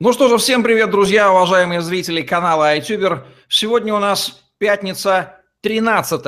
Ну 0.00 0.12
что 0.12 0.28
же, 0.28 0.38
всем 0.38 0.64
привет, 0.64 0.90
друзья, 0.90 1.30
уважаемые 1.30 1.80
зрители 1.80 2.22
канала 2.22 2.76
iTuber. 2.76 3.26
Сегодня 3.48 3.94
у 3.94 4.00
нас 4.00 4.42
пятница 4.58 5.36
13, 5.60 6.20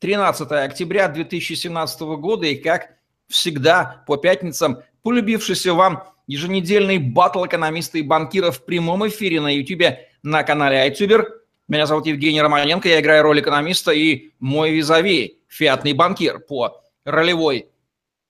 13 0.00 0.50
октября 0.50 1.06
2017 1.06 2.00
года, 2.18 2.46
и 2.46 2.56
как 2.56 2.88
всегда 3.28 4.02
по 4.08 4.16
пятницам 4.16 4.78
полюбившийся 5.04 5.74
вам 5.74 6.02
еженедельный 6.26 6.98
батл 6.98 7.46
экономиста 7.46 7.98
и 7.98 8.02
банкиров 8.02 8.58
в 8.58 8.64
прямом 8.64 9.06
эфире 9.06 9.40
на 9.40 9.54
YouTube 9.54 9.96
на 10.24 10.42
канале 10.42 10.88
iTuber. 10.90 11.26
Меня 11.68 11.86
зовут 11.86 12.06
Евгений 12.06 12.42
Романенко, 12.42 12.88
я 12.88 13.00
играю 13.00 13.22
роль 13.22 13.38
экономиста 13.38 13.92
и 13.92 14.32
мой 14.40 14.72
визави, 14.72 15.38
фиатный 15.46 15.92
банкир 15.92 16.40
по 16.40 16.82
ролевой 17.04 17.68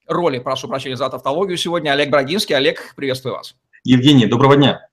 роли, 0.05 0.37
прошу 0.37 0.67
прощения 0.67 0.95
за 0.95 1.09
тавтологию 1.09 1.57
сегодня, 1.57 1.89
Олег 1.89 2.11
Брагинский. 2.11 2.55
Олег, 2.55 2.93
приветствую 2.95 3.33
вас. 3.33 3.55
Евгений, 3.85 4.25
доброго 4.25 4.55
дня. 4.55 4.89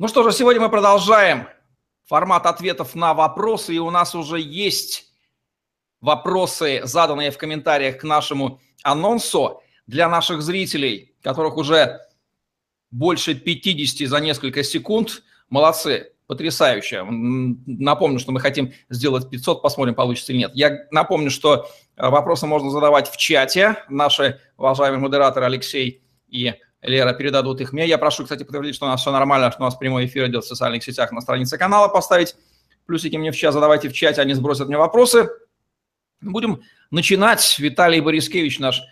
Ну 0.00 0.08
что 0.08 0.24
же, 0.24 0.32
сегодня 0.32 0.60
мы 0.60 0.68
продолжаем 0.68 1.46
формат 2.06 2.44
ответов 2.44 2.96
на 2.96 3.14
вопросы, 3.14 3.72
и 3.72 3.78
у 3.78 3.88
нас 3.90 4.16
уже 4.16 4.40
есть 4.40 5.12
вопросы, 6.00 6.80
заданные 6.82 7.30
в 7.30 7.38
комментариях 7.38 7.98
к 7.98 8.02
нашему 8.02 8.60
анонсу 8.82 9.62
для 9.86 10.08
наших 10.08 10.42
зрителей, 10.42 11.14
которых 11.22 11.56
уже 11.56 12.00
больше 12.90 13.36
50 13.36 14.08
за 14.08 14.18
несколько 14.18 14.64
секунд. 14.64 15.22
Молодцы, 15.48 16.14
потрясающе. 16.26 17.04
Напомню, 17.04 18.18
что 18.18 18.32
мы 18.32 18.40
хотим 18.40 18.72
сделать 18.90 19.30
500, 19.30 19.62
посмотрим, 19.62 19.94
получится 19.94 20.32
или 20.32 20.40
нет. 20.40 20.50
Я 20.54 20.88
напомню, 20.90 21.30
что 21.30 21.68
э, 21.96 22.08
вопросы 22.08 22.46
можно 22.46 22.70
задавать 22.70 23.08
в 23.08 23.16
чате. 23.16 23.76
Наши 23.88 24.40
уважаемые 24.56 25.00
модераторы 25.00 25.46
Алексей 25.46 26.02
и 26.26 26.54
Лера 26.84 27.12
передадут 27.12 27.60
их 27.60 27.72
мне. 27.72 27.86
Я 27.86 27.98
прошу, 27.98 28.24
кстати, 28.24 28.42
подтвердить, 28.42 28.74
что 28.74 28.86
у 28.86 28.88
нас 28.88 29.00
все 29.00 29.10
нормально, 29.10 29.50
что 29.50 29.62
у 29.62 29.64
нас 29.64 29.74
прямой 29.74 30.06
эфир 30.06 30.28
идет 30.28 30.44
в 30.44 30.48
социальных 30.48 30.84
сетях 30.84 31.12
на 31.12 31.20
странице 31.20 31.58
канала, 31.58 31.88
поставить 31.88 32.36
плюсики 32.86 33.16
мне 33.16 33.32
в 33.32 33.36
задавайте 33.36 33.88
в 33.88 33.92
чате, 33.92 34.20
они 34.20 34.34
сбросят 34.34 34.68
мне 34.68 34.76
вопросы. 34.76 35.30
Будем 36.20 36.62
начинать. 36.90 37.58
Виталий 37.58 38.00
Борискевич, 38.00 38.58
наш 38.58 38.82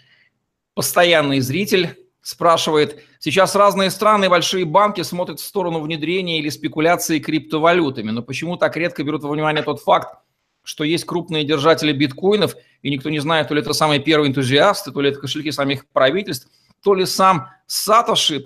постоянный 0.75 1.41
зритель, 1.41 1.97
спрашивает, 2.23 3.03
сейчас 3.19 3.55
разные 3.57 3.91
страны 3.91 4.27
и 4.27 4.29
большие 4.29 4.65
банки 4.65 5.03
смотрят 5.03 5.41
в 5.41 5.45
сторону 5.45 5.81
внедрения 5.81 6.39
или 6.39 6.48
спекуляции 6.48 7.19
криптовалютами, 7.19 8.11
но 8.11 8.23
почему 8.23 8.57
так 8.57 8.77
редко 8.77 9.03
берут 9.03 9.25
во 9.25 9.31
внимание 9.31 9.63
тот 9.65 9.81
факт, 9.83 10.19
что 10.63 10.85
есть 10.85 11.05
крупные 11.05 11.45
держатели 11.45 11.93
биткоинов, 11.93 12.55
и 12.83 12.91
никто 12.91 13.11
не 13.11 13.19
знает, 13.19 13.48
то 13.48 13.55
ли 13.55 13.61
это 13.61 13.73
самые 13.73 14.01
первые 14.01 14.31
энтузиасты, 14.31 14.93
то 14.93 15.01
ли 15.01 15.11
это 15.11 15.20
кошельки 15.20 15.51
самих 15.51 15.87
правительств, 15.89 16.48
то 16.83 16.95
ли 16.95 17.07
сам 17.07 17.49
Сатоши 17.67 18.41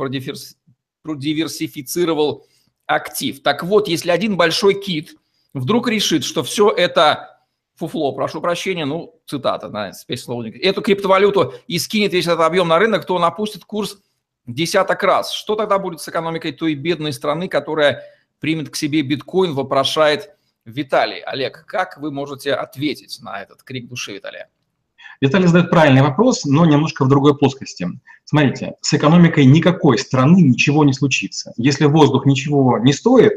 продиверсифицировал 1.03 2.47
актив. 2.87 3.43
Так 3.43 3.65
вот, 3.65 3.89
если 3.89 4.11
один 4.11 4.37
большой 4.37 4.75
кит 4.81 5.17
вдруг 5.53 5.89
решит, 5.89 6.23
что 6.25 6.43
все 6.45 6.71
это 6.71 7.41
фуфло, 7.75 8.13
прошу 8.13 8.41
прощения, 8.41 8.85
ну, 8.85 9.21
цитата, 9.27 9.69
да, 9.69 9.93
спецсловник, 9.93 10.57
эту 10.63 10.83
криптовалюту 10.83 11.55
и 11.67 11.79
скинет 11.79 12.13
весь 12.13 12.27
этот 12.27 12.41
объем 12.41 12.69
на 12.69 12.79
рынок, 12.79 13.05
то 13.05 13.17
он 13.17 13.25
опустит 13.25 13.65
курс 13.65 13.99
десяток 14.47 15.03
раз. 15.03 15.33
Что 15.33 15.57
тогда 15.57 15.79
будет 15.79 16.01
с 16.01 16.09
экономикой 16.09 16.53
той 16.53 16.75
бедной 16.75 17.13
страны, 17.13 17.49
которая 17.49 18.05
примет 18.39 18.71
к 18.71 18.77
себе 18.77 19.03
биткоин, 19.03 19.55
вопрошает 19.55 20.31
Виталий. 20.65 21.21
Олег, 21.21 21.65
как 21.67 21.99
вы 21.99 22.11
можете 22.11 22.55
ответить 22.55 23.19
на 23.21 23.43
этот 23.43 23.63
крик 23.63 23.89
души 23.89 24.15
Виталия? 24.15 24.51
Виталий 25.21 25.47
задает 25.47 25.71
правильный 25.71 26.03
вопрос, 26.03 26.45
но 26.45 26.67
немножко 26.67 27.05
в 27.05 27.09
другой 27.09 27.37
плоскости. 27.37 27.89
Смотрите, 28.25 28.75
с 28.81 28.93
экономикой 28.95 29.45
никакой 29.45 29.99
страны 29.99 30.43
ничего 30.43 30.85
не 30.85 30.93
случится. 30.93 31.53
Если 31.57 31.87
воздух 31.87 32.27
ничего 32.27 32.79
не 32.79 32.93
стоит, 32.93 33.33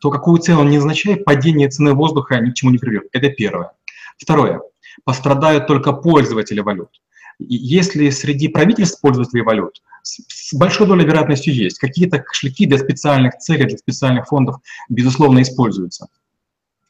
то 0.00 0.10
какую 0.10 0.40
цену 0.40 0.64
не 0.64 0.78
означает, 0.78 1.24
падение 1.24 1.68
цены 1.68 1.94
воздуха 1.94 2.40
ни 2.40 2.50
к 2.50 2.54
чему 2.54 2.72
не 2.72 2.78
приведет. 2.78 3.04
Это 3.12 3.30
первое. 3.30 3.72
Второе. 4.18 4.60
Пострадают 5.04 5.66
только 5.66 5.92
пользователи 5.92 6.60
валют. 6.60 6.90
Если 7.38 8.10
среди 8.10 8.48
правительств 8.48 9.00
пользователей 9.00 9.42
валют, 9.42 9.80
с 10.02 10.52
большой 10.54 10.86
долей 10.86 11.04
вероятностью 11.04 11.54
есть. 11.54 11.78
Какие-то 11.78 12.18
кошельки 12.18 12.66
для 12.66 12.78
специальных 12.78 13.38
целей, 13.38 13.64
для 13.64 13.78
специальных 13.78 14.26
фондов, 14.26 14.56
безусловно, 14.88 15.40
используются. 15.42 16.08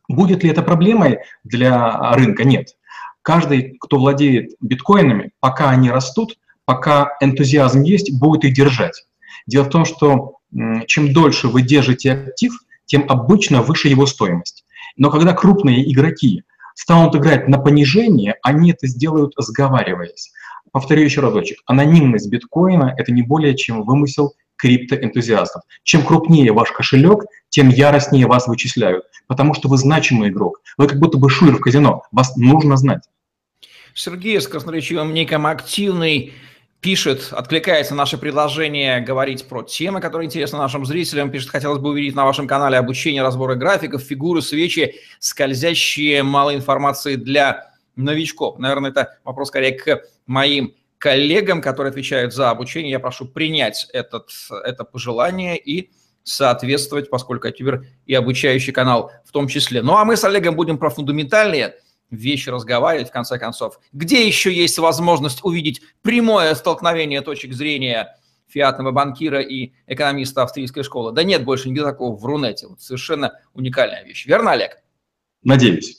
Будет 0.09 0.43
ли 0.43 0.51
это 0.51 0.63
проблемой 0.63 1.19
для 1.45 2.15
рынка? 2.15 2.45
Нет. 2.45 2.77
Каждый, 3.23 3.77
кто 3.81 3.99
владеет 3.99 4.53
биткоинами, 4.61 5.31
пока 5.41 5.71
они 5.71 5.91
растут, 5.91 6.39
пока 6.65 7.17
энтузиазм 7.21 7.83
есть, 7.83 8.19
будет 8.19 8.45
их 8.45 8.55
держать. 8.55 9.05
Дело 9.47 9.65
в 9.65 9.71
том, 9.71 9.85
что 9.85 10.37
чем 10.87 11.13
дольше 11.13 11.49
вы 11.49 11.63
держите 11.63 12.13
актив, 12.13 12.53
тем 12.85 13.05
обычно 13.09 13.63
выше 13.63 13.89
его 13.89 14.07
стоимость. 14.07 14.65
Но 14.97 15.11
когда 15.11 15.33
крупные 15.33 15.91
игроки 15.91 16.43
станут 16.75 17.15
играть 17.17 17.49
на 17.49 17.59
понижение, 17.59 18.37
они 18.43 18.73
это 18.73 18.87
сделают 18.87 19.35
сговариваясь. 19.39 20.33
Повторю 20.73 21.03
еще 21.03 21.21
разочек. 21.21 21.59
Анонимность 21.67 22.29
биткоина– 22.29 22.95
это 22.97 23.13
не 23.13 23.23
более 23.23 23.57
чем 23.57 23.85
вымысел 23.85 24.35
криптоэнтузиастов. 24.57 25.63
Чем 25.83 26.05
крупнее 26.05 26.53
ваш 26.53 26.71
кошелек, 26.73 27.25
тем 27.49 27.69
яростнее 27.69 28.27
вас 28.27 28.47
вычисляют, 28.47 29.05
потому 29.27 29.55
что 29.55 29.69
вы 29.69 29.77
значимый 29.77 30.31
игрок. 30.31 30.61
Вы 30.79 30.87
как 30.87 30.99
будто 30.99 31.19
бы 31.19 31.29
шулер 31.29 31.57
в 31.57 31.61
казино, 31.61 32.03
вас 32.13 32.37
нужно 32.37 32.77
знать. 32.77 33.03
Сергей 33.95 34.41
с 34.41 34.49
красноречивым 34.49 35.13
ником 35.13 35.47
«Активный» 35.47 36.33
пишет, 36.81 37.29
откликается 37.31 37.95
на 37.95 37.99
наше 37.99 38.19
предложение 38.19 39.01
говорить 39.01 39.47
про 39.47 39.63
темы, 39.63 40.01
которые 40.01 40.27
интересны 40.27 40.59
нашим 40.59 40.85
зрителям. 40.85 41.31
Пишет, 41.31 41.51
хотелось 41.51 41.79
бы 41.79 41.91
увидеть 41.91 42.17
на 42.17 42.25
вашем 42.25 42.49
канале 42.49 42.77
обучение, 42.77 43.23
разборы 43.23 43.55
графиков, 43.55 44.03
фигуры, 44.03 44.43
свечи, 44.43 44.97
скользящие, 45.21 46.23
мало 46.23 46.55
информации 46.55 47.15
для 47.15 47.71
новичков. 47.95 48.59
Наверное, 48.59 48.91
это 48.91 49.17
вопрос 49.25 49.49
скорее 49.49 49.73
к 49.73 50.03
моим 50.27 50.75
коллегам, 50.99 51.61
которые 51.61 51.91
отвечают 51.91 52.35
за 52.35 52.51
обучение. 52.51 52.91
Я 52.91 53.01
прошу 53.01 53.27
принять 53.27 53.89
этот, 53.93 54.31
это 54.65 54.85
пожелание 54.85 55.57
и 55.59 55.91
соответствовать, 56.25 57.11
поскольку 57.11 57.47
Ютубер 57.47 57.85
и 58.07 58.15
обучающий 58.15 58.73
канал 58.73 59.13
в 59.25 59.33
том 59.33 59.47
числе. 59.49 59.83
Ну 59.83 59.97
а 59.97 60.05
мы 60.05 60.17
с 60.17 60.25
Олегом 60.25 60.57
будем 60.57 60.79
про 60.79 60.91
фундаментальные– 60.91 61.75
вещи 62.13 62.51
разговаривать, 62.51 63.09
в 63.09 63.13
конце 63.13 63.39
концов. 63.39 63.81
Где 63.93 64.25
еще 64.27 64.53
есть 64.53 64.79
возможность 64.79 65.41
увидеть 65.43 65.81
прямое 66.03 66.55
столкновение 66.55 67.23
точек 67.23 67.55
зрения 67.55 68.17
фиатного 68.47 68.93
банкира 68.93 69.41
и 69.41 69.73
экономиста 69.87 70.43
австрийской 70.43 70.85
школы? 70.85 71.13
Да 71.13 71.25
нет 71.25 71.45
больше 71.45 71.69
нигде 71.69 71.83
такого 71.83 72.15
в 72.15 72.25
Рунете. 72.25 72.69
Вот 72.69 72.81
совершенно 72.81 73.33
уникальная 73.55 74.05
вещь. 74.05 74.27
Верно, 74.27 74.53
Олег? 74.53 74.79
Надеюсь. 75.43 75.99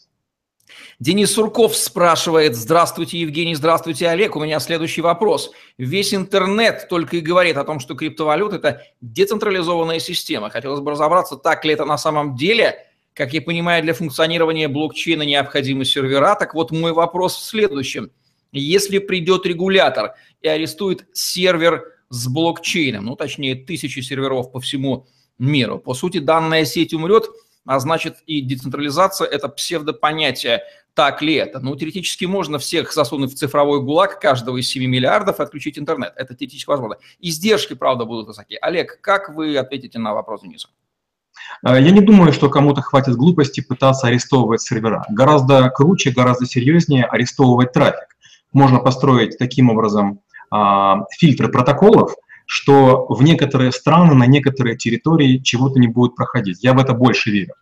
Денис 0.99 1.33
Сурков 1.33 1.75
спрашивает, 1.75 2.55
здравствуйте, 2.55 3.19
Евгений, 3.19 3.55
здравствуйте, 3.55 4.07
Олег, 4.07 4.35
у 4.35 4.39
меня 4.39 4.59
следующий 4.59 5.01
вопрос. 5.01 5.51
Весь 5.77 6.13
интернет 6.13 6.87
только 6.87 7.17
и 7.17 7.21
говорит 7.21 7.57
о 7.57 7.65
том, 7.65 7.79
что 7.79 7.95
криптовалюта– 7.95 8.55
это 8.57 8.83
децентрализованная 9.01 9.99
система. 9.99 10.49
Хотелось 10.49 10.79
бы 10.79 10.91
разобраться, 10.91 11.35
так 11.35 11.65
ли 11.65 11.73
это 11.73 11.83
на 11.85 11.97
самом 11.97 12.35
деле– 12.35 12.87
как 13.13 13.33
я 13.33 13.41
понимаю, 13.41 13.83
для 13.83 13.93
функционирования 13.93 14.67
блокчейна 14.67 15.23
необходимы 15.23 15.85
сервера. 15.85 16.35
Так 16.35 16.53
вот, 16.53 16.71
мой 16.71 16.93
вопрос 16.93 17.35
в 17.35 17.43
следующем. 17.43 18.11
Если 18.51 18.99
придет 18.99 19.45
регулятор 19.45 20.13
и 20.41 20.47
арестует 20.47 21.07
сервер 21.13 21.83
с 22.09 22.27
блокчейном, 22.27 23.05
ну, 23.05 23.15
точнее, 23.15 23.55
тысячи 23.55 23.99
серверов 23.99 24.51
по 24.51 24.59
всему 24.59 25.07
миру, 25.39 25.79
по 25.79 25.93
сути, 25.93 26.19
данная 26.19 26.65
сеть 26.65 26.93
умрет, 26.93 27.25
а 27.65 27.79
значит 27.79 28.17
и 28.25 28.41
децентрализация– 28.41 29.27
это 29.31 29.47
псевдопонятие. 29.47 30.63
Так 30.93 31.23
ли 31.23 31.33
это? 31.33 31.59
Ну, 31.59 31.75
теоретически 31.75 32.25
можно 32.25 32.59
всех 32.59 32.93
засунуть 32.93 33.33
в 33.33 33.35
цифровой 33.35 33.81
гулаг 33.81 34.19
каждого 34.19 34.57
из 34.57 34.69
7 34.69 34.85
миллиардов 34.85 35.39
и 35.39 35.43
отключить 35.43 35.79
интернет. 35.79 36.13
Это 36.15 36.35
теоретически 36.35 36.69
возможно. 36.69 36.97
Издержки, 37.19 37.73
правда, 37.73 38.05
будут 38.05 38.27
высоки. 38.27 38.57
Олег, 38.61 38.99
как 39.01 39.33
вы 39.33 39.57
ответите 39.57 39.97
на 39.97 40.13
вопрос 40.13 40.41
Дениса? 40.41 40.67
Э, 41.65 41.79
я 41.79 41.91
не 41.91 42.01
думаю, 42.01 42.33
что 42.33 42.49
кому-то 42.49 42.81
хватит 42.81 43.15
глупости 43.15 43.61
пытаться 43.61 44.07
арестовывать 44.07 44.61
сервера. 44.61 45.05
Гораздо 45.09 45.69
круче, 45.69 46.11
гораздо 46.11 46.45
серьезнее 46.45 47.05
арестовывать 47.05 47.73
трафик. 47.73 48.07
Можно 48.51 48.79
построить 48.79 49.37
таким 49.39 49.71
образом 49.71 50.19
а, 50.51 51.05
фильтры 51.17 51.47
протоколов, 51.47 52.13
что 52.45 53.07
в 53.09 53.23
некоторые 53.23 53.71
страны, 53.71 54.13
на 54.13 54.27
некоторые 54.27 54.77
территории 54.77 55.39
чего-то 55.39 55.79
не 55.79 55.87
будет 55.87 56.15
проходить. 56.15 56.63
Я 56.63 56.73
в 56.73 56.77
это 56.77 56.93
больше 56.93 57.31
верю. 57.31 57.53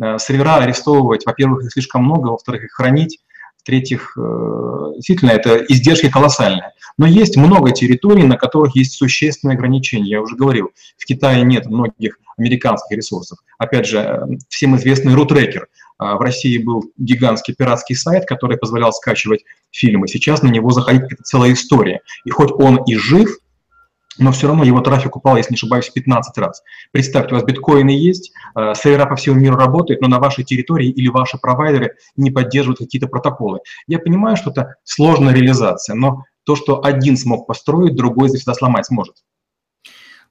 Э, 0.00 0.18
сервера 0.18 0.56
арестовывать, 0.56 1.24
во-первых, 1.24 1.64
их 1.64 1.72
слишком 1.72 2.04
много, 2.04 2.28
во-вторых, 2.28 2.64
их 2.64 2.72
хранить, 2.72 3.20
в-третьих, 3.64 4.12
э, 4.18 4.92
действительно, 4.96 5.30
это 5.30 5.56
издержки 5.56 6.10
колоссальные. 6.10 6.72
Но 6.98 7.06
есть 7.06 7.38
много 7.38 7.72
территорий, 7.72 8.22
на 8.24 8.36
которых 8.36 8.76
есть 8.76 8.92
существенные 8.92 9.54
ограничения. 9.54 10.10
Я 10.10 10.20
уже 10.20 10.36
говорил, 10.36 10.70
в 10.98 11.06
Китае 11.06 11.42
нет 11.44 11.64
многих 11.66 12.18
американских 12.36 12.94
ресурсов. 12.94 13.38
Опять 13.58 13.86
же, 13.86 13.98
э, 13.98 14.20
всем 14.50 14.76
известный 14.76 15.14
RootRacker. 15.14 15.64
В 15.96 16.20
России 16.20 16.58
был 16.58 16.92
гигантский 16.98 17.54
пиратский 17.54 17.94
сайт, 17.94 18.26
который 18.26 18.58
позволял 18.58 18.92
скачивать 18.92 19.44
фильмы. 19.70 20.08
Сейчас 20.08 20.42
на 20.42 20.48
него 20.48 20.70
заходит 20.70 21.20
целая 21.22 21.52
история. 21.52 22.00
И 22.24 22.30
хоть 22.30 22.50
он 22.50 22.82
и 22.82 22.96
жив, 22.96 23.38
но 24.18 24.32
все 24.32 24.46
равно 24.46 24.64
его 24.64 24.80
трафик 24.80 25.16
упал, 25.16 25.36
если 25.36 25.52
не 25.52 25.56
ошибаюсь, 25.56 25.88
в 25.88 25.92
15 25.92 26.38
раз. 26.38 26.62
Представьте, 26.92 27.34
у 27.34 27.36
вас 27.36 27.44
биткоины 27.44 27.90
есть, 27.90 28.32
э, 28.56 28.74
сервера 28.74 29.06
по 29.06 29.16
всему 29.16 29.36
миру 29.36 29.56
работают, 29.56 30.00
но 30.00 30.08
на 30.08 30.18
вашей 30.18 30.44
территории 30.44 30.90
или 30.90 31.08
ваши 31.08 31.38
провайдеры 31.38 31.96
не 32.16 32.30
поддерживают 32.30 32.78
какие-то 32.78 33.08
протоколы. 33.08 33.60
Я 33.86 33.98
понимаю, 33.98 34.36
что 34.36 34.50
это 34.50 34.76
сложная 34.84 35.34
реализация, 35.34 35.94
но 35.94 36.24
то, 36.44 36.56
что 36.56 36.84
один 36.84 37.16
смог 37.16 37.46
построить, 37.46 37.96
другой 37.96 38.28
всегда 38.28 38.54
сломать 38.54 38.86
сможет. 38.86 39.16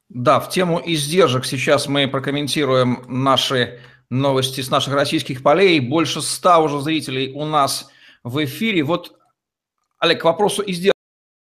Да, 0.10 0.40
в 0.40 0.50
тему 0.50 0.82
издержек 0.84 1.46
сейчас 1.46 1.88
мы 1.88 2.08
прокомментируем 2.08 3.04
наши 3.08 3.80
новости 4.10 4.62
с 4.62 4.70
наших 4.70 4.94
российских 4.94 5.42
полей. 5.42 5.80
Больше 5.80 6.22
ста 6.22 6.60
уже 6.60 6.80
зрителей 6.82 7.34
у 7.34 7.46
нас 7.46 7.90
в 8.24 8.44
эфире. 8.46 8.84
Вот, 8.84 9.18
Олег, 10.00 10.22
к 10.22 10.26
вопросу 10.26 10.64
издержек. 10.66 10.93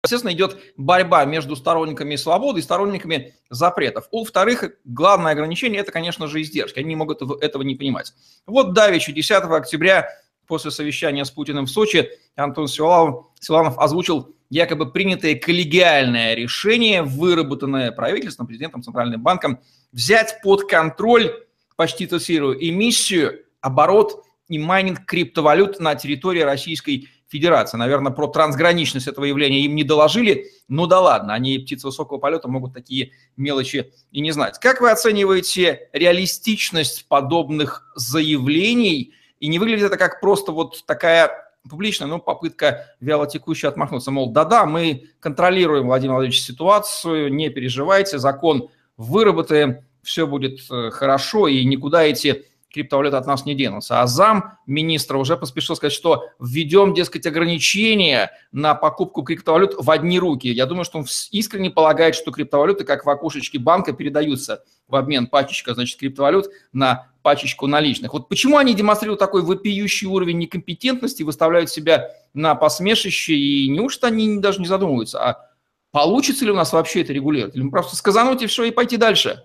Естественно, 0.06 0.34
идет 0.34 0.58
борьба 0.78 1.26
между 1.26 1.56
сторонниками 1.56 2.16
свободы 2.16 2.60
и 2.60 2.64
сторонниками 2.64 3.34
запретов. 3.50 4.08
У 4.12 4.24
вторых 4.24 4.64
главное 4.86 5.34
ограничение– 5.34 5.80
это, 5.82 5.92
конечно 5.92 6.28
же, 6.28 6.42
издержки. 6.42 6.80
Они 6.80 6.96
могут 6.96 7.22
этого 7.42 7.64
не 7.64 7.76
понимать. 7.76 8.14
Вот 8.46 8.74
давеча, 8.74 9.12
10 9.12 9.32
октября, 9.32 10.10
после 10.48 10.72
совещания 10.72 11.26
с 11.26 11.32
Путиным 11.32 11.66
в 11.66 11.70
Сочи, 11.70 12.10
Антон 12.36 12.68
Силанов, 12.68 13.26
Силанов 13.40 13.78
озвучил 13.80 14.36
якобы 14.50 14.92
принятое 14.92 15.36
коллегиальное 15.36 16.36
решение, 16.36 17.02
выработанное 17.02 17.92
правительством, 17.92 18.48
президентом, 18.48 18.84
Центральным 18.84 19.22
банком, 19.22 19.60
взять 19.92 20.40
под 20.44 20.70
контроль, 20.70 21.34
почти 21.76 22.06
цитирую, 22.08 22.58
эмиссию, 22.64 23.44
оборот 23.62 24.24
и 24.48 24.60
майнинг 24.60 25.06
криптовалют 25.06 25.80
на 25.80 25.96
территории 25.96 26.42
Российской 26.42 27.10
Федерации. 27.36 27.78
Наверное, 27.78 28.12
про 28.12 28.28
трансграничность 28.28 29.08
этого 29.08 29.26
явления 29.26 29.62
им 29.62 29.76
не 29.76 29.84
доложили, 29.84 30.52
но 30.70 30.88
да 30.88 31.02
ладно, 31.02 31.34
они 31.34 31.60
птицы 31.60 31.88
высокого 31.88 32.18
полета 32.18 32.48
могут 32.48 32.74
такие 32.74 33.12
мелочи 33.36 33.92
и 34.12 34.22
не 34.22 34.32
знать. 34.32 34.58
Как 34.60 34.80
вы 34.80 34.90
оцениваете 34.90 35.90
реалистичность 35.92 37.08
подобных 37.08 37.92
заявлений? 37.96 39.14
И 39.40 39.48
не 39.48 39.60
выглядит 39.60 39.88
это 39.88 39.98
как 39.98 40.22
просто 40.22 40.54
вот 40.54 40.86
такая 40.86 41.52
публичная, 41.70 42.08
ну, 42.08 42.20
попытка 42.20 42.96
вялотекущая 43.02 43.70
отмахнуться, 43.70 44.12
мол, 44.12 44.32
да-да, 44.32 44.66
мы 44.66 45.10
контролируем, 45.20 45.88
Владимир 45.88 46.14
Владимирович, 46.14 46.42
ситуацию, 46.42 47.34
не 47.34 47.50
переживайте, 47.50 48.20
закон 48.20 48.70
выработаем, 48.98 49.80
все 50.04 50.28
будет 50.28 50.60
э, 50.72 50.92
хорошо, 50.92 51.48
и 51.48 51.66
никуда 51.66 52.04
эти 52.04 52.46
криптовалюты 52.76 53.16
от 53.16 53.26
нас 53.26 53.46
не 53.46 53.56
денутся. 53.56 54.02
А 54.02 54.08
зам 54.08 54.58
министра 54.68 55.18
уже 55.18 55.38
поспешил 55.38 55.78
сказать, 55.78 55.94
что 55.94 56.26
введем, 56.40 56.94
дескать, 56.94 57.26
ограничения 57.26 58.32
на 58.52 58.76
покупку 58.76 59.24
криптовалют 59.24 59.76
в 59.80 59.90
одни 59.90 60.20
руки. 60.20 60.50
Я 60.50 60.66
думаю, 60.66 60.84
что 60.84 61.00
он 61.00 61.06
искренне 61.32 61.72
полагает, 61.72 62.16
что 62.16 62.32
криптовалюты, 62.32 62.84
как 62.84 63.06
в 63.06 63.10
окошечке 63.10 63.60
банка, 63.60 63.94
передаются 63.94 64.64
в 64.90 64.96
обмен 64.98 65.28
пачечка, 65.28 65.74
значит, 65.74 65.98
криптовалют 65.98 66.48
на 66.74 67.08
пачечку 67.22 67.66
наличных. 67.66 68.12
Вот 68.12 68.28
почему 68.28 68.58
они 68.58 68.76
демонстрируют 68.76 69.20
такой 69.20 69.42
вопиющий 69.42 70.08
уровень 70.08 70.38
некомпетентности, 70.38 71.24
выставляют 71.24 71.70
себя 71.70 72.12
на 72.34 72.56
посмешище, 72.56 73.36
и 73.36 73.70
неужто 73.70 74.08
они 74.08 74.38
даже 74.40 74.60
не 74.60 74.68
задумываются, 74.68 75.24
а 75.24 75.50
получится 75.92 76.44
ли 76.44 76.52
у 76.52 76.56
нас 76.56 76.74
вообще 76.74 77.02
это 77.02 77.14
регулировать? 77.14 77.56
Или 77.56 77.70
просто 77.70 77.96
сказануть 77.96 78.42
и 78.42 78.48
все, 78.48 78.66
и 78.66 78.72
пойти 78.72 78.98
дальше? 78.98 79.44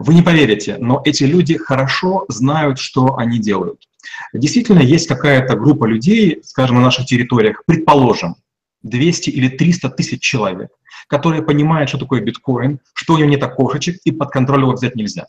Вы 0.00 0.14
не 0.14 0.22
поверите, 0.22 0.78
но 0.78 1.02
эти 1.04 1.24
люди 1.24 1.58
хорошо 1.58 2.24
знают, 2.28 2.78
что 2.78 3.18
они 3.18 3.38
делают. 3.38 3.86
Действительно, 4.32 4.78
есть 4.78 5.06
какая-то 5.06 5.56
группа 5.56 5.84
людей, 5.84 6.40
скажем, 6.42 6.76
на 6.76 6.82
наших 6.82 7.04
территориях, 7.04 7.62
предположим, 7.66 8.36
200 8.82 9.28
или 9.28 9.48
300 9.48 9.90
тысяч 9.90 10.22
человек, 10.22 10.70
которые 11.06 11.42
понимают, 11.42 11.90
что 11.90 11.98
такое 11.98 12.22
биткоин, 12.22 12.80
что 12.94 13.12
у 13.12 13.18
него 13.18 13.28
нет 13.28 13.42
окошечек, 13.42 13.98
и 14.04 14.10
под 14.10 14.30
контроль 14.30 14.62
его 14.62 14.72
взять 14.72 14.96
нельзя. 14.96 15.26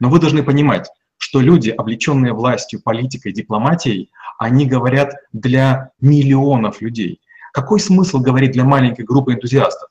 Но 0.00 0.08
вы 0.08 0.18
должны 0.18 0.42
понимать, 0.42 0.88
что 1.18 1.40
люди, 1.40 1.68
облеченные 1.68 2.32
властью, 2.32 2.80
политикой, 2.82 3.32
дипломатией, 3.32 4.10
они 4.38 4.64
говорят 4.64 5.12
для 5.34 5.90
миллионов 6.00 6.80
людей. 6.80 7.20
Какой 7.52 7.78
смысл 7.78 8.20
говорить 8.20 8.52
для 8.52 8.64
маленькой 8.64 9.04
группы 9.04 9.34
энтузиастов? 9.34 9.89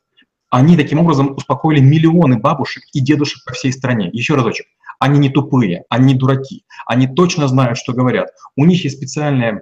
Они 0.50 0.76
таким 0.76 1.00
образом 1.00 1.36
успокоили 1.36 1.80
миллионы 1.80 2.38
бабушек 2.38 2.84
и 2.94 3.00
дедушек 3.00 3.44
по 3.46 3.54
всей 3.54 3.72
стране. 3.72 4.10
Еще 4.12 4.36
разочек. 4.36 4.66
Они 5.00 5.20
не 5.20 5.30
тупые, 5.30 5.84
они 5.90 6.14
не 6.14 6.20
дураки. 6.20 6.66
Они 6.86 7.08
точно 7.08 7.48
знают, 7.48 7.78
что 7.78 7.94
говорят. 7.94 8.30
У 8.56 8.66
них 8.66 8.84
есть 8.84 8.98
специальные 8.98 9.62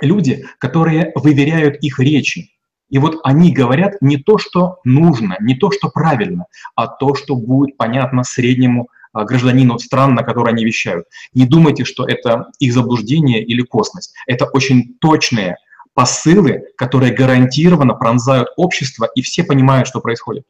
люди, 0.00 0.44
которые 0.58 1.12
выверяют 1.14 1.76
их 1.82 1.98
речи. 1.98 2.50
И 2.90 2.98
вот 2.98 3.18
они 3.24 3.52
говорят 3.52 3.94
не 4.00 4.18
то, 4.18 4.38
что 4.38 4.78
нужно, 4.84 5.36
не 5.40 5.56
то, 5.56 5.70
что 5.70 5.88
правильно, 5.88 6.46
а 6.76 6.86
то, 6.86 7.14
что 7.14 7.34
будет 7.34 7.76
понятно 7.76 8.22
среднему 8.22 8.88
а, 9.12 9.24
гражданину 9.24 9.78
стран, 9.78 10.14
на 10.14 10.22
которые 10.22 10.52
они 10.52 10.64
вещают. 10.64 11.06
Не 11.32 11.46
думайте, 11.46 11.84
что 11.84 12.06
это 12.06 12.50
их 12.58 12.72
заблуждение 12.72 13.42
или 13.42 13.62
косность. 13.62 14.14
Это 14.26 14.44
очень 14.44 14.96
точные 15.00 15.56
посылы, 15.94 16.64
которые 16.76 17.12
гарантированно 17.14 17.94
пронзают 17.94 18.48
общество, 18.56 19.08
и 19.14 19.22
все 19.22 19.44
понимают, 19.44 19.88
что 19.88 20.00
происходит. 20.00 20.44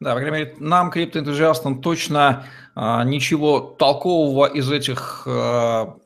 Да, 0.00 0.14
по 0.14 0.20
крайней 0.20 0.38
мере, 0.38 0.54
нам, 0.58 0.90
криптоэнтузиастам, 0.90 1.80
точно 1.80 2.46
а, 2.74 3.04
ничего 3.04 3.60
толкового 3.60 4.46
из 4.46 4.70
этих 4.70 5.22
а, 5.26 5.96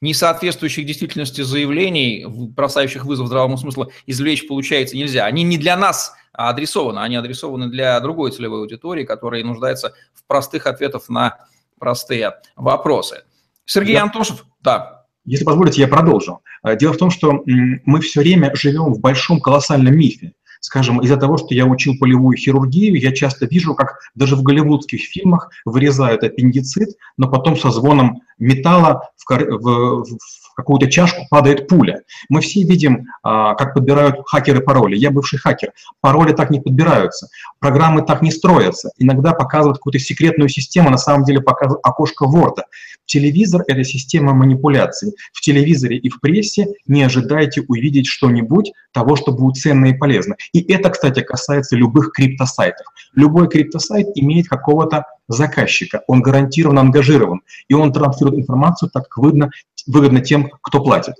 несоответствующих 0.00 0.84
действительности 0.84 1.42
заявлений, 1.42 2.26
бросающих 2.26 3.04
вызов 3.04 3.28
здравому 3.28 3.56
смыслу, 3.56 3.90
извлечь 4.06 4.46
получается 4.46 4.96
нельзя. 4.96 5.24
Они 5.24 5.44
не 5.44 5.56
для 5.56 5.76
нас 5.76 6.14
адресованы, 6.32 6.98
они 7.00 7.16
адресованы 7.16 7.68
для 7.68 7.98
другой 8.00 8.32
целевой 8.32 8.60
аудитории, 8.60 9.04
которая 9.04 9.44
нуждается 9.44 9.94
в 10.14 10.26
простых 10.26 10.66
ответах 10.66 11.08
на 11.08 11.38
простые 11.78 12.34
вопросы. 12.56 13.24
Сергей 13.64 13.94
Я... 13.94 14.02
Антошев, 14.02 14.44
да. 14.60 15.01
Если 15.24 15.44
позволите, 15.44 15.80
я 15.80 15.88
продолжу. 15.88 16.40
Э, 16.64 16.76
дело 16.76 16.92
в 16.92 16.98
том, 16.98 17.10
что 17.10 17.42
мы 17.46 18.00
все 18.00 18.20
время 18.20 18.54
живем 18.54 18.92
в 18.92 19.00
большом 19.00 19.40
колоссальном 19.40 19.96
мифе. 19.96 20.32
Скажем, 20.60 21.00
из-за 21.00 21.16
того, 21.16 21.38
что 21.38 21.54
я 21.54 21.66
учил 21.66 21.94
полевую 21.98 22.36
хирургию, 22.36 22.94
я 22.94 23.10
часто 23.12 23.46
вижу, 23.46 23.74
как 23.74 23.98
даже 24.14 24.36
в 24.36 24.42
голливудских 24.44 25.00
фильмах 25.00 25.50
вырезают 25.64 26.22
аппендицит, 26.22 26.90
но 27.16 27.28
потом 27.28 27.56
со 27.56 27.70
звоном 27.70 28.22
металла 28.38 29.10
в, 29.16 29.28
в, 29.28 30.04
в 30.04 30.41
в 30.52 30.54
какую-то 30.54 30.90
чашку 30.90 31.26
падает 31.30 31.66
пуля. 31.66 32.02
Мы 32.28 32.40
все 32.40 32.62
видим, 32.62 33.06
а, 33.22 33.54
как 33.54 33.74
подбирают 33.74 34.16
хакеры 34.26 34.60
пароли. 34.60 34.96
Я 34.96 35.10
бывший 35.10 35.38
хакер. 35.38 35.72
Пароли 36.00 36.32
так 36.32 36.50
не 36.50 36.60
подбираются. 36.60 37.28
Программы 37.58 38.02
так 38.02 38.22
не 38.22 38.30
строятся. 38.30 38.90
Иногда 38.98 39.32
показывают 39.32 39.78
какую-то 39.78 39.98
секретную 39.98 40.48
систему, 40.48 40.90
на 40.90 40.98
самом 40.98 41.24
деле 41.24 41.40
показывают 41.40 41.80
окошко 41.84 42.26
Word. 42.26 42.62
Телевизор– 43.06 43.62
это 43.66 43.82
система 43.84 44.32
манипуляций. 44.32 45.14
В 45.32 45.40
телевизоре 45.40 45.96
и 45.96 46.08
в 46.08 46.20
прессе 46.20 46.68
не 46.86 47.02
ожидайте 47.02 47.62
увидеть 47.66 48.06
что-нибудь 48.06 48.72
того, 48.92 49.16
что 49.16 49.32
будет 49.32 49.56
ценно 49.56 49.86
и 49.86 49.94
полезно. 49.94 50.36
И 50.52 50.62
это, 50.72 50.90
кстати, 50.90 51.20
касается 51.20 51.76
любых 51.76 52.12
криптосайтов. 52.12 52.86
Любой 53.14 53.48
криптосайт 53.48 54.08
имеет 54.14 54.48
какого-то 54.48 55.04
заказчика, 55.28 56.02
он 56.06 56.22
гарантированно 56.22 56.80
ангажирован, 56.80 57.42
и 57.68 57.74
он 57.74 57.92
транслирует 57.92 58.40
информацию 58.40 58.90
так, 58.92 59.08
как 59.08 59.18
выгодно, 59.18 59.50
выгодно 59.86 60.20
тем, 60.20 60.50
кто 60.62 60.82
платит. 60.82 61.14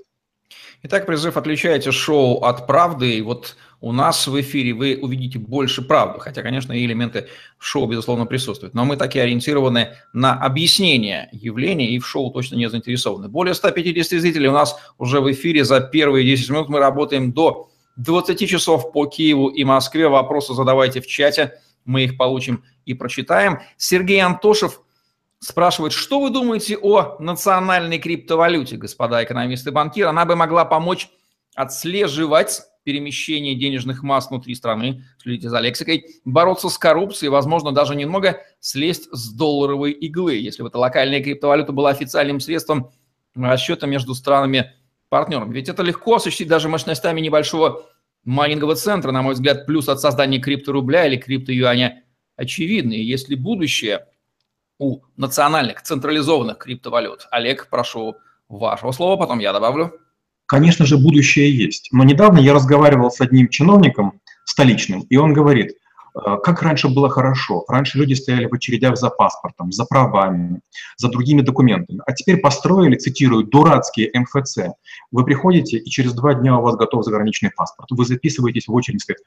Итак, 0.85 1.05
призыв 1.05 1.37
«Отличайте 1.37 1.91
шоу 1.91 2.43
от 2.43 2.67
правды». 2.67 3.15
И 3.15 3.21
вот 3.21 3.55
у 3.79 3.93
нас 3.93 4.27
в 4.27 4.39
эфире 4.41 4.73
вы 4.73 4.99
увидите 5.01 5.39
больше 5.39 5.81
правды, 5.81 6.19
хотя, 6.19 6.41
конечно, 6.41 6.73
и 6.73 6.85
элементы 6.85 7.29
шоу, 7.57 7.87
безусловно, 7.87 8.25
присутствуют. 8.25 8.73
Но 8.73 8.83
мы 8.83 8.97
такие 8.97 9.23
ориентированы 9.23 9.95
на 10.11 10.33
объяснение 10.33 11.29
явления 11.31 11.89
и 11.89 11.99
в 11.99 12.07
шоу 12.07 12.31
точно 12.31 12.55
не 12.55 12.69
заинтересованы. 12.69 13.29
Более 13.29 13.53
150 13.53 14.19
зрителей 14.19 14.49
у 14.49 14.53
нас 14.53 14.77
уже 14.97 15.21
в 15.21 15.31
эфире 15.31 15.63
за 15.63 15.79
первые 15.79 16.25
10 16.25 16.49
минут. 16.49 16.69
Мы 16.69 16.79
работаем 16.79 17.31
до 17.31 17.69
20 17.95 18.49
часов 18.49 18.91
по 18.91 19.05
Киеву 19.05 19.47
и 19.47 19.63
Москве. 19.63 20.09
Вопросы 20.09 20.53
задавайте 20.53 20.99
в 20.99 21.07
чате, 21.07 21.53
мы 21.85 22.03
их 22.03 22.17
получим 22.17 22.63
и 22.85 22.93
прочитаем. 22.93 23.59
Сергей 23.77 24.19
Антошев 24.19 24.81
спрашивает, 25.43 25.93
что 25.93 26.21
вы 26.21 26.29
думаете 26.29 26.77
о 26.77 27.17
национальной 27.19 27.99
криптовалюте, 27.99 28.77
господа 28.77 29.23
экономисты-банкиры? 29.23 30.07
Она 30.07 30.25
бы 30.25 30.35
могла 30.35 30.65
помочь 30.65 31.09
отслеживать 31.53 32.61
перемещение 32.83 33.55
денежных 33.55 34.03
масс 34.03 34.29
внутри 34.29 34.55
страны, 34.55 35.03
следите 35.17 35.49
за 35.49 35.59
лексикой, 35.59 36.05
бороться 36.25 36.69
с 36.69 36.77
коррупцией, 36.77 37.29
возможно, 37.29 37.71
даже 37.71 37.95
немного 37.95 38.41
слезть 38.59 39.07
с 39.11 39.31
долларовой 39.33 39.91
иглы, 39.91 40.35
если 40.35 40.63
бы 40.63 40.69
эта 40.69 40.77
локальная 40.77 41.23
криптовалюта 41.23 41.71
была 41.71 41.91
официальным 41.91 42.39
средством 42.39 42.91
расчета 43.35 43.87
между 43.87 44.13
странами-партнерами. 44.13 45.53
Ведь 45.53 45.69
это 45.69 45.81
легко 45.83 46.15
осуществить 46.15 46.49
даже 46.49 46.67
мощностями 46.67 47.21
небольшого 47.21 47.85
майнингового 48.25 48.75
центра, 48.75 49.11
на 49.11 49.21
мой 49.21 49.33
взгляд, 49.33 49.65
плюс 49.65 49.87
от 49.87 50.01
создания 50.01 50.39
крипторубля 50.39 51.05
или 51.05 51.17
криптоюаня 51.17 52.03
очевидны. 52.35 52.93
И 52.93 53.03
если 53.03 53.35
будущее 53.35 54.07
у 54.83 55.03
национальных 55.17 55.81
централизованных 55.81 56.57
криптовалют, 56.57 57.27
Олег, 57.31 57.67
прошу 57.69 58.15
вашего 58.49 58.91
слова, 58.91 59.17
потом 59.17 59.39
я 59.39 59.53
добавлю. 59.53 59.93
Конечно 60.45 60.85
же, 60.85 60.97
будущее 60.97 61.55
есть. 61.55 61.89
Но 61.91 62.03
недавно 62.03 62.39
я 62.39 62.53
разговаривал 62.53 63.09
с 63.09 63.21
одним 63.21 63.47
чиновником 63.47 64.19
столичным, 64.45 65.01
и 65.09 65.15
он 65.15 65.33
говорит, 65.33 65.71
Э, 66.15 66.37
как 66.43 66.61
раньше 66.61 66.89
было 66.89 67.09
хорошо. 67.09 67.65
Раньше 67.67 67.97
люди 67.97 68.13
стояли 68.13 68.45
в 68.45 68.53
очередях 68.53 68.97
за 68.97 69.09
паспортом, 69.09 69.71
за 69.71 69.85
правами, 69.85 70.61
за 70.97 71.09
другими 71.09 71.41
документами. 71.41 72.01
А 72.05 72.13
теперь 72.13 72.37
построили, 72.37 72.95
цитирую, 72.95 73.45
дурацкие 73.45 74.11
МФЦ. 74.13 74.57
Вы 75.11 75.25
приходите, 75.25 75.77
и 75.77 75.89
через 75.89 76.13
два 76.13 76.35
дня 76.35 76.57
у 76.57 76.61
вас 76.61 76.75
готов 76.75 77.03
заграничный 77.03 77.51
паспорт. 77.51 77.89
Вы 77.91 78.05
записываетесь 78.05 78.67
в 78.67 78.73
очередь, 78.73 79.01
сказать, 79.01 79.23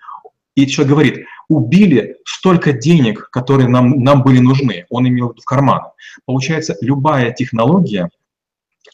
и 0.56 0.66
человек 0.66 0.92
говорит, 0.92 1.26
убили 1.48 2.16
столько 2.24 2.72
денег, 2.72 3.28
которые 3.30 3.68
нам, 3.68 4.02
нам 4.02 4.22
были 4.22 4.40
нужны. 4.40 4.86
Он 4.90 5.06
имел 5.06 5.34
в 5.34 5.44
карман. 5.44 5.82
Получается, 6.24 6.76
любая 6.80 7.32
технология, 7.32 8.10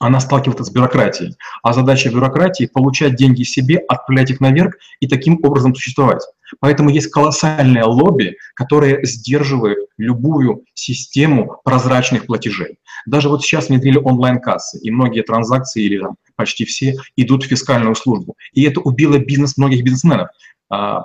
она 0.00 0.18
сталкивается 0.20 0.64
с 0.64 0.70
бюрократией. 0.70 1.36
А 1.62 1.72
задача 1.72 2.10
бюрократии– 2.10 2.66
получать 2.72 3.14
деньги 3.14 3.44
себе, 3.44 3.78
отправлять 3.78 4.30
их 4.30 4.40
наверх 4.40 4.74
и 5.00 5.06
таким 5.06 5.38
образом 5.44 5.74
существовать. 5.74 6.22
Поэтому 6.60 6.90
есть 6.90 7.10
колоссальное 7.10 7.84
лобби, 7.84 8.36
которое 8.54 9.04
сдерживает 9.04 9.78
любую 9.96 10.64
систему 10.74 11.60
прозрачных 11.64 12.26
платежей. 12.26 12.78
Даже 13.06 13.28
вот 13.28 13.42
сейчас 13.42 13.68
внедрили 13.68 13.98
онлайн-кассы, 13.98 14.78
и 14.80 14.90
многие 14.90 15.22
транзакции, 15.22 15.84
или 15.84 15.98
там, 15.98 16.16
почти 16.36 16.64
все, 16.64 16.96
идут 17.16 17.44
в 17.44 17.48
фискальную 17.48 17.94
службу. 17.94 18.34
И 18.52 18.64
это 18.64 18.80
убило 18.80 19.18
бизнес 19.18 19.56
многих 19.56 19.84
бизнесменов, 19.84 20.28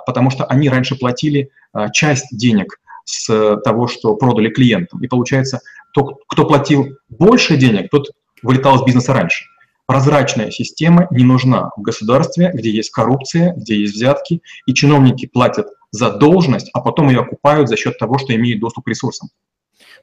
потому 0.06 0.30
что 0.30 0.44
они 0.46 0.68
раньше 0.68 0.96
платили 0.96 1.50
а, 1.72 1.90
часть 1.90 2.26
денег 2.36 2.78
с 3.04 3.56
того, 3.64 3.86
что 3.86 4.16
продали 4.16 4.48
клиентам. 4.48 5.02
И 5.02 5.08
получается, 5.08 5.60
тот, 5.92 6.20
кто 6.28 6.46
платил 6.46 6.96
больше 7.08 7.56
денег, 7.56 7.90
тот 7.90 8.08
вылетал 8.42 8.76
из 8.76 8.82
бизнеса 8.82 9.12
раньше. 9.12 9.44
Прозрачная 9.86 10.50
система 10.50 11.06
не 11.10 11.24
нужна 11.24 11.70
в 11.76 11.80
государстве, 11.80 12.50
где 12.52 12.70
есть 12.70 12.90
коррупция, 12.90 13.54
где 13.54 13.80
есть 13.80 13.94
взятки, 13.94 14.42
и 14.66 14.74
чиновники 14.74 15.26
платят 15.26 15.68
за 15.90 16.10
должность, 16.10 16.70
а 16.74 16.80
потом 16.80 17.08
ее 17.08 17.20
окупают 17.20 17.68
за 17.68 17.76
счет 17.76 17.98
того, 17.98 18.18
что 18.18 18.34
имеют 18.34 18.60
доступ 18.60 18.84
к 18.84 18.88
ресурсам. 18.88 19.30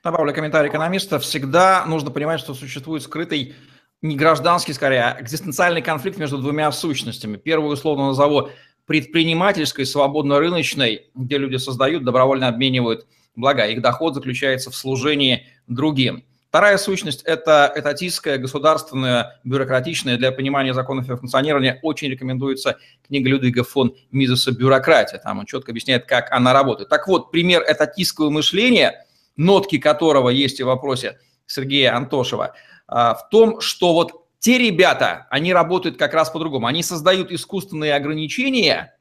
Добавлю 0.04 0.34
комментарий 0.34 0.70
экономиста. 0.70 1.20
Всегда 1.20 1.86
нужно 1.86 2.10
понимать, 2.10 2.40
что 2.40 2.54
существует 2.56 3.04
скрытый 3.04 3.56
не 4.02 4.16
гражданский, 4.16 4.74
скорее, 4.74 5.04
а 5.04 5.22
экзистенциальный 5.22 5.82
конфликт 5.82 6.18
между 6.18 6.38
двумя 6.38 6.72
сущностями. 6.72 7.38
Первую, 7.38 7.74
условно 7.74 8.08
назову, 8.08 8.50
предпринимательской, 8.86 9.86
свободно-рыночной, 9.86 11.08
где 11.16 11.38
люди 11.38 11.58
создают, 11.58 12.04
добровольно 12.04 12.48
обменивают 12.48 13.08
блага. 13.36 13.66
Их 13.66 13.82
доход 13.82 14.16
заключается 14.16 14.72
в 14.72 14.76
служении 14.76 15.48
другим. 15.68 16.24
Вторая 16.50 16.78
сущность– 16.78 17.22
это 17.26 17.70
этатистская, 17.76 18.38
государственная, 18.38 19.42
бюрократичная. 19.44 20.16
Для 20.16 20.32
понимания 20.32 20.74
законов 20.74 21.10
и 21.10 21.16
функционирования 21.16 21.80
очень 21.82 22.10
рекомендуется 22.10 22.78
книга 23.06 23.30
Людвига 23.30 23.66
фон 23.66 23.94
Мизеса 24.12 24.54
«Бюрократия». 24.54 25.18
Там 25.18 25.40
он 25.40 25.46
четко 25.48 25.72
объясняет, 25.72 26.06
как 26.06 26.32
она 26.32 26.54
работает. 26.54 26.88
Так 26.88 27.10
вот, 27.10 27.30
пример 27.30 27.62
этатистского 27.68 28.30
мышления, 28.30 29.06
нотки 29.36 29.80
которого 29.80 30.30
есть 30.30 30.62
и 30.62 30.64
в 30.64 30.68
вопросе 30.68 31.20
Сергея 31.46 31.94
Антошева, 31.94 32.54
а, 32.88 33.16
в 33.16 33.28
том, 33.28 33.60
что 33.60 33.94
вот 33.94 34.25
те 34.46 34.60
ребята, 34.60 35.26
они 35.32 35.54
работают 35.54 35.98
как 35.98 36.14
раз 36.14 36.30
по-другому. 36.30 36.68
Они 36.68 36.84
создают 36.84 37.32
искусственные 37.32 37.96
ограничения, 37.96 38.96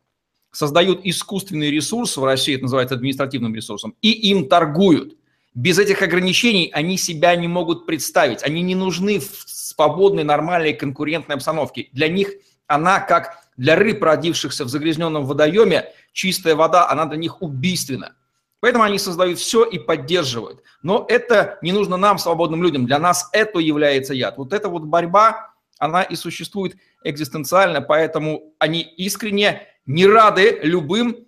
создают 0.50 1.00
искусственный 1.04 1.70
ресурс, 1.70 2.16
в 2.16 2.24
России 2.24 2.54
это 2.54 2.62
называется 2.62 2.94
административным 2.94 3.54
ресурсом, 3.54 3.94
и 4.00 4.10
им 4.10 4.48
торгуют– 4.48 5.18
без 5.54 5.78
этих 5.78 6.00
ограничений 6.00 6.70
они 6.72 6.96
себя 6.96 7.36
не 7.36 7.46
могут 7.46 7.84
представить. 7.86 8.42
Они 8.42 8.60
не 8.62 8.74
нужны 8.74 9.20
в 9.20 9.44
свободной, 9.46 10.24
нормальной 10.24 10.72
конкурентной 10.72 11.36
обстановке. 11.36 11.90
Для 11.92 12.08
них 12.08 12.30
она, 12.66 12.98
как 12.98 13.38
для 13.58 13.76
рыб, 13.76 14.02
родившихся 14.02 14.64
в 14.64 14.68
загрязненном 14.68 15.26
водоеме, 15.26 15.90
чистая 16.12 16.56
вода, 16.56 16.90
она 16.90 17.04
для 17.04 17.18
них 17.18 17.40
убийственна. 17.40 18.16
Поэтому 18.64 18.84
они 18.84 18.98
создают 18.98 19.38
все 19.38 19.64
и 19.64 19.78
поддерживают. 19.78 20.62
Но 20.82 21.04
это 21.08 21.58
не 21.60 21.72
нужно 21.72 21.96
нам, 21.96 22.18
свободным 22.18 22.62
людям. 22.62 22.86
Для 22.86 22.98
нас 22.98 23.28
это 23.32 23.58
является 23.58 24.14
яд. 24.14 24.38
Вот 24.38 24.52
эта 24.52 24.68
вот 24.68 24.84
борьба, 24.84 25.52
она 25.78 26.02
и 26.02 26.16
существует 26.16 26.76
экзистенциально, 27.02 27.82
поэтому 27.82 28.54
они 28.58 28.80
искренне 28.80 29.62
не 29.84 30.06
рады 30.06 30.60
любым 30.62 31.26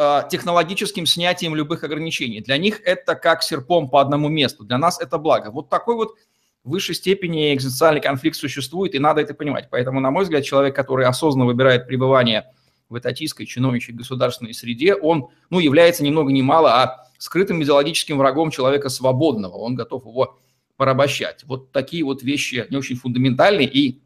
Э, 0.00 0.22
технологическим 0.30 1.06
снятием 1.06 1.56
любых 1.56 1.82
ограничений. 1.82 2.40
Для 2.40 2.56
них 2.56 2.80
это 2.84 3.16
как 3.16 3.42
серпом 3.42 3.88
по 3.88 4.00
одному 4.00 4.28
месту. 4.28 4.62
Для 4.62 4.78
нас 4.78 5.00
это 5.00 5.18
благо. 5.18 5.50
Вот 5.50 5.70
такой 5.70 5.96
вот 5.96 6.14
в 6.62 6.70
высшей 6.70 6.94
степени 6.94 7.52
экзистенциальный 7.52 8.00
конфликт 8.00 8.36
существует, 8.36 8.94
и 8.94 9.00
надо 9.00 9.22
это 9.22 9.34
понимать. 9.34 9.66
Поэтому, 9.72 9.98
на 9.98 10.12
мой 10.12 10.22
взгляд, 10.22 10.44
человек, 10.44 10.76
который 10.76 11.04
осознанно 11.04 11.46
выбирает 11.46 11.88
пребывание 11.88 12.46
в 12.88 12.98
этатистской, 12.98 13.46
чиновничьей 13.46 13.96
государственной 13.96 14.54
среде, 14.54 14.94
он 14.94 15.28
ну, 15.50 15.58
является 15.58 16.02
ни 16.02 16.10
много 16.10 16.32
ни 16.32 16.42
мало, 16.42 16.82
а 16.82 17.08
скрытым 17.18 17.62
идеологическим 17.62 18.18
врагом 18.18 18.50
человека 18.50 18.88
свободного. 18.88 19.56
Он 19.56 19.74
готов 19.74 20.06
его 20.06 20.38
порабощать. 20.76 21.44
Вот 21.44 21.72
такие 21.72 22.04
вот 22.04 22.22
вещи, 22.22 22.66
не 22.70 22.76
очень 22.76 22.96
фундаментальные 22.96 23.68
и 23.68 24.00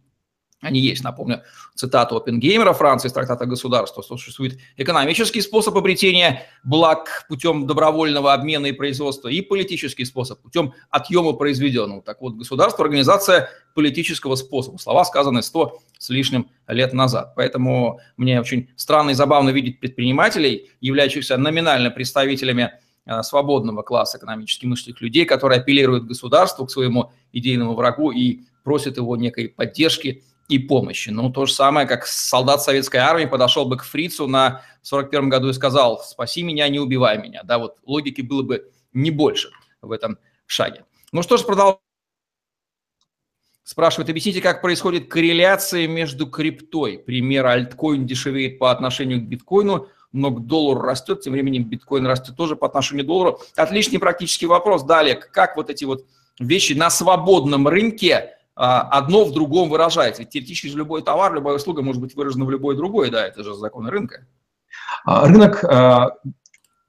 они 0.62 0.78
есть, 0.80 1.02
напомню, 1.02 1.42
цитату 1.74 2.16
Оппенгеймера 2.16 2.72
Франции 2.72 3.08
из 3.08 3.12
трактата 3.12 3.46
государства, 3.46 4.02
что 4.02 4.16
существует 4.16 4.58
экономический 4.76 5.40
способ 5.40 5.76
обретения 5.76 6.46
благ 6.62 7.26
путем 7.28 7.66
добровольного 7.66 8.32
обмена 8.32 8.66
и 8.66 8.72
производства 8.72 9.28
и 9.28 9.42
политический 9.42 10.04
способ 10.04 10.40
путем 10.40 10.72
отъема 10.88 11.32
произведенного. 11.32 12.00
Так 12.00 12.22
вот, 12.22 12.34
государство– 12.34 12.84
организация 12.84 13.50
политического 13.74 14.36
способа. 14.36 14.78
Слова 14.78 15.04
сказаны 15.04 15.42
сто 15.42 15.80
с 15.98 16.10
лишним 16.10 16.48
лет 16.68 16.92
назад. 16.92 17.34
Поэтому 17.34 17.98
мне 18.16 18.40
очень 18.40 18.70
странно 18.76 19.10
и 19.10 19.14
забавно 19.14 19.50
видеть 19.50 19.80
предпринимателей, 19.80 20.70
являющихся 20.80 21.36
номинально 21.38 21.90
представителями 21.90 22.70
э, 23.04 23.22
свободного 23.24 23.82
класса 23.82 24.18
экономически 24.18 24.66
мыслящих 24.66 25.00
людей, 25.00 25.24
которые 25.24 25.60
апеллируют 25.60 26.04
государству, 26.04 26.66
к 26.66 26.70
своему 26.70 27.10
идейному 27.32 27.74
врагу 27.74 28.12
и 28.12 28.42
просят 28.62 28.96
его 28.96 29.16
некой 29.16 29.48
поддержки– 29.48 30.22
и 30.52 30.58
помощи. 30.58 31.10
Ну, 31.10 31.30
то 31.30 31.46
же 31.46 31.52
самое, 31.52 31.86
как 31.86 32.06
солдат 32.06 32.62
советской 32.62 32.98
армии 32.98 33.24
подошел 33.24 33.64
бы 33.64 33.78
к 33.78 33.84
фрицу 33.84 34.26
на 34.26 34.62
41 34.82 35.28
году 35.28 35.48
и 35.48 35.52
сказал 35.52 36.00
«спаси 36.02 36.42
меня, 36.42 36.68
не 36.68 36.78
убивай 36.78 37.18
меня». 37.18 37.42
Да, 37.42 37.58
вот 37.58 37.78
логики 37.84 38.20
было 38.20 38.42
бы 38.42 38.70
не 38.92 39.10
больше 39.10 39.50
в 39.80 39.90
этом 39.92 40.18
шаге. 40.46 40.84
Ну 41.10 41.22
что 41.22 41.36
ж, 41.36 41.44
продолжаем. 41.44 41.78
Спрашивает, 43.64 44.10
объясните, 44.10 44.42
как 44.42 44.60
происходит 44.60 45.08
корреляция 45.08 45.88
между 45.88 46.26
криптой. 46.26 46.98
Пример, 46.98 47.46
альткоин 47.46 48.06
дешевеет 48.06 48.58
по 48.58 48.70
отношению 48.70 49.20
к 49.20 49.24
биткоину, 49.24 49.88
но 50.12 50.30
к 50.30 50.46
доллару 50.46 50.82
растет, 50.82 51.22
тем 51.22 51.32
временем 51.32 51.64
биткоин 51.64 52.06
растет 52.06 52.36
тоже 52.36 52.56
по 52.56 52.66
отношению 52.66 53.04
к 53.04 53.08
доллару. 53.08 53.40
Отличный 53.56 53.98
практический 53.98 54.46
вопрос. 54.46 54.82
Далее, 54.82 55.14
как 55.14 55.56
вот 55.56 55.70
эти 55.70 55.84
вот 55.84 56.04
вещи 56.38 56.72
на 56.72 56.90
свободном 56.90 57.68
рынке 57.68 58.36
одно 58.62 59.24
в 59.24 59.32
другом 59.32 59.68
выражается. 59.68 60.22
Ведь 60.22 60.30
теоретически 60.30 60.68
же 60.68 60.78
любой 60.78 61.02
товар, 61.02 61.34
любая 61.34 61.56
услуга 61.56 61.82
может 61.82 62.00
быть 62.00 62.14
выражена 62.14 62.44
в 62.44 62.50
любой 62.50 62.76
другой, 62.76 63.10
да, 63.10 63.26
это 63.26 63.42
же 63.42 63.54
законы 63.54 63.90
рынка. 63.90 64.26
А, 65.04 65.26
рынок 65.26 65.64
э, 65.64 66.10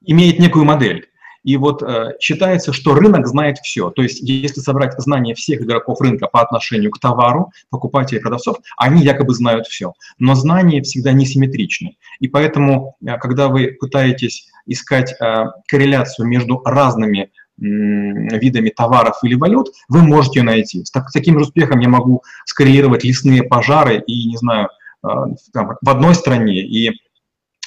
имеет 0.02 0.40
некую 0.40 0.66
модель. 0.66 1.10
И 1.44 1.58
вот 1.58 1.84
э, 1.84 2.16
считается, 2.22 2.72
что 2.72 2.96
рынок 2.96 3.28
знает 3.28 3.58
все. 3.58 3.90
То 3.90 4.02
есть, 4.02 4.22
если 4.22 4.62
собрать 4.62 4.94
знания 4.98 5.36
всех 5.36 5.62
игроков 5.62 6.00
рынка 6.00 6.28
по 6.28 6.42
отношению 6.42 6.92
к 6.92 7.00
товару, 7.00 7.52
покупателей 7.70 8.22
продавцов, 8.22 8.58
они 8.78 9.04
якобы 9.04 9.34
знают 9.34 9.68
все. 9.68 9.94
Но 10.20 10.36
знания 10.36 10.82
всегда 10.82 11.12
несимметричны. 11.12 11.98
И 12.20 12.28
поэтому, 12.28 12.96
э, 13.06 13.18
когда 13.18 13.50
вы 13.50 13.76
пытаетесь 13.80 14.48
искать 14.66 15.14
э, 15.20 15.46
корреляцию 15.68 16.28
между 16.28 16.62
разными 16.64 17.32
видами 17.58 18.70
товаров 18.70 19.18
или 19.24 19.36
валют, 19.36 19.70
вы 19.90 20.02
можете 20.02 20.44
найти. 20.44 20.84
С, 20.84 20.92
так, 20.92 21.10
с 21.10 21.14
таким 21.14 21.38
же 21.38 21.46
успехом 21.46 21.80
я 21.80 21.90
могу 21.90 22.24
скоррелировать 22.46 23.04
лесные 23.04 23.44
пожары 23.44 24.04
и, 24.06 24.28
не 24.28 24.38
знаю, 24.38 24.70
там, 25.02 25.78
в 25.82 25.90
одной 25.90 26.16
стране 26.16 26.62
и 26.62 27.00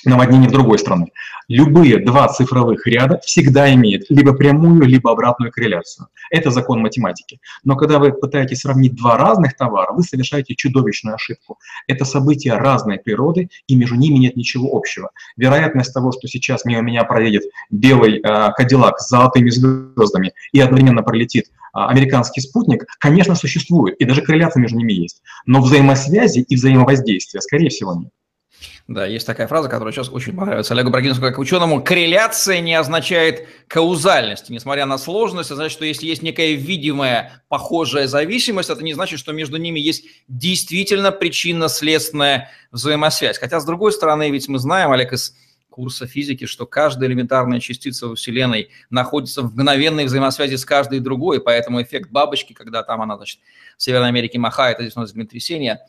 наводнение 0.06 0.48
в 0.48 0.52
другой 0.52 0.78
страны. 0.78 1.12
Любые 1.48 1.98
два 1.98 2.26
цифровых 2.28 2.86
ряда 2.86 3.20
всегда 3.24 3.72
имеют 3.74 4.06
либо 4.08 4.32
прямую, 4.32 4.82
либо 4.82 5.12
обратную 5.12 5.52
корреляцию. 5.52 6.08
Это 6.30 6.50
закон 6.50 6.80
математики. 6.80 7.40
Но 7.62 7.76
когда 7.76 7.98
вы 7.98 8.12
пытаетесь 8.12 8.60
сравнить 8.60 8.96
два 8.96 9.16
разных 9.16 9.56
товара, 9.56 9.92
вы 9.92 10.02
совершаете 10.02 10.54
чудовищную 10.54 11.14
ошибку. 11.14 11.58
Это 11.86 12.04
события 12.04 12.54
разной 12.54 12.98
природы, 12.98 13.48
и 13.68 13.76
между 13.76 13.94
ними 13.94 14.18
нет 14.18 14.36
ничего 14.36 14.76
общего. 14.76 15.10
Вероятность 15.36 15.94
того, 15.94 16.10
что 16.12 16.26
сейчас 16.26 16.64
мимо 16.64 16.82
меня 16.82 17.04
проедет 17.04 17.44
белый 17.70 18.18
э, 18.18 18.52
кадиллак 18.56 18.98
с 18.98 19.08
золотыми 19.08 19.50
звездами 19.50 20.32
и 20.52 20.60
одновременно 20.60 21.02
пролетит 21.02 21.46
э, 21.46 21.50
американский 21.72 22.40
спутник, 22.40 22.84
конечно, 22.98 23.34
существует, 23.34 23.96
и 23.98 24.04
даже 24.04 24.22
корреляция 24.22 24.60
между 24.60 24.78
ними 24.78 24.92
есть. 24.92 25.22
Но 25.46 25.60
взаимосвязи 25.60 26.40
и 26.40 26.56
взаимовоздействия, 26.56 27.40
скорее 27.40 27.68
всего, 27.68 27.94
нет. 27.94 28.10
Да, 28.88 29.04
есть 29.04 29.26
такая 29.26 29.48
фраза, 29.48 29.68
которая 29.68 29.92
сейчас 29.92 30.08
очень 30.10 30.36
понравится 30.36 30.72
Олегу 30.72 30.90
Брагинскому 30.90 31.28
как 31.28 31.38
ученому. 31.38 31.82
Корреляция 31.82 32.60
не 32.60 32.74
означает 32.74 33.48
каузальность. 33.66 34.48
Несмотря 34.48 34.86
на 34.86 34.96
сложность, 34.96 35.50
это 35.50 35.56
значит, 35.56 35.72
что 35.72 35.84
если 35.84 36.06
есть 36.06 36.22
некая 36.22 36.52
видимая 36.52 37.42
похожая 37.48 38.06
зависимость, 38.06 38.70
это 38.70 38.84
не 38.84 38.94
значит, 38.94 39.18
что 39.18 39.32
между 39.32 39.56
ними 39.56 39.80
есть 39.80 40.04
действительно 40.28 41.10
причинно-следственная 41.10 42.50
взаимосвязь. 42.70 43.38
Хотя, 43.38 43.58
с 43.58 43.64
другой 43.64 43.92
стороны, 43.92 44.30
ведь 44.30 44.48
мы 44.48 44.60
знаем, 44.60 44.92
Олег, 44.92 45.12
из 45.12 45.34
курса 45.68 46.06
физики, 46.06 46.46
что 46.46 46.64
каждая 46.64 47.10
элементарная 47.10 47.60
частица 47.60 48.06
во 48.06 48.14
Вселенной 48.14 48.70
находится 48.88 49.42
в 49.42 49.52
мгновенной 49.52 50.06
взаимосвязи 50.06 50.54
с 50.54 50.64
каждой 50.64 51.00
другой, 51.00 51.40
поэтому 51.40 51.82
эффект 51.82 52.10
бабочки, 52.10 52.54
когда 52.54 52.82
там 52.82 53.02
она, 53.02 53.16
значит, 53.16 53.40
в 53.76 53.82
Северной 53.82 54.08
Америке 54.08 54.38
махает, 54.38 54.78
а 54.78 54.82
здесь 54.82 54.96
у 54.96 55.00
нас 55.00 55.10
землетрясение. 55.10 55.80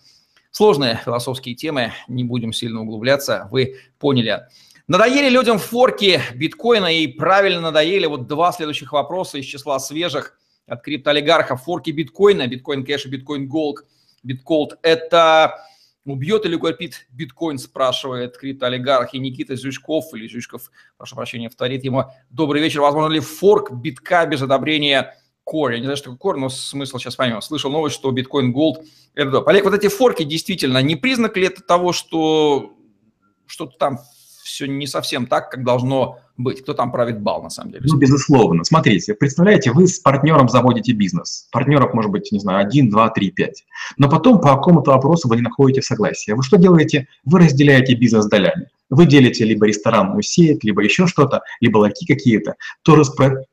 Сложные 0.51 0.99
философские 1.03 1.55
темы, 1.55 1.93
не 2.07 2.23
будем 2.23 2.53
сильно 2.53 2.81
углубляться, 2.81 3.47
вы 3.51 3.77
поняли. 3.99 4.47
Надоели 4.87 5.29
людям 5.29 5.59
форки 5.59 6.21
биткоина 6.33 6.85
и 6.85 7.07
правильно 7.07 7.59
надоели. 7.59 8.05
Вот 8.05 8.27
два 8.27 8.53
следующих 8.53 8.93
вопроса 8.93 9.37
из 9.37 9.45
числа 9.45 9.79
свежих 9.79 10.39
от 10.65 10.81
криптоолигархов. 10.81 11.63
Форки 11.63 11.91
биткоина, 11.91 12.47
биткоин 12.47 12.85
кэш 12.85 13.05
и 13.05 13.09
биткоин 13.09 13.49
голд, 13.49 13.79
битколд. 14.23 14.79
Это 14.83 15.59
убьет 16.05 16.45
или 16.45 16.55
укрепит 16.55 17.05
биткоин, 17.11 17.57
спрашивает 17.57 18.37
криптоолигарх. 18.37 19.13
И 19.13 19.19
Никита 19.19 19.57
Зючков, 19.57 20.13
или 20.13 20.25
Зючков, 20.25 20.71
прошу 20.97 21.17
прощения, 21.17 21.49
вторит 21.49 21.83
ему. 21.83 22.05
Добрый 22.29 22.61
вечер. 22.61 22.79
Возможно 22.79 23.11
ли 23.11 23.19
форк 23.19 23.73
битка 23.73 24.25
без 24.25 24.41
одобрения 24.41 25.17
Core. 25.51 25.73
Я 25.73 25.79
не 25.79 25.85
знаю, 25.85 25.97
что 25.97 26.11
такое 26.11 26.33
Core, 26.33 26.39
но 26.39 26.49
смысл 26.49 26.97
сейчас 26.97 27.15
поймем. 27.15 27.41
Слышал 27.41 27.71
новость, 27.71 27.95
что 27.95 28.11
биткоин 28.11 28.53
Gold– 28.53 28.85
это 29.15 29.41
Олег, 29.41 29.65
вот 29.65 29.73
эти 29.73 29.87
форки 29.87 30.23
действительно 30.23 30.81
не 30.81 30.95
признак 30.95 31.37
ли 31.37 31.47
это 31.47 31.61
того, 31.61 31.93
что 31.93 32.73
что-то 33.47 33.77
там 33.77 33.99
все 34.43 34.67
не 34.67 34.87
совсем 34.87 35.27
так, 35.27 35.51
как 35.51 35.63
должно 35.63 36.19
быть. 36.37 36.61
Кто 36.61 36.73
там 36.73 36.91
правит 36.91 37.21
бал, 37.21 37.43
на 37.43 37.49
самом 37.49 37.71
деле? 37.71 37.85
Ну, 37.87 37.97
безусловно. 37.97 38.63
Смотрите, 38.63 39.13
представляете, 39.13 39.71
вы 39.71 39.87
с 39.87 39.99
партнером 39.99 40.49
заводите 40.49 40.93
бизнес. 40.93 41.47
Партнеров 41.51 41.93
может 41.93 42.11
быть, 42.11 42.31
не 42.31 42.39
знаю, 42.39 42.65
один, 42.65 42.89
два, 42.89 43.09
три, 43.09 43.31
пять. 43.31 43.65
Но 43.97 44.09
потом 44.09 44.39
по 44.39 44.55
какому-то 44.55 44.91
вопросу 44.91 45.27
вы 45.27 45.35
не 45.37 45.41
находите 45.41 45.81
согласия. 45.81 46.35
Вы 46.35 46.43
что 46.43 46.57
делаете? 46.57 47.07
Вы 47.25 47.39
разделяете 47.39 47.95
бизнес 47.95 48.27
долями. 48.27 48.67
Вы 48.89 49.05
делите 49.05 49.43
либо 49.43 49.67
ресторанную 49.67 50.21
сеть, 50.21 50.63
либо 50.63 50.81
еще 50.83 51.07
что-то, 51.07 51.41
либо 51.59 51.77
ларьки 51.77 52.05
какие-то. 52.05 52.55
То 52.83 52.95
же 52.95 53.03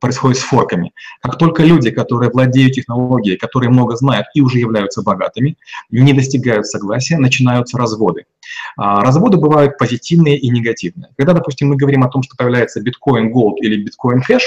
происходит 0.00 0.38
с 0.38 0.42
форками. 0.42 0.92
Как 1.20 1.38
только 1.38 1.64
люди, 1.64 1.90
которые 1.90 2.30
владеют 2.30 2.74
технологией, 2.74 3.36
которые 3.36 3.70
много 3.70 3.96
знают 3.96 4.26
и 4.34 4.40
уже 4.40 4.58
являются 4.58 5.02
богатыми, 5.02 5.56
не 5.90 6.12
достигают 6.12 6.66
согласия, 6.66 7.18
начинаются 7.18 7.78
разводы. 7.78 8.26
А, 8.76 9.00
разводы 9.00 9.36
бывают 9.36 9.78
позитивные 9.78 10.38
и 10.38 10.48
негативные. 10.50 11.10
Когда, 11.16 11.32
допустим, 11.32 11.68
мы 11.68 11.76
говорим 11.76 12.04
о 12.04 12.08
том, 12.08 12.22
что 12.22 12.36
появляется 12.36 12.80
биткоин 12.80 13.32
Gold 13.34 13.56
или 13.60 13.82
биткоин 13.82 14.22
Cash, 14.28 14.42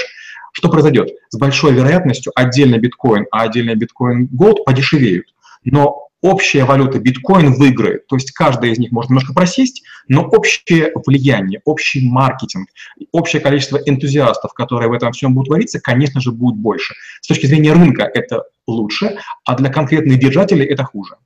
что 0.52 0.70
произойдет? 0.70 1.10
С 1.28 1.38
большой 1.38 1.72
вероятностью 1.72 2.32
отдельно 2.34 2.78
биткоин, 2.78 3.26
а 3.30 3.42
отдельно 3.42 3.74
биткоин 3.74 4.28
Gold 4.32 4.64
подешевеют. 4.64 5.26
Но 5.64 6.07
общая 6.20 6.64
валюта 6.64 6.98
биткоин 6.98 7.54
выиграет. 7.54 8.06
То 8.06 8.16
есть 8.16 8.32
каждая 8.32 8.72
из 8.72 8.78
них 8.78 8.90
может 8.90 9.10
немножко 9.10 9.32
просесть, 9.32 9.82
но 10.08 10.22
общее 10.22 10.92
влияние, 11.06 11.60
общий 11.64 12.08
маркетинг, 12.08 12.68
общее 13.12 13.40
количество 13.40 13.78
энтузиастов, 13.78 14.52
которые 14.54 14.88
в 14.88 14.92
этом 14.92 15.12
всем 15.12 15.34
будут 15.34 15.48
твориться, 15.48 15.80
конечно 15.80 16.20
же, 16.20 16.32
будет 16.32 16.56
больше. 16.56 16.94
С 17.20 17.28
точки 17.28 17.46
зрения 17.46 17.72
рынка 17.72 18.02
это 18.02 18.44
лучше, 18.66 19.18
а 19.44 19.56
для 19.56 19.70
конкретных 19.70 20.18
держателей 20.18 20.66
это 20.66 20.84
хуже. 20.84 21.16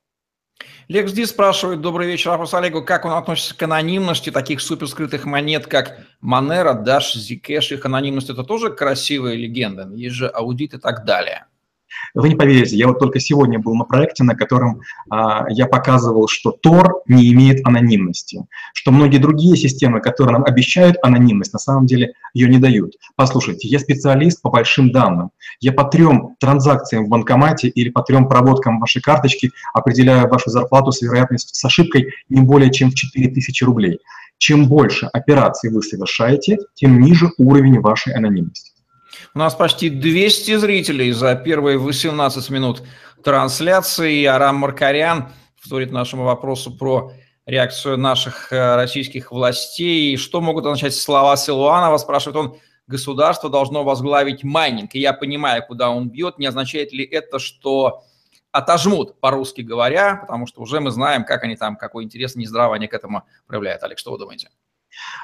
Лекс 0.89 1.13
Ди 1.13 1.25
спрашивает, 1.25 1.81
добрый 1.81 2.09
вечер, 2.09 2.31
вопрос 2.31 2.55
Олегу, 2.55 2.83
как 2.83 3.05
он 3.05 3.13
относится 3.13 3.57
к 3.57 3.63
анонимности 3.63 4.31
таких 4.31 4.61
суперскрытых 4.61 5.25
монет, 5.25 5.67
как 5.67 6.01
Monero, 6.23 6.85
Dash, 6.85 7.15
Zcash, 7.17 7.75
их 7.75 7.87
анонимность, 7.87 8.31
это 8.31 8.43
тоже 8.43 8.71
красивая 8.71 9.35
легенда, 9.35 9.89
есть 9.95 10.17
же 10.17 10.27
аудит 10.27 10.75
и 10.75 10.79
так 10.79 11.05
далее. 11.05 11.47
Вы 12.15 12.31
не 12.31 12.35
поверите, 12.35 12.77
я 12.77 12.89
вот 12.89 12.99
только 12.99 13.21
сегодня 13.21 13.59
был 13.59 13.75
на 13.75 13.85
проекте, 13.85 14.25
на 14.25 14.35
котором 14.35 14.81
а, 15.11 15.47
я 15.49 15.67
показывал, 15.67 16.29
что 16.29 16.57
Tor 16.65 17.03
не 17.07 17.33
имеет 17.33 17.67
анонимности, 17.67 18.47
что 18.75 18.93
многие 18.93 19.19
другие 19.19 19.57
системы, 19.57 20.01
которые 20.01 20.35
нам 20.35 20.45
обещают 20.45 20.97
анонимность, 21.03 21.53
на 21.53 21.59
самом 21.59 21.87
деле 21.87 22.15
ее 22.35 22.49
не 22.49 22.59
дают. 22.59 22.95
Послушайте, 23.17 23.69
я 23.69 23.79
специалист 23.79 24.41
по 24.43 24.51
большим 24.51 24.93
данным. 24.93 25.31
Я 25.61 25.73
по 25.73 25.85
трем 25.85 26.37
транзакциям 26.41 27.07
в 27.07 27.09
банкомате 27.09 27.69
или 27.69 27.91
по 27.91 28.03
трем 28.03 28.29
проводкам 28.29 28.81
вашей 28.81 29.01
карточки 29.03 29.51
определяю 29.75 30.29
вашу 30.29 30.51
зарплату 30.51 30.93
с 30.93 31.03
вероятностью 31.03 31.55
с 31.55 31.65
ошибкой 31.65 32.09
не 32.29 32.41
более 32.43 32.71
чем 32.71 32.91
в 32.91 32.95
4000 32.95 33.65
рублей. 33.65 33.99
Чем 34.39 34.67
больше 34.67 35.07
операций 35.07 35.71
вы 35.71 35.83
совершаете, 35.83 36.59
тем 36.75 37.01
ниже 37.01 37.31
уровень 37.39 37.81
вашей 37.81 38.13
анонимности. 38.13 38.72
У 39.35 39.39
нас 39.39 39.55
почти 39.55 39.89
200 39.89 40.57
зрителей 40.57 41.11
за 41.13 41.35
первые 41.35 41.79
18 41.79 42.51
минут 42.51 42.83
трансляции. 43.25 44.27
Арам 44.27 44.57
Маркарян 44.57 45.31
вторит 45.59 45.91
нашему 45.91 46.25
вопросу 46.25 46.71
про 46.71 47.13
реакцию 47.47 47.97
наших 47.97 48.53
э, 48.53 48.77
российских 48.77 49.33
властей. 49.33 50.19
Что 50.19 50.43
могут 50.43 50.67
означать 50.67 50.95
слова 50.95 51.35
Силуанова? 51.39 51.97
Спрашивает 51.97 52.37
он, 52.37 52.59
государство 52.87 53.49
должно 53.49 53.85
возглавить 53.85 54.45
майнинг. 54.45 54.95
И 54.95 55.01
я 55.01 55.15
понимаю, 55.15 55.65
куда 55.67 55.89
он 55.89 56.11
бьет. 56.11 56.39
Не 56.39 56.45
означает 56.45 56.93
ли 56.93 57.03
это, 57.03 57.39
что 57.39 58.03
отожмут, 58.51 59.19
по-русски 59.19 59.63
говоря, 59.63 60.17
потому 60.17 60.47
что 60.47 60.61
уже 60.61 60.79
мы 60.81 60.91
знаем, 60.91 61.25
как 61.25 61.43
они 61.45 61.57
там, 61.57 61.77
какой 61.77 62.05
интерес 62.05 62.37
нездраво 62.37 62.75
они 62.75 62.87
к 62.87 62.93
этому 62.93 63.23
проявляют. 63.47 63.83
Олег, 63.83 63.99
что 63.99 64.13
вы 64.13 64.19
думаете? 64.19 64.51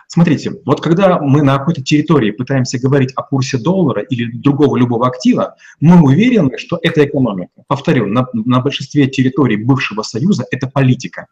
Смотрите, 0.07 0.53
вот 0.65 0.81
когда 0.81 1.19
мы 1.19 1.43
на 1.43 1.59
какой-то 1.59 1.83
территории 1.83 2.31
пытаемся 2.31 2.79
говорить 2.79 3.13
о 3.15 3.23
курсе 3.23 3.59
доллара 3.59 4.03
или 4.03 4.31
другого 4.31 4.77
любого 4.77 5.07
актива, 5.07 5.57
мы 5.81 6.03
уверены, 6.03 6.57
что 6.57 6.79
это 6.83 7.05
экономика. 7.05 7.53
Повторю, 7.67 8.07
на, 8.07 8.27
на 8.33 8.61
большинстве 8.61 9.07
территорий 9.09 9.57
бывшего 9.57 10.03
Союза 10.03 10.45
это 10.51 10.67
политика. 10.67 11.27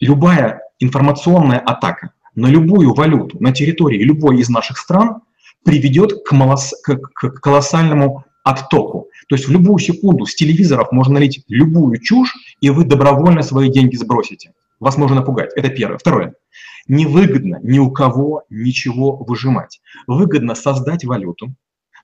Любая 0.00 0.60
информационная 0.78 1.58
атака 1.58 2.12
на 2.34 2.46
любую 2.46 2.94
валюту 2.94 3.36
на 3.40 3.52
территории 3.52 4.02
любой 4.02 4.38
из 4.38 4.48
наших 4.48 4.78
стран 4.78 5.22
приведет 5.64 6.24
к, 6.24 6.32
малос, 6.32 6.72
к, 6.84 6.96
к 6.96 7.40
колоссальному 7.40 8.24
оттоку. 8.44 9.08
То 9.28 9.34
есть 9.34 9.48
в 9.48 9.50
любую 9.50 9.78
секунду 9.78 10.24
с 10.24 10.34
телевизоров 10.34 10.92
можно 10.92 11.14
налить 11.14 11.42
любую 11.48 12.00
чушь, 12.00 12.34
и 12.60 12.70
вы 12.70 12.84
добровольно 12.84 13.42
свои 13.42 13.70
деньги 13.70 13.96
сбросите. 13.96 14.52
Вас 14.80 14.96
можно 14.96 15.16
напугать. 15.16 15.50
Это 15.56 15.68
первое. 15.68 15.98
Второе. 15.98 16.34
Невыгодно 16.88 17.60
ни 17.62 17.78
у 17.78 17.90
кого 17.90 18.44
ничего 18.48 19.16
выжимать. 19.16 19.80
Выгодно 20.06 20.54
создать 20.54 21.04
валюту, 21.04 21.54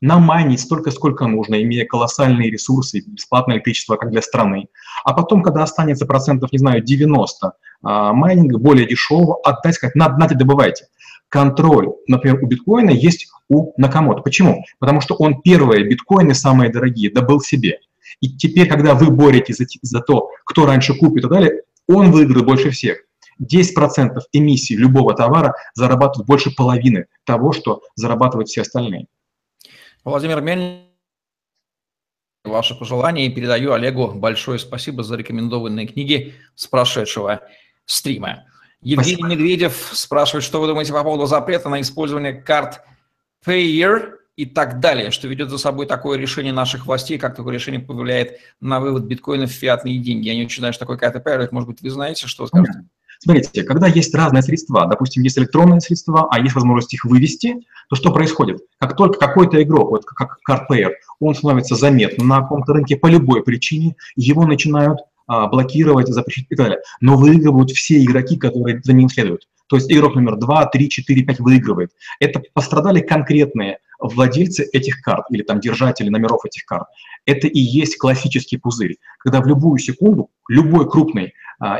намайнить 0.01 0.61
столько, 0.61 0.90
сколько 0.90 1.27
нужно, 1.27 1.62
имея 1.62 1.87
колоссальные 1.87 2.51
ресурсы, 2.51 3.03
бесплатное 3.07 3.57
электричество, 3.57 3.97
как 3.97 4.11
для 4.11 4.20
страны. 4.20 4.68
А 5.05 5.14
потом, 5.14 5.42
когда 5.42 5.62
останется 5.62 6.05
процентов, 6.05 6.53
не 6.53 6.59
знаю, 6.59 6.83
90 6.83 7.53
а, 7.83 8.12
майнинга, 8.12 8.59
более 8.59 8.87
дешевого, 8.87 9.40
отдать, 9.42 9.75
сказать, 9.75 9.94
надо, 9.94 10.18
надо, 10.18 10.35
добывайте. 10.35 10.87
Контроль, 11.31 11.88
например, 12.07 12.42
у 12.42 12.47
биткоина 12.47 12.90
есть 12.90 13.29
у 13.49 13.73
Накамото. 13.81 14.23
Почему? 14.23 14.64
Потому 14.79 15.01
что 15.01 15.14
он 15.14 15.40
первые 15.40 15.85
биткоины, 15.85 16.35
самые 16.35 16.70
дорогие, 16.70 17.11
добыл 17.11 17.40
себе. 17.40 17.81
И 18.20 18.29
теперь, 18.29 18.68
когда 18.68 18.94
вы 18.94 19.11
боретесь 19.11 19.57
за, 19.57 19.64
за 19.83 20.01
то, 20.01 20.31
кто 20.44 20.66
раньше 20.66 20.94
купит 20.94 21.18
и 21.18 21.23
так 21.23 21.31
далее, 21.31 21.62
он 21.88 22.12
выиграет 22.12 22.47
больше 22.47 22.70
всех. 22.70 23.03
10% 23.40 24.18
эмиссии 24.33 24.75
любого 24.75 25.14
товара 25.14 25.55
зарабатывают 25.75 26.27
больше 26.27 26.55
половины 26.55 27.07
того, 27.25 27.53
что 27.53 27.83
зарабатывают 27.94 28.49
все 28.49 28.62
остальные. 28.62 29.07
Владимир 30.05 30.40
Мельник, 30.40 30.85
ваше 32.44 32.75
пожелание 32.75 33.27
и 33.27 33.31
передаю 33.31 33.73
Олегу 33.73 34.12
большое 34.12 34.59
спасибо 34.59 35.03
за 35.03 35.16
рекомендованные 35.16 35.87
книги 35.87 36.35
с 36.55 36.66
прошедшего 36.66 37.40
стрима. 37.87 38.44
Евгений 38.83 39.16
спасибо. 39.16 39.29
Медведев 39.29 39.90
спрашивает, 39.92 40.44
что 40.44 40.61
вы 40.61 40.66
думаете 40.66 40.92
по 40.92 41.03
поводу 41.03 41.27
запрета 41.27 41.70
на 41.70 41.81
использование 41.81 42.35
карт 42.35 42.83
Payer 43.47 44.12
и 44.37 44.44
так 44.47 44.81
далее, 44.81 45.11
что 45.11 45.27
ведет 45.27 45.49
за 45.49 45.59
собой 45.59 45.87
такое 45.87 46.18
решение 46.18 46.53
наших 46.53 46.87
властей, 46.87 47.18
как 47.18 47.35
такое 47.35 47.55
решение 47.55 47.81
повлияет 47.81 48.40
на 48.61 48.81
вывод 48.81 49.05
биткоина 49.05 49.47
в 49.47 49.51
фиатные 49.51 49.99
деньги. 49.99 50.27
Я 50.29 50.35
не 50.35 50.44
очень 50.44 50.59
знаю, 50.59 50.75
что 50.75 50.81
такое 50.81 50.99
карта 50.99 51.20
Payer, 51.20 51.49
может 51.51 51.68
быть, 51.68 51.81
вы 51.81 51.88
знаете, 51.88 52.27
что 52.27 52.47
скажете? 52.47 52.85
Смотрите, 53.24 53.62
когда 53.62 53.87
есть 53.87 54.14
разные 54.14 54.42
средства, 54.42 54.87
допустим, 54.87 55.22
есть 55.22 55.38
электронные 55.38 55.80
средства, 55.80 56.28
а 56.30 56.38
есть 56.40 56.54
возможность 56.54 56.92
их 56.92 57.06
вывести, 57.06 57.56
то 57.88 57.96
что 57.96 58.12
происходит? 58.12 58.58
Как 58.78 58.96
только 58.96 59.18
какой-то 59.18 59.62
игрок, 59.62 59.92
вот 59.92 60.04
как 60.04 60.37
CardPlayer, 60.46 60.90
он 61.20 61.34
становится 61.34 61.74
заметным 61.74 62.28
на 62.28 62.42
каком-то 62.42 62.74
рынке 62.74 62.96
по 62.96 63.06
любой 63.06 63.42
причине, 63.42 63.96
его 64.14 64.44
начинают 64.44 64.98
а, 65.26 65.46
блокировать, 65.46 66.08
запрещать 66.08 66.44
и 66.50 66.54
так 66.54 66.66
далее. 66.66 66.82
Но 67.00 67.16
выигрывают 67.16 67.70
все 67.70 68.04
игроки, 68.04 68.37
которые 68.37 68.82
за 68.84 68.92
ним 68.92 69.08
следуют. 69.08 69.48
То 69.68 69.76
есть 69.76 69.90
игрок 69.90 70.16
номер 70.16 70.37
2, 70.37 70.66
3, 70.66 70.90
4, 70.90 71.22
5 71.22 71.40
выигрывает. 71.40 71.92
Это 72.20 72.42
пострадали 72.52 73.00
конкретные 73.00 73.78
владельцы 73.98 74.68
этих 74.70 75.00
карт 75.00 75.24
или 75.30 75.42
там 75.42 75.60
держатели 75.60 76.10
номеров 76.10 76.44
этих 76.44 76.66
карт. 76.66 76.88
Это 77.24 77.46
и 77.46 77.58
есть 77.58 77.96
классический 77.96 78.58
пузырь, 78.58 78.98
когда 79.18 79.40
в 79.40 79.46
любую 79.46 79.78
секунду 79.78 80.28
любой 80.48 80.90
крупный 80.90 81.32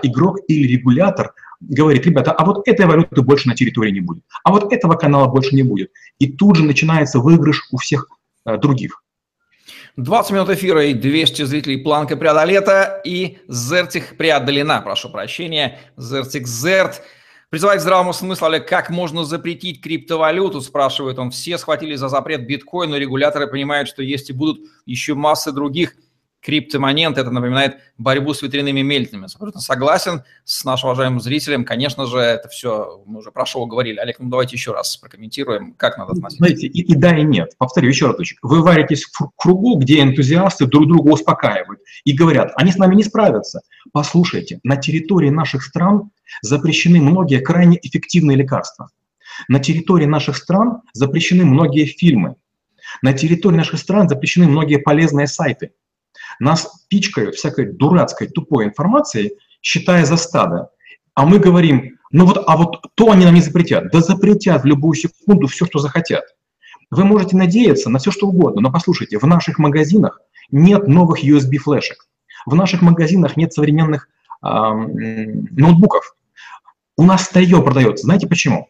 игрок 0.03 0.39
или 0.49 0.73
регулятор 0.73 1.35
говорит, 1.61 2.07
ребята, 2.07 2.33
а 2.33 2.45
вот 2.45 2.67
этой 2.67 2.87
валюты 2.87 3.23
больше 3.23 3.49
на 3.49 3.55
территории 3.55 3.91
не 3.91 4.01
будет, 4.01 4.25
а 4.43 4.53
вот 4.53 4.73
этого 4.73 4.95
канала 4.95 5.27
больше 5.29 5.55
не 5.55 5.63
будет. 5.63 5.91
И 6.19 6.33
тут 6.33 6.57
же 6.57 6.65
начинается 6.65 7.21
выигрыш 7.21 7.69
у 7.71 7.79
всех 7.79 8.09
а, 8.45 8.57
других. 8.57 9.03
20 9.97 10.33
минут 10.33 10.51
эфира 10.51 10.85
и 10.85 10.95
200 10.95 11.43
зрителей. 11.45 11.79
Планка 11.79 12.17
преодолета 12.17 13.01
и 13.05 13.39
Зертих 13.49 14.17
преодолена. 14.17 14.81
Прошу 14.81 15.09
прощения. 15.09 15.79
Зертик 15.97 16.47
Зерт 16.47 17.03
Призывает 17.55 17.79
к 17.79 17.83
здравому 17.83 18.13
смыслу, 18.13 18.49
Олег, 18.49 18.69
как 18.69 18.91
можно 18.91 19.25
запретить 19.25 19.81
криптовалюту, 19.81 20.61
спрашивает 20.61 21.21
он. 21.21 21.31
Все 21.31 21.57
схватили 21.57 21.95
за 21.95 22.09
запрет 22.09 22.49
биткоин, 22.49 22.91
но 22.91 22.97
регуляторы 22.97 23.47
понимают, 23.47 23.87
что 23.87 24.03
есть 24.03 24.29
и 24.31 24.33
будут 24.33 24.59
еще 24.87 25.15
массы 25.15 25.53
других 25.53 25.95
криптомонет. 26.45 27.17
Это 27.17 27.31
напоминает 27.31 27.79
борьбу 27.97 28.35
с 28.35 28.43
ветряными 28.43 28.83
мельницами. 28.83 29.25
Абсолютно 29.25 29.61
согласен 29.61 30.23
с 30.45 30.65
нашим 30.65 30.91
уважаемым 30.91 31.21
зрителем. 31.21 31.65
Конечно 31.65 32.07
же, 32.07 32.19
это 32.19 32.49
все, 32.49 33.03
мы 33.07 33.21
уже 33.21 33.33
про 33.33 33.47
шоу 33.47 33.67
говорили. 33.67 33.99
Олег, 33.99 34.19
ну 34.21 34.29
давайте 34.29 34.55
еще 34.55 34.73
раз 34.73 34.97
прокомментируем, 34.99 35.73
как 35.73 35.97
надо 35.97 36.13
относиться. 36.13 36.45
Знаете, 36.45 36.67
и, 36.67 36.83
и 36.83 36.95
да, 36.95 37.17
и 37.17 37.23
нет. 37.23 37.55
Повторю 37.57 37.89
еще 37.89 38.07
раз. 38.07 38.17
Вы 38.43 38.63
варитесь 38.63 39.05
в 39.05 39.31
кругу, 39.37 39.79
где 39.79 40.03
энтузиасты 40.03 40.67
друг 40.67 40.87
друга 40.87 41.09
успокаивают 41.11 41.81
и 42.05 42.13
говорят, 42.13 42.53
они 42.57 42.71
с 42.71 42.77
нами 42.77 42.95
не 42.95 43.05
справятся. 43.05 43.63
Послушайте, 43.93 44.61
на 44.63 44.77
территории 44.77 45.31
наших 45.31 45.63
стран 45.63 46.11
запрещены 46.43 47.01
многие 47.01 47.41
крайне 47.41 47.79
эффективные 47.81 48.37
лекарства. 48.37 48.91
На 49.49 49.59
территории 49.59 50.07
наших 50.07 50.37
стран 50.37 50.83
запрещены 50.93 51.45
многие 51.45 51.87
фильмы. 51.87 52.37
На 53.03 53.15
территории 53.15 53.57
наших 53.57 53.81
стран 53.81 54.09
запрещены 54.09 54.47
многие 54.47 54.77
полезные 54.77 55.27
сайты– 55.27 55.73
нас 56.39 56.85
пичкают 56.89 57.35
всякой 57.35 57.73
дурацкой, 57.73 58.29
тупой 58.29 58.67
информацией, 58.67 59.39
считая 59.63 60.05
за 60.05 60.17
стадо. 60.17 60.71
А 61.15 61.27
мы 61.27 61.39
говорим, 61.39 61.99
ну 62.11 62.27
вот, 62.27 62.43
а 62.47 62.57
вот 62.57 62.81
то 62.95 63.11
они 63.11 63.25
нам 63.25 63.35
не 63.35 63.41
запретят. 63.41 63.91
Да 63.91 64.01
запретят 64.01 64.63
в 64.63 64.67
любую 64.67 64.95
секунду 64.95 65.47
все, 65.47 65.67
что 65.67 65.79
захотят. 65.79 66.25
Вы 66.91 67.05
можете 67.05 67.37
надеяться 67.37 67.91
на 67.91 67.99
все, 67.99 68.11
что 68.11 68.29
угодно, 68.29 68.61
но 68.61 68.71
послушайте, 68.71 69.19
в 69.19 69.25
наших 69.25 69.59
магазинах 69.59 70.21
нет 70.51 70.87
новых 70.87 71.25
USB-флешек. 71.25 71.97
В 72.47 72.55
наших 72.55 72.83
магазинах 72.83 73.37
нет 73.37 73.53
современных 73.53 74.09
э, 74.43 74.47
ноутбуков. 74.47 76.15
У 76.97 77.05
нас 77.05 77.25
старье 77.25 77.63
продается. 77.63 78.05
Знаете 78.05 78.29
почему? 78.29 78.69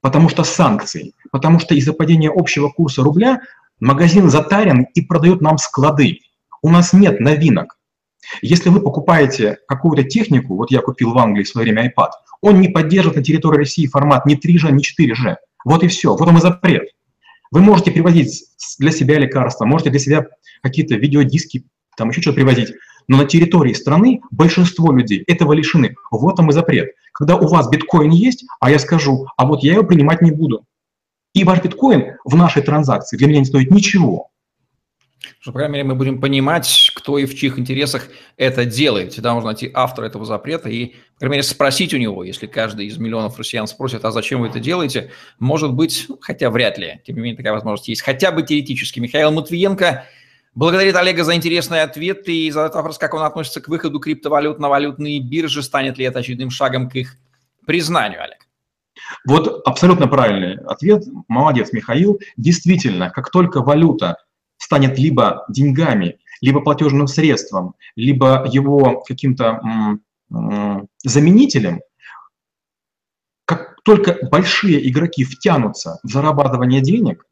Потому 0.00 0.28
что 0.28 0.44
санкции. 0.44 1.14
Потому 1.32 1.58
что 1.58 1.74
из-за 1.74 1.92
падения 1.92 2.30
общего 2.30 2.68
курса 2.68 3.02
рубля 3.02 3.40
магазин 3.80 4.30
затарен 4.30 4.86
и 4.94 5.00
продает 5.00 5.40
нам 5.40 5.58
склады. 5.58 6.20
У 6.66 6.68
нас 6.68 6.92
нет 6.92 7.20
новинок. 7.20 7.78
Если 8.42 8.70
вы 8.70 8.80
покупаете 8.80 9.58
какую-то 9.68 10.02
технику, 10.02 10.56
вот 10.56 10.72
я 10.72 10.80
купил 10.80 11.12
в 11.12 11.18
Англии 11.18 11.44
в 11.44 11.48
свое 11.48 11.64
время 11.64 11.86
iPad, 11.86 12.08
он 12.40 12.60
не 12.60 12.66
поддерживает 12.66 13.18
на 13.18 13.22
территории 13.22 13.58
России 13.58 13.86
формат 13.86 14.26
ни 14.26 14.34
3G, 14.34 14.72
ни 14.72 14.82
4G. 14.82 15.36
Вот 15.64 15.84
и 15.84 15.86
все. 15.86 16.16
Вот 16.16 16.26
он 16.26 16.38
и 16.38 16.40
запрет. 16.40 16.88
Вы 17.52 17.60
можете 17.60 17.92
привозить 17.92 18.46
для 18.80 18.90
себя 18.90 19.16
лекарства, 19.20 19.64
можете 19.64 19.90
для 19.90 20.00
себя 20.00 20.26
какие-то 20.60 20.96
видеодиски, 20.96 21.66
там 21.96 22.08
еще 22.08 22.20
что-то 22.20 22.34
привозить, 22.34 22.72
но 23.06 23.18
на 23.18 23.26
территории 23.26 23.72
страны 23.72 24.20
большинство 24.32 24.90
людей 24.90 25.22
этого 25.28 25.52
лишены. 25.52 25.94
Вот 26.10 26.40
он 26.40 26.48
и 26.48 26.52
запрет. 26.52 26.88
Когда 27.12 27.36
у 27.36 27.46
вас 27.46 27.68
биткоин 27.68 28.10
есть, 28.10 28.44
а 28.58 28.72
я 28.72 28.80
скажу, 28.80 29.28
а 29.36 29.46
вот 29.46 29.62
я 29.62 29.74
его 29.74 29.84
принимать 29.84 30.20
не 30.20 30.32
буду. 30.32 30.64
И 31.32 31.44
ваш 31.44 31.62
биткоин 31.62 32.16
в 32.24 32.34
нашей 32.34 32.62
транзакции 32.62 33.16
для 33.16 33.28
меня 33.28 33.38
не 33.38 33.44
стоит 33.44 33.70
ничего. 33.70 34.30
По 35.44 35.52
крайней 35.52 35.72
мере, 35.72 35.84
мы 35.84 35.94
будем 35.94 36.20
понимать, 36.20 36.92
кто 36.94 37.18
и 37.18 37.24
в 37.24 37.34
чьих 37.34 37.58
интересах 37.58 38.08
это 38.36 38.64
делает. 38.64 39.12
Всегда 39.12 39.34
можно 39.34 39.50
найти 39.50 39.70
автора 39.72 40.06
этого 40.06 40.24
запрета 40.24 40.68
и, 40.68 40.86
по 41.14 41.20
крайней 41.20 41.36
мере, 41.36 41.42
спросить 41.42 41.94
у 41.94 41.98
него, 41.98 42.24
если 42.24 42.46
каждый 42.46 42.86
из 42.86 42.98
миллионов 42.98 43.38
россиян 43.38 43.66
спросит, 43.66 44.04
а 44.04 44.10
зачем 44.10 44.40
вы 44.40 44.48
это 44.48 44.60
делаете, 44.60 45.10
может 45.38 45.72
быть, 45.72 46.06
хотя 46.20 46.50
вряд 46.50 46.78
ли, 46.78 47.00
тем 47.04 47.16
не 47.16 47.22
менее, 47.22 47.36
такая 47.36 47.52
возможность 47.52 47.88
есть, 47.88 48.02
хотя 48.02 48.30
бы 48.30 48.42
теоретически. 48.42 49.00
Михаил 49.00 49.30
Матвиенко 49.32 50.04
благодарит 50.54 50.96
Олега 50.96 51.24
за 51.24 51.34
интересный 51.34 51.82
ответ 51.82 52.28
и 52.28 52.50
задает 52.50 52.74
вопрос, 52.74 52.98
как 52.98 53.14
он 53.14 53.22
относится 53.22 53.60
к 53.60 53.68
выходу 53.68 54.00
криптовалют 54.00 54.58
на 54.58 54.68
валютные 54.68 55.20
биржи, 55.20 55.62
станет 55.62 55.98
ли 55.98 56.04
это 56.04 56.20
очередным 56.20 56.50
шагом 56.50 56.90
к 56.90 56.96
их 56.96 57.16
признанию, 57.66 58.22
Олег. 58.22 58.46
Вот 59.26 59.62
абсолютно 59.66 60.08
правильный 60.08 60.56
ответ. 60.64 61.04
Молодец, 61.28 61.72
Михаил. 61.72 62.18
Действительно, 62.36 63.10
как 63.10 63.30
только 63.30 63.62
валюта 63.62 64.16
станет 64.66 64.98
либо 64.98 65.44
деньгами, 65.48 66.18
либо 66.40 66.60
платежным 66.60 67.06
средством, 67.06 67.74
либо 67.94 68.44
его 68.52 69.00
каким-то 69.06 69.60
заменителем, 71.04 71.82
как 73.44 73.76
только 73.84 74.18
большие 74.28 74.90
игроки 74.90 75.22
втянутся 75.22 76.00
в 76.02 76.10
зарабатывание 76.10 76.80
денег, 76.80 77.24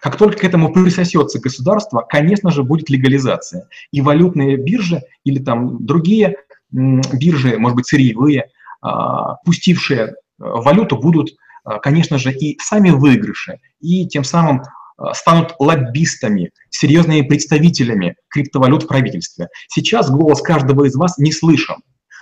как 0.00 0.16
только 0.16 0.38
к 0.38 0.44
этому 0.44 0.72
присосется 0.72 1.40
государство, 1.40 2.06
конечно 2.08 2.52
же, 2.52 2.62
будет 2.62 2.88
легализация. 2.90 3.68
И 3.90 4.00
валютные 4.00 4.56
биржи 4.56 5.02
или 5.24 5.40
там 5.40 5.84
другие 5.84 6.36
биржи, 6.70 7.58
может 7.58 7.74
быть, 7.74 7.88
сырьевые, 7.88 8.50
а, 8.80 9.34
пустившие 9.44 10.14
валюту, 10.38 10.96
будут, 10.96 11.30
а, 11.64 11.80
конечно 11.80 12.18
же, 12.18 12.32
и 12.32 12.56
сами 12.60 12.90
выигрыши, 12.90 13.58
и 13.80 14.06
тем 14.06 14.22
самым 14.22 14.62
Э, 14.62 14.77
станут 15.12 15.54
лоббистами, 15.58 16.50
серьезными 16.70 17.22
представителями 17.22 18.16
криптовалют 18.28 18.84
в 18.84 18.86
правительстве. 18.86 19.48
Сейчас 19.68 20.10
голос 20.10 20.42
каждого 20.42 20.84
из 20.84 20.96
вас 20.96 21.18
не 21.18 21.32
слышен. 21.32 21.76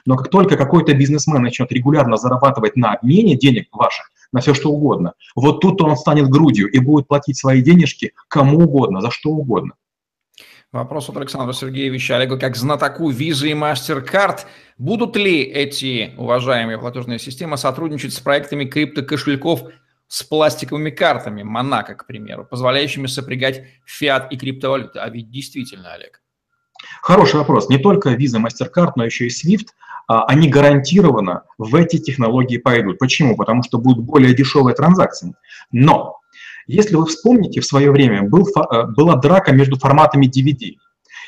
Но 0.05 0.17
как 0.17 0.31
только 0.31 0.57
какой-то 0.57 0.95
бизнесмен 0.95 1.43
начнет 1.43 1.71
регулярно 1.73 2.17
зарабатывать 2.17 2.77
на 2.77 2.93
обмене 2.95 3.37
денег 3.37 3.69
ваших, 3.73 4.11
на 4.33 4.41
все 4.41 4.55
что 4.55 4.71
угодно, 4.71 5.15
вот 5.35 5.61
тут 5.61 5.81
он 5.83 5.97
станет 5.97 6.29
грудью 6.29 6.71
и 6.71 6.79
будет 6.79 7.09
платить 7.09 7.39
свои 7.39 7.61
денежки 7.61 8.13
кому 8.29 8.59
угодно, 8.59 9.01
за 9.01 9.11
что 9.11 9.31
угодно. 9.31 9.73
Вопрос 10.73 11.09
от 11.09 11.17
Александра 11.17 11.53
Сергеевича 11.53 12.17
Олега, 12.17 12.39
как 12.39 12.57
знатоку 12.57 13.11
Visa 13.11 13.49
и 13.49 13.55
MasterCard. 13.55 14.41
Будут 14.79 15.17
ли 15.17 15.43
эти 15.43 16.13
уважаемые 16.19 16.79
платежные 16.79 17.19
системы 17.19 17.57
сотрудничать 17.57 18.13
с 18.13 18.21
проектами 18.21 18.65
криптокошельков 18.65 19.63
с 20.09 20.23
пластиковыми 20.23 20.91
картами 20.91 21.43
Монако, 21.43 21.95
к 21.95 22.07
примеру, 22.07 22.45
позволяющими 22.45 23.07
сопрягать 23.07 23.65
фиат 23.85 24.33
и 24.33 24.37
криптовалюты. 24.37 24.99
А 24.99 25.09
ведь 25.09 25.31
действительно, 25.31 25.93
Олег. 25.93 26.23
Хороший 27.03 27.37
вопрос. 27.37 27.69
Не 27.69 27.79
только 27.79 28.15
Visa, 28.15 28.41
MasterCard, 28.41 28.93
но 28.97 29.05
еще 29.05 29.27
и 29.27 29.31
SWIFT, 29.31 29.67
а, 30.09 30.25
они 30.27 30.49
гарантированно 30.49 31.43
в 31.59 31.75
эти 31.75 31.99
технологии 31.99 32.59
пойдут. 32.59 32.99
Почему? 32.99 33.37
Потому 33.37 33.63
что 33.63 33.79
будут 33.79 34.05
более 34.05 34.35
дешевые 34.35 34.75
транзакции. 34.75 35.35
Но 35.73 36.21
если 36.67 36.97
вы 36.97 37.07
вспомните, 37.07 37.61
в 37.61 37.67
свое 37.67 37.91
время 37.91 38.23
был, 38.23 38.47
э, 38.47 38.87
была 38.87 39.17
драка 39.17 39.53
между 39.53 39.79
форматами 39.79 40.27
DVD. 40.27 40.75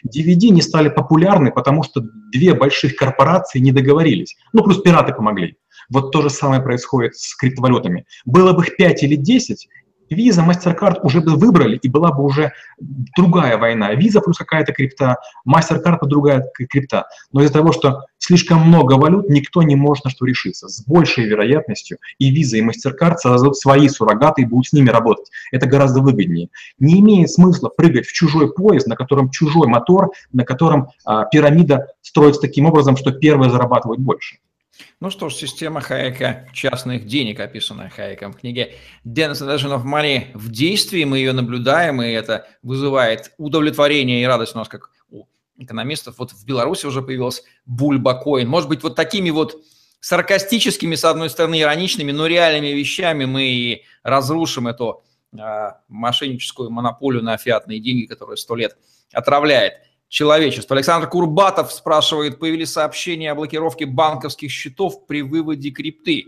DVD 0.06 0.50
не 0.50 0.62
стали 0.62 0.88
популярны, 0.88 1.50
потому 1.50 1.82
что 1.82 2.02
две 2.32 2.54
больших 2.54 2.96
корпорации 2.96 3.58
не 3.58 3.72
договорились. 3.72 4.36
Ну, 4.52 4.62
плюс 4.62 4.80
пираты 4.80 5.12
помогли. 5.12 5.56
Вот 5.90 6.12
то 6.12 6.22
же 6.22 6.30
самое 6.30 6.60
происходит 6.60 7.16
с 7.16 7.34
криптовалютами. 7.36 8.06
Было 8.24 8.52
бы 8.52 8.64
их 8.64 8.76
5 8.76 9.02
или 9.04 9.16
10, 9.16 9.68
Виза, 10.10 10.42
MasterCard 10.42 11.00
уже 11.02 11.20
бы 11.20 11.36
выбрали, 11.36 11.76
и 11.76 11.88
была 11.88 12.12
бы 12.12 12.22
уже 12.22 12.52
другая 12.78 13.58
война. 13.58 13.94
Виза 13.94 14.20
плюс 14.20 14.38
какая-то 14.38 14.72
крипта, 14.72 15.16
MasterCard 15.46 15.98
другая 16.02 16.50
крипта. 16.54 17.06
Но 17.32 17.42
из-за 17.42 17.54
того, 17.54 17.72
что 17.72 18.04
слишком 18.18 18.60
много 18.60 18.94
валют, 18.94 19.28
никто 19.28 19.62
не 19.62 19.76
может 19.76 20.04
на 20.04 20.10
что 20.10 20.24
решиться. 20.26 20.68
С 20.68 20.84
большей 20.84 21.24
вероятностью 21.24 21.98
и 22.18 22.34
Visa, 22.34 22.58
и 22.58 22.62
MasterCard 22.62 23.16
создадут 23.16 23.56
свои 23.56 23.88
суррогаты 23.88 24.42
и 24.42 24.46
будут 24.46 24.68
с 24.68 24.72
ними 24.72 24.90
работать. 24.90 25.30
Это 25.52 25.66
гораздо 25.66 26.00
выгоднее. 26.00 26.48
Не 26.78 27.00
имеет 27.00 27.30
смысла 27.30 27.68
прыгать 27.68 28.06
в 28.06 28.12
чужой 28.12 28.52
поезд, 28.52 28.86
на 28.86 28.96
котором 28.96 29.30
чужой 29.30 29.66
мотор, 29.66 30.10
на 30.32 30.44
котором 30.44 30.88
а, 31.04 31.24
пирамида 31.24 31.88
строится 32.02 32.40
таким 32.40 32.66
образом, 32.66 32.96
что 32.96 33.12
первые 33.12 33.50
зарабатывают 33.50 34.00
больше. 34.00 34.38
Ну 35.00 35.10
что 35.10 35.28
ж, 35.28 35.34
система 35.34 35.80
Хайека 35.80 36.48
частных 36.52 37.06
денег, 37.06 37.40
описанная 37.40 37.88
Хайеком 37.88 38.32
в 38.32 38.38
книге 38.38 38.74
Denization 39.04 39.76
of 39.76 39.84
Money 39.84 40.30
в 40.34 40.50
действии, 40.50 41.04
мы 41.04 41.18
ее 41.18 41.32
наблюдаем, 41.32 42.02
и 42.02 42.10
это 42.10 42.48
вызывает 42.62 43.32
удовлетворение 43.38 44.22
и 44.22 44.26
радость 44.26 44.54
у 44.54 44.58
нас, 44.58 44.68
как 44.68 44.90
у 45.10 45.26
экономистов. 45.56 46.18
Вот 46.18 46.32
в 46.32 46.44
Беларуси 46.44 46.86
уже 46.86 47.02
появился 47.02 47.42
бульбакоин. 47.66 48.48
Может 48.48 48.68
быть, 48.68 48.82
вот 48.82 48.94
такими 48.94 49.30
вот 49.30 49.62
саркастическими, 50.00 50.94
с 50.94 51.04
одной 51.04 51.30
стороны, 51.30 51.60
ироничными, 51.60 52.12
но 52.12 52.26
реальными 52.26 52.68
вещами 52.68 53.24
мы 53.24 53.44
и 53.44 53.84
разрушим 54.02 54.68
эту 54.68 55.02
э, 55.32 55.72
мошенническую 55.88 56.70
монополию 56.70 57.22
на 57.22 57.36
фиатные 57.36 57.80
деньги, 57.80 58.06
которая 58.06 58.36
сто 58.36 58.54
лет 58.54 58.76
отравляет 59.12 59.74
человечества. 60.08 60.76
Александр 60.76 61.08
Курбатов 61.08 61.72
спрашивает, 61.72 62.38
появились 62.38 62.72
сообщения 62.72 63.30
о 63.30 63.34
блокировке 63.34 63.86
банковских 63.86 64.50
счетов 64.50 65.06
при 65.06 65.22
выводе 65.22 65.70
крипты. 65.70 66.26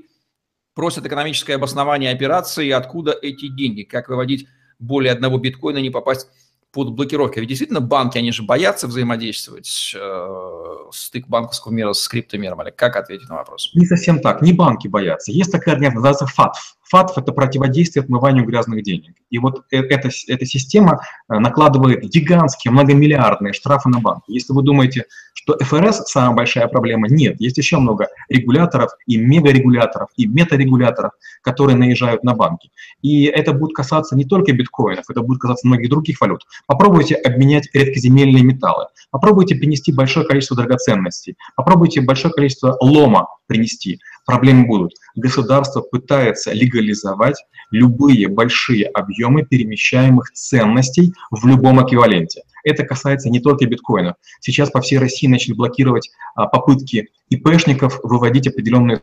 Просят 0.74 1.06
экономическое 1.06 1.54
обоснование 1.54 2.12
операции, 2.12 2.70
откуда 2.70 3.12
эти 3.12 3.48
деньги, 3.48 3.82
как 3.82 4.08
выводить 4.08 4.46
более 4.78 5.12
одного 5.12 5.38
биткоина, 5.38 5.78
не 5.78 5.90
попасть 5.90 6.28
под 6.72 6.92
блокировку. 6.92 7.40
Ведь 7.40 7.48
действительно 7.48 7.80
банки, 7.80 8.18
они 8.18 8.32
же 8.32 8.42
боятся 8.42 8.86
взаимодействовать 8.86 9.94
э, 9.96 10.76
стык 10.92 11.26
банковского 11.26 11.72
мира 11.72 11.92
с 11.92 12.06
криптомиром. 12.06 12.62
Или 12.62 12.70
как 12.70 12.96
ответить 12.96 13.28
на 13.28 13.36
вопрос? 13.36 13.72
Не 13.74 13.86
совсем 13.86 14.20
так. 14.20 14.40
Не 14.42 14.52
банки 14.52 14.86
боятся. 14.86 15.32
Есть 15.32 15.50
такая 15.50 15.74
организация 15.74 16.28
FATF, 16.28 16.54
ФАТФ– 16.90 17.12
это 17.18 17.32
противодействие 17.32 18.02
отмыванию 18.02 18.44
грязных 18.44 18.82
денег. 18.82 19.14
И 19.30 19.38
вот 19.38 19.64
э, 19.70 19.78
эта, 19.78 20.10
эта 20.26 20.44
система 20.44 21.00
э, 21.28 21.38
накладывает 21.38 22.02
гигантские, 22.02 22.72
многомиллиардные 22.72 23.52
штрафы 23.52 23.88
на 23.88 24.00
банки. 24.00 24.24
Если 24.28 24.52
вы 24.52 24.62
думаете, 24.62 25.04
что 25.34 25.56
ФРС– 25.58 26.02
самая 26.06 26.34
большая 26.34 26.66
проблема, 26.66 27.08
нет. 27.08 27.40
Есть 27.40 27.58
еще 27.58 27.78
много 27.78 28.08
регуляторов 28.28 28.90
и 29.06 29.16
мегарегуляторов, 29.16 30.08
и 30.16 30.26
метарегуляторов, 30.26 31.12
которые 31.42 31.76
наезжают 31.76 32.24
на 32.24 32.34
банки. 32.34 32.70
И 33.02 33.24
это 33.24 33.52
будет 33.52 33.74
касаться 33.74 34.16
не 34.16 34.24
только 34.24 34.52
биткоинов, 34.52 35.04
это 35.08 35.22
будет 35.22 35.40
касаться 35.40 35.68
многих 35.68 35.88
других 35.90 36.20
валют. 36.20 36.42
Попробуйте 36.66 37.14
обменять 37.14 37.68
редкоземельные 37.72 38.42
металлы, 38.42 38.86
попробуйте 39.10 39.54
принести 39.54 39.92
большое 39.92 40.26
количество 40.26 40.56
драгоценностей, 40.56 41.36
попробуйте 41.54 42.00
большое 42.00 42.34
количество 42.34 42.76
лома 42.80 43.28
принести. 43.46 44.00
Проблемы 44.26 44.66
будут. 44.66 44.92
Государство 45.14 45.80
пытается 45.80 46.52
легализовать 46.52 47.44
любые 47.70 48.28
большие 48.28 48.86
объемы 48.86 49.44
перемещаемых 49.44 50.32
ценностей 50.32 51.12
в 51.30 51.46
любом 51.46 51.84
эквиваленте. 51.84 52.42
Это 52.64 52.84
касается 52.84 53.30
не 53.30 53.40
только 53.40 53.66
биткоинов. 53.66 54.16
Сейчас 54.40 54.70
по 54.70 54.80
всей 54.80 54.98
России 54.98 55.26
начали 55.26 55.54
блокировать 55.54 56.10
а, 56.34 56.46
попытки 56.46 57.08
ИПшников 57.28 58.00
выводить 58.02 58.46
определенные 58.48 59.02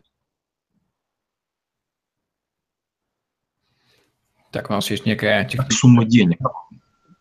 Так, 4.52 4.70
у 4.70 4.74
нас 4.74 4.90
есть 4.90 5.06
некая 5.06 5.48
сумма 5.70 6.06
денег. 6.06 6.40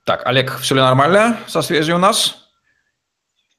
Так, 0.05 0.25
Олег, 0.27 0.57
все 0.59 0.77
ли 0.77 0.81
нормально 0.81 1.39
со 1.49 1.61
связью 1.61 1.97
у 1.97 1.99
нас? 1.99 2.46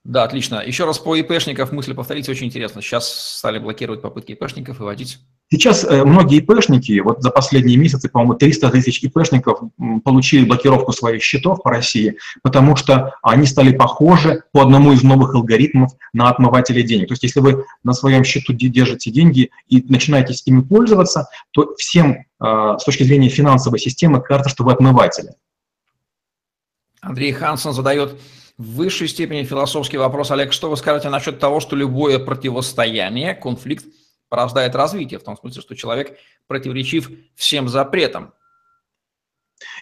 Да, 0.08 0.24
отлично. 0.24 0.64
Еще 0.66 0.86
раз 0.86 1.00
по 1.00 1.18
ИПшников 1.18 1.74
мысли 1.74 1.92
повторите, 1.92 2.32
очень 2.32 2.48
интересно. 2.48 2.82
Сейчас 2.82 3.12
стали 3.40 3.60
блокировать 3.60 4.02
попытки 4.02 4.32
ИПшников 4.32 4.80
и 4.80 4.84
вводить. 4.84 5.20
Сейчас 5.52 5.84
э, 5.84 6.06
многие 6.06 6.38
ИПшники, 6.38 6.98
вот 7.02 7.22
за 7.22 7.30
последние 7.30 7.76
месяцы, 7.76 8.08
по-моему, 8.08 8.36
300 8.36 8.70
тысяч 8.70 9.04
ИПшников 9.04 9.60
получили 10.06 10.46
блокировку 10.46 10.94
своих 10.94 11.22
счетов 11.22 11.62
по 11.62 11.72
России, 11.72 12.18
потому 12.42 12.78
что 12.78 13.16
они 13.22 13.46
стали 13.46 13.76
похожи 13.76 14.44
по 14.54 14.62
одному 14.62 14.94
из 14.94 15.04
новых 15.04 15.36
алгоритмов 15.36 15.92
на 16.14 16.30
отмыватели 16.30 16.84
денег. 16.84 17.10
То 17.10 17.14
есть 17.14 17.24
если 17.24 17.42
вы 17.42 17.66
на 17.84 17.92
своем 17.92 18.24
счету 18.24 18.54
держите 18.54 19.12
деньги 19.12 19.52
и 19.68 19.84
начинаете 19.92 20.34
с 20.34 20.48
ими 20.48 20.62
пользоваться, 20.62 21.28
то 21.52 21.76
всем 21.78 22.14
э, 22.14 22.76
с 22.80 22.84
точки 22.86 23.04
зрения 23.04 23.28
финансовой 23.28 23.80
системы 23.80 24.22
кажется, 24.22 24.52
что 24.52 24.64
вы 24.64 24.72
отмыватели. 24.72 25.32
Андрей 27.02 27.34
Хансон 27.34 27.74
задает 27.74 28.18
в 28.58 28.76
высшей 28.76 29.08
степени 29.08 29.44
философский 29.44 29.98
вопрос. 29.98 30.32
Олег, 30.32 30.52
что 30.52 30.70
вы 30.70 30.78
скажете 30.78 31.10
насчет 31.10 31.40
того, 31.40 31.60
что 31.60 31.76
любое 31.76 32.20
противостояние, 32.20 33.36
конфликт 33.36 33.86
порождает 34.30 34.76
развитие, 34.76 35.20
в 35.20 35.24
том 35.24 35.38
смысле, 35.38 35.62
что 35.62 35.76
человек 35.76 36.18
противоречив 36.48 37.10
всем 37.36 37.68
запретам? 37.68 38.34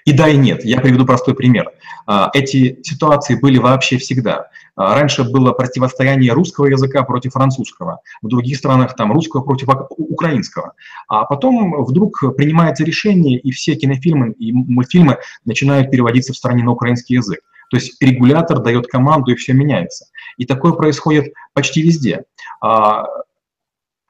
И 0.06 0.14
да, 0.14 0.30
и 0.30 0.38
нет. 0.38 0.64
Я 0.64 0.80
приведу 0.80 1.06
простой 1.06 1.36
пример. 1.36 1.72
А, 2.06 2.30
эти 2.34 2.82
ситуации 2.84 3.36
были 3.36 3.58
вообще 3.58 3.98
всегда. 3.98 4.50
А, 4.76 4.94
раньше 4.96 5.24
было 5.24 5.52
противостояние 5.52 6.32
русского 6.32 6.68
языка 6.68 7.04
против 7.04 7.34
французского, 7.34 8.00
в 8.22 8.28
других 8.28 8.58
странах 8.58 8.96
там 8.96 9.12
русского 9.12 9.42
против 9.42 9.68
украинского. 9.90 10.74
А 11.08 11.26
потом 11.26 11.84
вдруг 11.84 12.20
принимается 12.38 12.84
решение, 12.84 13.40
и 13.40 13.52
все 13.52 13.76
кинофильмы 13.76 14.32
и 14.34 14.54
мультфильмы 14.54 15.18
начинают 15.44 15.92
переводиться 15.92 16.34
в 16.34 16.38
стране 16.38 16.64
на 16.64 16.72
украинский 16.72 17.16
язык. 17.16 17.40
То 17.70 17.78
есть 17.78 18.02
регулятор 18.02 18.60
дает 18.60 18.88
команду, 18.88 19.32
и 19.32 19.36
все 19.36 19.54
меняется. 19.54 20.08
И 20.38 20.46
такое 20.46 20.74
происходит 20.74 21.34
почти 21.54 21.82
везде. 21.82 22.26
А, 22.62 23.06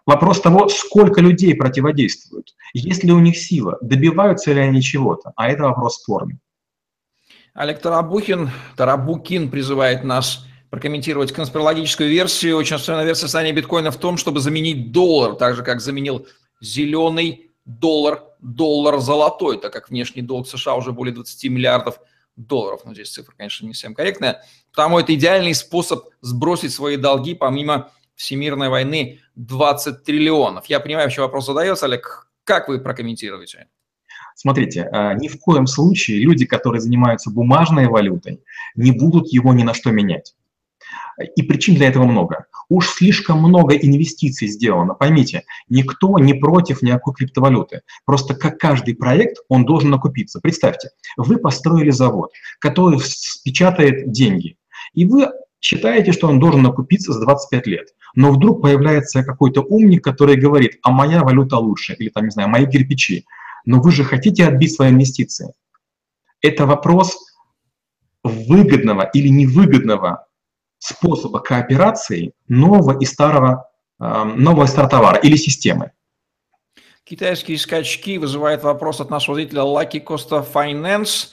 вопрос 0.05 0.41
того, 0.41 0.69
сколько 0.69 1.21
людей 1.21 1.55
противодействуют, 1.55 2.55
есть 2.73 3.03
ли 3.03 3.11
у 3.11 3.19
них 3.19 3.37
сила, 3.37 3.77
добиваются 3.81 4.53
ли 4.53 4.59
они 4.59 4.81
чего-то, 4.81 5.33
а 5.35 5.49
это 5.49 5.63
вопрос 5.63 6.01
спорный. 6.01 6.39
Олег 7.53 7.79
Тарабухин, 7.79 8.49
Тарабукин 8.75 9.49
призывает 9.49 10.03
нас 10.03 10.45
прокомментировать 10.69 11.31
конспирологическую 11.31 12.09
версию. 12.09 12.57
Очень 12.57 12.75
основная 12.75 13.05
версия 13.05 13.21
состояния 13.21 13.53
биткоина 13.53 13.91
в 13.91 13.97
том, 13.97 14.17
чтобы 14.17 14.41
заменить 14.41 14.91
доллар, 14.91 15.35
так 15.35 15.55
же, 15.55 15.63
как 15.63 15.79
заменил 15.79 16.27
зеленый 16.59 17.51
доллар, 17.63 18.23
доллар 18.41 18.99
золотой, 18.99 19.57
так 19.57 19.71
как 19.71 19.89
внешний 19.89 20.21
долг 20.21 20.47
США 20.49 20.75
уже 20.75 20.91
более 20.91 21.15
20 21.15 21.49
миллиардов. 21.49 21.99
Ну, 22.37 22.93
здесь 22.93 23.11
цифра, 23.11 23.33
конечно, 23.37 23.65
не 23.65 23.73
совсем 23.73 23.95
корректная. 23.95 24.43
Потому 24.71 24.99
это 24.99 25.13
идеальный 25.13 25.53
способ 25.53 26.05
сбросить 26.21 26.73
свои 26.73 26.97
долги 26.97 27.33
помимо 27.33 27.91
всемирной 28.15 28.69
войны 28.69 29.19
20 29.35 30.03
триллионов. 30.03 30.65
Я 30.67 30.79
понимаю, 30.79 31.07
вообще 31.07 31.21
вопрос 31.21 31.45
задается, 31.45 31.85
Олег. 31.85 32.29
Как 32.43 32.67
вы 32.67 32.79
прокомментируете? 32.79 33.67
Смотрите, 34.35 34.89
а, 34.91 35.13
ни 35.13 35.27
в 35.29 35.39
коем 35.39 35.65
случае 35.65 36.19
люди, 36.19 36.45
которые 36.45 36.81
занимаются 36.81 37.31
бумажной 37.31 37.87
валютой, 37.87 38.43
не 38.75 38.91
будут 38.91 39.27
его 39.29 39.53
ни 39.53 39.63
на 39.63 39.73
что 39.73 39.91
менять. 39.91 40.35
И 41.35 41.41
причин 41.43 41.75
для 41.75 41.87
этого 41.87 42.05
много. 42.05 42.45
Уж 42.69 42.89
слишком 42.89 43.39
много 43.39 43.75
инвестиций 43.75 44.47
сделано. 44.47 44.95
Поймите, 44.95 45.43
никто 45.69 46.17
не 46.19 46.33
против 46.33 46.81
никакой 46.81 47.13
криптовалюты. 47.13 47.81
Просто 48.05 48.35
как 48.35 48.57
каждый 48.57 48.95
проект, 48.95 49.37
он 49.47 49.65
должен 49.65 49.93
окупиться. 49.93 50.39
Представьте, 50.41 50.89
вы 51.17 51.37
построили 51.37 51.91
завод, 51.91 52.31
который 52.59 52.99
печатает 53.43 54.11
деньги, 54.11 54.57
и 54.93 55.05
вы 55.05 55.29
считаете, 55.61 56.11
что 56.11 56.27
он 56.27 56.39
должен 56.39 56.65
окупиться 56.65 57.13
за 57.13 57.21
25 57.21 57.67
лет. 57.67 57.87
Но 58.13 58.31
вдруг 58.31 58.61
появляется 58.61 59.23
какой-то 59.23 59.61
умник, 59.61 60.03
который 60.03 60.35
говорит, 60.35 60.79
а 60.83 60.91
моя 60.91 61.23
валюта 61.23 61.57
лучше, 61.57 61.93
или 61.93 62.09
там, 62.09 62.25
не 62.25 62.31
знаю, 62.31 62.49
мои 62.49 62.65
кирпичи. 62.65 63.25
Но 63.65 63.81
вы 63.81 63.91
же 63.91 64.03
хотите 64.03 64.45
отбить 64.45 64.73
свои 64.73 64.89
инвестиции. 64.89 65.53
Это 66.41 66.65
вопрос 66.65 67.17
выгодного 68.23 69.09
или 69.13 69.27
невыгодного 69.27 70.24
способа 70.85 71.39
кооперации 71.39 72.33
нового 72.47 72.97
и 72.99 73.05
старого, 73.05 73.69
эм, 73.99 74.41
нового 74.41 74.65
и 74.65 74.67
старого 74.67 74.89
товара 74.89 75.17
или 75.17 75.35
системы. 75.35 75.91
Китайские 77.03 77.57
скачки 77.57 78.17
вызывают 78.17 78.63
вопрос 78.63 79.01
от 79.01 79.09
нашего 79.09 79.35
зрителя 79.35 79.61
Lucky 79.61 80.03
Costa 80.03 80.45
Finance. 80.53 81.29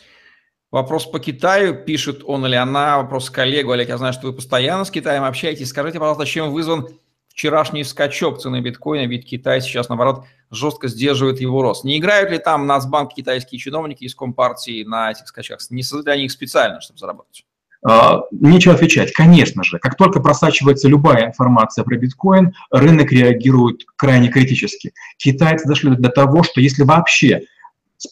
Вопрос 0.71 1.05
по 1.05 1.19
Китаю, 1.19 1.75
пишет 1.85 2.23
он 2.25 2.47
или 2.47 2.55
она, 2.55 2.97
вопрос 2.97 3.29
коллегу. 3.29 3.73
Олег, 3.73 3.89
я 3.89 3.99
знаю, 3.99 4.15
что 4.15 4.27
вы 4.27 4.33
постоянно 4.33 4.85
с 4.85 4.91
Китаем 4.91 5.25
общаетесь. 5.25 5.69
Скажите, 5.69 5.99
пожалуйста, 5.99 6.25
чем 6.25 6.51
вызван 6.51 6.89
вчерашний 7.29 7.85
скачок 7.85 8.39
цены 8.39 8.61
биткоина, 8.61 9.07
ведь 9.07 9.27
Китай 9.27 9.61
сейчас, 9.61 9.89
наоборот, 9.89 10.25
жестко 10.51 10.89
сдерживает 10.89 11.41
его 11.41 11.63
рост. 11.63 11.85
Не 11.85 11.99
играют 11.99 12.31
ли 12.31 12.39
там 12.39 12.67
Нацбанк 12.67 13.15
китайские 13.15 13.59
чиновники 13.59 14.05
из 14.05 14.15
Компартии 14.15 14.85
на 14.85 15.11
этих 15.11 15.29
скачках? 15.29 15.61
Не 15.71 15.83
создают 15.83 16.07
ли 16.07 16.13
они 16.13 16.25
их 16.25 16.33
специально, 16.33 16.81
чтобы 16.81 16.99
заработать? 16.99 17.45
А, 17.85 18.23
нечего 18.31 18.75
отвечать. 18.75 19.13
Конечно 19.13 19.65
же, 19.65 19.79
как 19.79 19.97
только 19.97 20.21
просачивается 20.21 20.89
любая 20.89 21.27
информация 21.27 21.83
про 21.85 21.97
биткоин, 21.97 22.55
рынок 22.71 23.11
реагирует 23.11 23.83
крайне 23.97 24.29
критически. 24.29 24.93
Китайцы 25.17 25.67
дошли 25.67 25.97
до 25.97 26.09
того, 26.09 26.45
что 26.45 26.61
если 26.61 26.85
вообще 26.85 27.43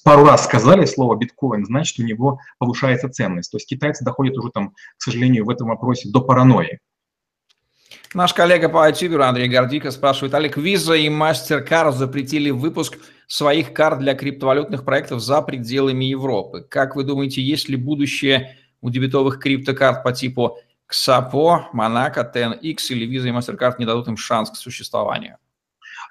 пару 0.04 0.24
раз 0.24 0.44
сказали 0.44 0.86
слово 0.86 1.16
биткоин, 1.16 1.64
значит 1.66 2.00
у 2.00 2.02
него 2.02 2.40
повышается 2.58 3.08
ценность. 3.08 3.52
То 3.52 3.58
есть 3.58 3.68
китайцы 3.68 4.04
доходят 4.04 4.36
уже 4.38 4.50
там, 4.50 4.70
к 4.70 5.02
сожалению, 5.02 5.44
в 5.44 5.50
этом 5.50 5.68
вопросе 5.68 6.08
до 6.10 6.20
паранойи. 6.20 6.80
Наш 8.12 8.34
коллега 8.34 8.68
по 8.68 8.90
iTuber 8.90 9.22
Андрей 9.22 9.48
Гордика 9.48 9.92
спрашивает, 9.92 10.34
Олег, 10.34 10.58
Visa 10.58 10.98
и 10.98 11.08
MasterCard 11.08 11.92
запретили 11.92 12.50
выпуск 12.50 12.98
своих 13.28 13.72
карт 13.72 14.00
для 14.00 14.14
криптовалютных 14.14 14.84
проектов 14.84 15.20
за 15.20 15.40
пределами 15.42 16.06
Европы. 16.06 16.66
Как 16.68 16.96
вы 16.96 17.04
думаете, 17.04 17.40
есть 17.40 17.68
ли 17.68 17.76
будущее 17.76 18.56
у 18.80 18.90
дебетовых 18.90 19.38
криптокарт 19.38 20.02
по 20.02 20.12
типу 20.12 20.58
XAPO, 20.90 21.70
Monaco, 21.74 22.26
TNX 22.34 22.76
или 22.90 23.06
Visa 23.06 23.28
и 23.28 23.32
MasterCard 23.32 23.74
не 23.78 23.86
дадут 23.86 24.08
им 24.08 24.16
шанс 24.16 24.50
к 24.50 24.56
существованию? 24.56 25.36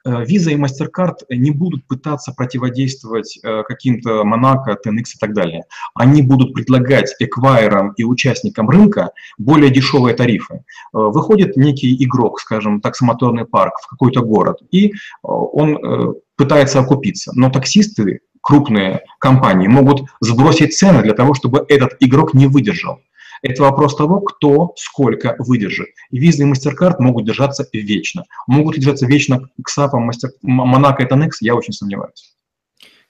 Э, 0.06 0.24
Visa 0.24 0.52
и 0.52 0.56
MasterCard 0.56 1.26
не 1.30 1.52
будут 1.52 1.86
пытаться 1.88 2.34
противодействовать 2.34 3.40
э, 3.44 3.64
каким-то 3.64 4.24
Monaco, 4.24 4.76
TNX 4.86 5.04
и 5.16 5.20
так 5.20 5.34
далее. 5.34 5.64
Они 5.94 6.22
будут 6.22 6.54
предлагать 6.54 7.14
эквайерам 7.20 7.94
и 7.98 8.04
участникам 8.04 8.70
рынка 8.70 9.12
более 9.38 9.70
дешевые 9.70 10.16
тарифы. 10.16 10.56
Э, 10.56 10.62
выходит 10.94 11.58
некий 11.58 12.02
игрок, 12.04 12.40
скажем, 12.40 12.82
таксомоторный 12.82 13.46
парк 13.46 13.74
в 13.82 13.88
какой-то 13.88 14.22
город, 14.22 14.60
и 14.72 14.94
он 15.22 16.16
пытается 16.36 16.80
окупиться. 16.80 17.32
Но 17.36 17.50
таксисты 17.50 18.22
крупные 18.50 19.04
компании 19.20 19.68
могут 19.68 20.10
сбросить 20.22 20.76
цены 20.76 21.04
для 21.04 21.14
того, 21.14 21.36
чтобы 21.36 21.66
этот 21.70 21.96
игрок 22.00 22.34
не 22.34 22.48
выдержал. 22.48 23.00
Это 23.44 23.62
вопрос 23.62 23.96
того, 23.96 24.22
кто 24.22 24.74
сколько 24.76 25.36
выдержит. 25.38 25.90
И 26.10 26.20
Visa 26.20 26.42
и 26.42 26.52
MasterCard 26.52 26.96
могут 26.98 27.26
держаться 27.26 27.68
вечно. 27.72 28.24
Могут 28.48 28.74
ли 28.74 28.82
держаться 28.82 29.06
вечно 29.06 29.50
XAP, 29.62 29.92
Master, 29.94 30.30
Monaco 30.44 31.00
и 31.00 31.06
TNX, 31.06 31.30
я 31.42 31.54
очень 31.54 31.74
сомневаюсь. 31.74 32.34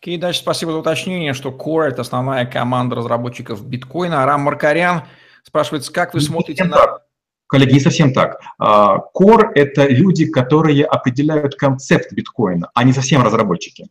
Окей, 0.02 0.18
дальше 0.18 0.42
спасибо 0.42 0.74
за 0.74 0.80
уточнение, 0.80 1.34
что 1.34 1.52
Core– 1.52 1.84
это 1.88 2.02
основная 2.02 2.46
команда 2.46 2.98
разработчиков 2.98 3.66
биткоина. 3.66 4.22
Арам 4.22 4.42
Маркарян 4.42 5.04
спрашивает, 5.44 5.88
как 5.90 6.14
вы 6.14 6.20
смотрите 6.20 6.66
на... 6.66 6.76
Так. 6.76 7.02
Коллеги, 7.48 7.74
не 7.74 7.80
совсем 7.80 8.14
так. 8.14 8.42
А, 8.60 8.98
Core– 9.18 9.52
это 9.56 9.88
люди, 9.88 10.26
которые 10.30 10.84
определяют 10.84 11.56
концепт 11.56 12.12
биткоина, 12.12 12.70
а 12.74 12.84
не 12.84 12.92
совсем 12.92 13.24
разработчики. 13.24 13.88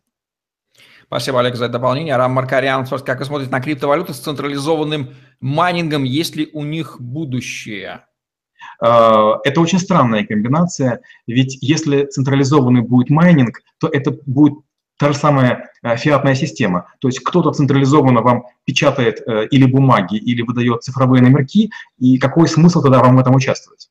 Спасибо, 1.09 1.41
Олег, 1.41 1.57
за 1.57 1.65
это 1.65 1.73
дополнение. 1.75 2.17
Рам 2.17 2.33
Маркарян, 2.33 2.87
как 2.87 3.19
вы 3.21 3.25
смотрите 3.25 3.51
на 3.51 3.63
криптовалюты 3.63 4.13
с 4.13 4.19
централизованным 4.19 5.15
майнингом, 5.41 6.05
есть 6.05 6.37
ли 6.37 6.51
у 6.53 6.65
них 6.65 7.01
будущее? 7.01 8.05
А, 8.79 9.39
это 9.43 9.63
очень 9.63 9.79
странная 9.79 10.27
комбинация, 10.27 11.01
ведь 11.27 11.57
если 11.63 12.05
централизованный 12.05 12.83
будет 12.83 13.09
майнинг, 13.09 13.63
то 13.79 13.89
это 13.89 14.19
будет 14.27 14.59
та 14.99 15.13
же 15.13 15.19
самая 15.19 15.71
э, 15.83 15.97
фиатная 15.97 16.35
система. 16.35 16.93
То 16.99 17.09
есть 17.09 17.21
кто-то 17.21 17.53
централизованно 17.53 18.21
вам 18.21 18.45
печатает 18.65 19.23
э, 19.27 19.47
или 19.47 19.65
бумаги, 19.65 20.17
или 20.17 20.43
выдает 20.43 20.83
цифровые 20.83 21.23
номерки, 21.23 21.71
и 21.99 22.19
какой 22.19 22.49
смысл 22.49 22.83
тогда 22.83 22.99
вам 22.99 23.17
в 23.17 23.21
этом 23.21 23.35
участвовать? 23.35 23.89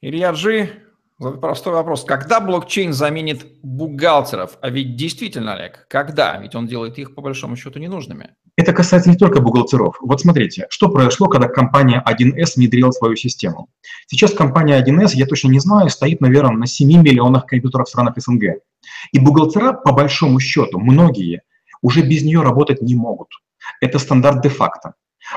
Илья 0.00 0.32
Джи, 0.32 0.70
простой 1.18 1.72
вопрос. 1.72 2.04
Когда 2.04 2.40
блокчейн 2.40 2.92
заменит 2.92 3.46
бухгалтеров? 3.62 4.58
А 4.60 4.70
ведь 4.70 4.96
действительно, 4.96 5.54
Олег, 5.54 5.86
когда? 5.88 6.36
Ведь 6.38 6.54
он 6.54 6.66
делает 6.66 6.98
их, 6.98 7.14
по 7.14 7.22
большому 7.22 7.56
счету, 7.56 7.78
ненужными. 7.78 8.30
Это 8.56 8.72
касается 8.72 9.10
не 9.10 9.16
только 9.16 9.40
бухгалтеров. 9.40 9.96
Вот 10.00 10.20
смотрите, 10.20 10.66
что 10.70 10.88
произошло, 10.88 11.28
когда 11.28 11.48
компания 11.48 12.02
1С 12.06 12.56
внедрила 12.56 12.90
свою 12.90 13.16
систему. 13.16 13.68
Сейчас 14.06 14.32
компания 14.32 14.82
1С, 14.82 15.10
я 15.14 15.26
точно 15.26 15.48
не 15.48 15.58
знаю, 15.60 15.90
стоит, 15.90 16.20
наверное, 16.20 16.56
на 16.56 16.66
7 16.66 16.88
миллионах 17.02 17.46
компьютеров 17.46 17.86
в 17.86 17.90
странах 17.90 18.14
СНГ. 18.16 18.60
И 19.12 19.18
бухгалтера, 19.18 19.72
по 19.72 19.92
большому 19.92 20.40
счету, 20.40 20.78
многие 20.78 21.42
уже 21.82 22.02
без 22.02 22.22
нее 22.22 22.42
работать 22.42 22.82
не 22.82 22.94
могут. 22.94 23.28
Это 23.80 23.98
стандарт 23.98 24.42
де-факто. 24.42 24.94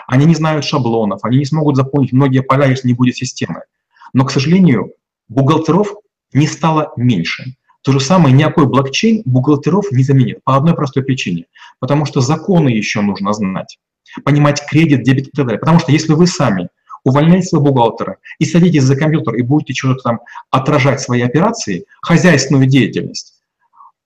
Они 0.08 0.26
не 0.26 0.36
знают 0.36 0.66
шаблонов, 0.66 1.24
они 1.24 1.40
не 1.40 1.46
смогут 1.46 1.76
заполнить 1.76 2.14
многие 2.14 2.42
поля, 2.42 2.68
если 2.68 2.88
не 2.88 2.94
будет 2.94 3.16
системы. 3.16 3.64
Но, 4.14 4.26
к 4.26 4.32
сожалению, 4.32 4.94
бухгалтеров 5.30 5.94
не 6.34 6.48
стало 6.48 6.92
меньше. 6.98 7.56
То 7.82 7.94
же 7.94 8.00
самое, 8.00 8.36
никакой 8.36 8.68
блокчейн 8.68 9.22
бухгалтеров 9.26 9.92
не 9.92 10.04
заменит 10.04 10.44
по 10.44 10.58
одной 10.58 10.76
простой 10.76 11.04
причине. 11.04 11.46
Потому 11.80 12.06
что 12.06 12.20
законы 12.20 12.70
еще 12.70 13.02
нужно 13.02 13.32
знать, 13.34 13.80
понимать 14.26 14.62
кредит, 14.66 15.04
дебет 15.04 15.28
и 15.28 15.32
так 15.32 15.46
далее. 15.46 15.60
Потому 15.60 15.80
что 15.80 15.92
если 15.92 16.14
вы 16.14 16.28
сами 16.28 16.68
увольняете 17.06 17.48
своего 17.48 17.68
бухгалтера 17.68 18.18
и 18.40 18.46
садитесь 18.46 18.84
за 18.84 18.98
компьютер 18.98 19.36
и 19.36 19.42
будете 19.42 19.74
что-то 19.74 20.02
там 20.04 20.20
отражать 20.52 21.00
свои 21.00 21.22
операции, 21.22 21.86
хозяйственную 22.02 22.68
деятельность, 22.68 23.36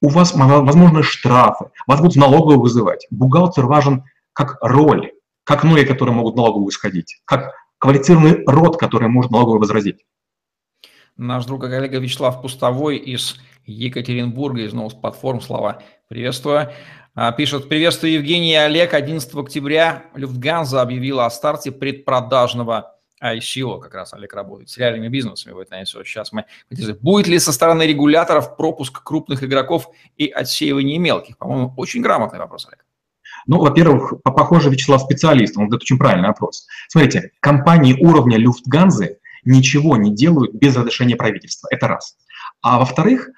у 0.02 0.10
вас, 0.10 0.34
возможно, 0.36 1.02
штрафы, 1.02 1.68
вас 1.88 2.02
будут 2.02 2.18
налоговую 2.18 2.60
вызывать. 2.60 3.08
Бухгалтер 3.10 3.66
важен 3.66 4.04
как 4.34 4.58
роль, 4.62 5.14
как 5.44 5.64
многие, 5.64 5.86
которые 5.86 6.14
могут 6.14 6.36
налоговую 6.36 6.72
сходить, 6.72 7.22
как 7.26 7.54
квалифицированный 7.80 8.44
род, 8.46 8.78
который 8.78 9.08
может 9.08 9.32
налоговую 9.32 9.60
возразить. 9.60 9.98
Наш 11.18 11.46
друг 11.46 11.64
и 11.64 11.70
коллега 11.70 12.00
Вячеслав 12.00 12.42
Пустовой 12.42 12.98
из 12.98 13.36
Екатеринбурга, 13.66 14.62
из 14.62 14.74
новых 14.74 15.00
платформ, 15.00 15.42
слова 15.42 15.84
приветствую. 16.08 16.72
А, 17.14 17.32
пишет, 17.32 17.70
приветствую, 17.70 18.14
Евгений 18.14 18.54
и 18.54 18.56
Олег. 18.56 18.96
11 18.96 19.36
октября 19.36 20.06
Люфтганза 20.16 20.82
объявила 20.82 21.28
о 21.28 21.30
старте 21.30 21.72
предпродажного 21.72 22.96
ICO, 23.24 23.80
как 23.80 23.94
раз 23.94 24.14
Олег 24.16 24.34
работает 24.34 24.70
с 24.72 24.78
реальными 24.80 25.08
бизнесами, 25.08 25.54
будет, 25.54 25.70
наверное, 25.70 26.04
сейчас 26.04 26.32
мы... 26.32 26.46
Будет 27.02 27.28
ли 27.28 27.38
со 27.38 27.54
стороны 27.54 27.84
регуляторов 27.84 28.58
пропуск 28.58 29.04
крупных 29.04 29.44
игроков 29.44 29.90
и 30.18 30.28
отсеивание 30.28 30.98
мелких? 30.98 31.38
По-моему, 31.38 31.74
очень 31.78 32.02
грамотный 32.02 32.40
вопрос, 32.40 32.66
Олег. 32.66 32.84
Ну, 33.46 33.60
во-первых, 33.60 34.16
похоже, 34.24 34.72
Вячеслав 34.72 35.02
специалист, 35.02 35.58
он 35.58 35.66
задает 35.66 35.84
очень 35.84 36.00
правильный 36.00 36.30
вопрос. 36.30 36.66
Смотрите, 36.90 37.32
компании 37.40 37.94
уровня 38.04 38.38
Люфтганзы 38.38 39.20
ничего 39.46 39.98
не 39.98 40.14
делают 40.14 40.54
без 40.54 40.76
разрешения 40.76 41.16
правительства, 41.16 41.68
это 41.72 41.88
раз. 41.88 42.16
А 42.62 42.80
во-вторых, 42.80 43.30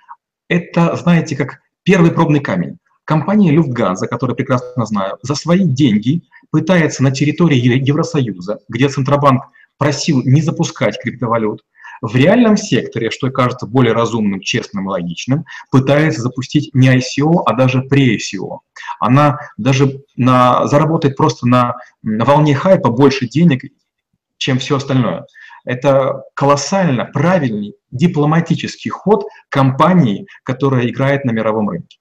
это, 0.48 0.96
знаете, 0.96 1.36
как 1.36 1.60
первый 1.84 2.12
пробный 2.12 2.40
камень. 2.40 2.78
Компания 3.04 3.52
Люфтганза, 3.52 4.08
которую 4.08 4.36
прекрасно 4.36 4.86
знаю, 4.86 5.18
за 5.22 5.36
свои 5.36 5.64
деньги 5.64 6.24
пытается 6.52 7.04
на 7.04 7.12
территории 7.12 7.58
Евросоюза, 7.58 8.60
где 8.68 8.90
Центробанк 8.90 9.44
просил 9.78 10.24
не 10.24 10.42
запускать 10.42 11.00
криптовалют, 11.02 11.62
в 12.02 12.16
реальном 12.16 12.58
секторе, 12.58 13.10
что 13.10 13.30
кажется 13.30 13.66
более 13.66 13.94
разумным, 13.94 14.42
честным 14.42 14.86
и 14.86 14.90
логичным, 14.90 15.46
пытается 15.72 16.22
запустить 16.22 16.74
не 16.74 16.96
ICO, 16.96 17.44
а 17.46 17.54
даже 17.54 17.84
pre-ICO. 17.84 18.60
Она 19.00 19.40
даже 19.58 20.02
на, 20.16 20.68
заработает 20.68 21.16
просто 21.16 21.48
на, 21.48 21.76
на 22.04 22.26
волне 22.26 22.56
хайпа 22.56 22.90
больше 22.90 23.28
денег, 23.28 23.64
чем 24.38 24.60
все 24.60 24.78
остальное. 24.78 25.26
Это 25.66 26.24
колоссально 26.36 27.06
правильный 27.06 27.76
дипломатический 27.92 28.90
ход 28.90 29.26
компании, 29.50 30.28
которая 30.44 30.88
играет 30.88 31.26
на 31.26 31.32
мировом 31.32 31.70
рынке. 31.70 31.98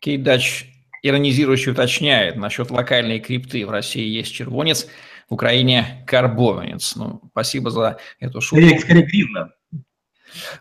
Кейдач 0.00 0.66
иронизирующий 1.02 1.72
уточняет 1.72 2.36
насчет 2.36 2.70
локальной 2.70 3.20
крипты. 3.20 3.64
В 3.66 3.70
России 3.70 4.06
есть 4.06 4.32
червонец– 4.32 4.88
в 5.28 5.34
Украине 5.34 6.04
карбованец. 6.06 6.96
Ну, 6.96 7.22
спасибо 7.30 7.70
за 7.70 7.98
эту 8.18 8.40
шутку. 8.40 8.64
Скорее, 8.64 8.80
скорее 8.80 9.02
гривна. 9.02 9.52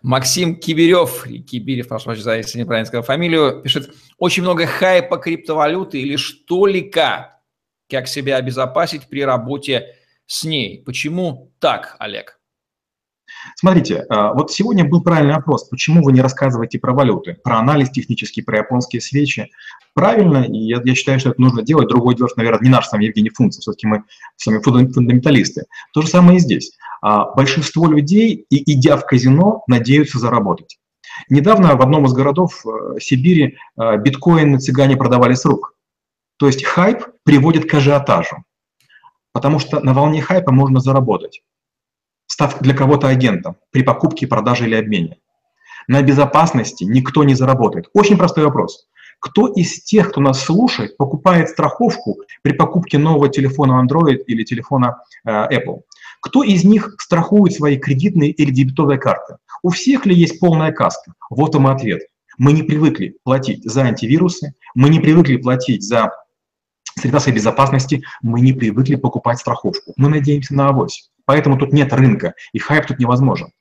Максим 0.01 0.55
Кибирев, 0.55 1.25
Кибирев, 1.45 1.87
прошу 1.87 2.05
прощения, 2.05 2.37
если 2.37 2.59
неправильно 2.59 2.85
сказал 2.85 3.03
фамилию, 3.03 3.61
пишет, 3.61 3.93
очень 4.17 4.43
много 4.43 4.65
хайпа 4.65 5.17
криптовалюты 5.17 5.99
или 5.99 6.15
что-лика, 6.15 7.41
как 7.89 8.07
себя 8.07 8.37
обезопасить 8.37 9.07
при 9.07 9.23
работе 9.25 9.96
с 10.27 10.43
ней. 10.43 10.83
Почему 10.85 11.51
так, 11.59 11.95
Олег? 11.99 12.39
Смотрите, 13.55 14.05
а, 14.09 14.33
вот 14.33 14.51
сегодня 14.51 14.85
был 14.85 15.01
правильный 15.01 15.35
опрос, 15.35 15.67
почему 15.67 16.03
вы 16.03 16.11
не 16.11 16.21
рассказываете 16.21 16.79
про 16.79 16.93
валюты, 16.93 17.37
про 17.43 17.59
анализ 17.59 17.89
технический, 17.89 18.41
про 18.41 18.59
японские 18.59 19.01
свечи. 19.01 19.49
Правильно, 19.93 20.43
и 20.43 20.57
я, 20.57 20.81
я 20.83 20.95
считаю, 20.95 21.19
что 21.19 21.31
это 21.31 21.41
нужно 21.41 21.61
делать. 21.63 21.87
Другой 21.87 22.15
дело, 22.15 22.29
наверное, 22.35 22.61
не 22.63 22.69
наш 22.69 22.87
сам 22.87 22.99
Евгений 22.99 23.29
Функций, 23.29 23.61
все-таки 23.61 23.87
мы 23.87 24.03
с 24.35 24.45
вами 24.45 24.61
фундаменталисты. 24.61 25.65
То 25.93 26.01
же 26.01 26.07
самое 26.07 26.37
и 26.37 26.39
здесь. 26.39 26.71
А, 27.01 27.31
большинство 27.33 27.87
людей, 27.87 28.45
и, 28.49 28.73
идя 28.73 28.97
в 28.97 29.05
казино, 29.05 29.63
надеются 29.67 30.19
заработать. 30.19 30.77
Недавно 31.29 31.75
в 31.75 31.81
одном 31.81 32.05
из 32.05 32.13
городов 32.13 32.63
э, 32.65 32.99
Сибири 32.99 33.57
э, 33.79 33.97
биткоин 33.97 34.51
на 34.51 34.59
цыгане 34.59 34.97
продавали 34.97 35.33
с 35.33 35.45
рук. 35.45 35.73
То 36.37 36.45
есть 36.45 36.63
хайп 36.63 37.03
приводит 37.23 37.69
к 37.69 37.73
ажиотажу, 37.73 38.43
потому 39.37 39.59
что 39.59 39.79
на 39.81 39.93
волне 39.93 40.19
хайпа 40.19 40.51
можно 40.51 40.79
заработать 40.79 41.43
став 42.25 42.59
для 42.59 42.73
кого-то 42.73 43.07
агентом 43.07 43.55
при 43.71 43.83
покупке, 43.83 44.25
продаже 44.25 44.65
или 44.65 44.73
обмене. 44.73 45.17
На 45.87 46.01
безопасности 46.01 46.83
никто 46.83 47.23
не 47.23 47.35
заработает. 47.35 47.89
Очень 47.93 48.17
простой 48.17 48.45
вопрос. 48.45 48.87
Кто 49.19 49.47
из 49.47 49.83
тех, 49.83 50.09
кто 50.09 50.21
нас 50.21 50.43
слушает, 50.43 50.97
покупает 50.97 51.49
страховку 51.49 52.17
при 52.41 52.53
покупке 52.53 52.97
нового 52.97 53.29
телефона 53.29 53.83
Android 53.83 54.23
или 54.27 54.43
телефона 54.43 54.97
э, 55.23 55.29
Apple? 55.29 55.81
Кто 56.19 56.43
из 56.43 56.63
них 56.65 56.95
страхует 56.99 57.53
свои 57.53 57.77
кредитные 57.77 58.31
или 58.31 58.51
дебетовые 58.51 58.99
карты? 58.99 59.37
У 59.61 59.69
всех 59.69 60.07
ли 60.07 60.15
есть 60.15 60.39
полная 60.39 60.71
каска? 60.71 61.13
Вот 61.29 61.55
мой 61.55 61.73
ответ. 61.73 62.01
Мы 62.39 62.53
не 62.53 62.63
привыкли 62.63 63.17
платить 63.23 63.63
за 63.63 63.83
антивирусы, 63.83 64.53
мы 64.75 64.89
не 64.89 64.99
привыкли 64.99 65.37
платить 65.37 65.83
за 65.83 66.11
среда 66.97 67.19
своей 67.19 67.35
безопасности, 67.35 68.03
мы 68.21 68.41
не 68.41 68.53
привыкли 68.53 68.95
покупать 68.95 69.39
страховку. 69.39 69.93
Мы 69.97 70.09
надеемся 70.09 70.53
на 70.55 70.69
авось. 70.69 71.09
Поэтому 71.25 71.57
тут 71.57 71.73
нет 71.73 71.91
рынка, 71.93 72.33
и 72.53 72.59
хайп 72.59 72.87
тут 72.87 72.99
невозможен. 72.99 73.51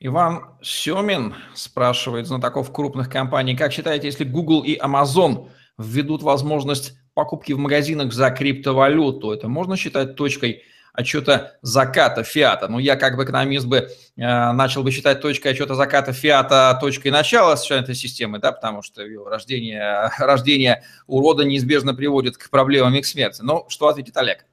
Иван 0.00 0.56
Семин 0.62 1.34
спрашивает 1.54 2.26
знатоков 2.26 2.72
крупных 2.72 3.08
компаний, 3.08 3.56
как 3.56 3.72
считаете, 3.72 4.08
если 4.08 4.24
Google 4.24 4.62
и 4.62 4.76
Amazon 4.76 5.48
введут 5.78 6.22
возможность 6.22 6.94
покупки 7.14 7.52
в 7.52 7.58
магазинах 7.58 8.12
за 8.12 8.30
криптовалюту, 8.30 9.30
это 9.30 9.48
можно 9.48 9.76
считать 9.76 10.16
точкой 10.16 10.62
отчета 10.92 11.52
заката 11.62 12.22
фиата. 12.22 12.68
Ну, 12.68 12.78
я 12.78 12.96
как 12.96 13.16
бы 13.16 13.24
экономист 13.24 13.66
бы 13.66 13.76
э, 13.76 13.88
начал 14.16 14.82
бы 14.82 14.90
считать 14.90 15.20
точкой 15.20 15.48
отчета 15.52 15.74
заката 15.74 16.12
фиата 16.12 16.76
точкой 16.80 17.10
начала 17.10 17.56
совершенно 17.56 17.82
этой 17.82 17.94
системы, 17.94 18.38
да, 18.38 18.52
потому 18.52 18.82
что 18.82 19.02
рождение, 19.26 20.10
рождение 20.18 20.82
урода 21.06 21.44
неизбежно 21.44 21.94
приводит 21.94 22.36
к 22.36 22.50
проблемам 22.50 22.94
и 22.94 23.00
к 23.00 23.06
смерти. 23.06 23.40
Но 23.42 23.66
что 23.68 23.88
ответит 23.88 24.16
Олег? 24.16 24.44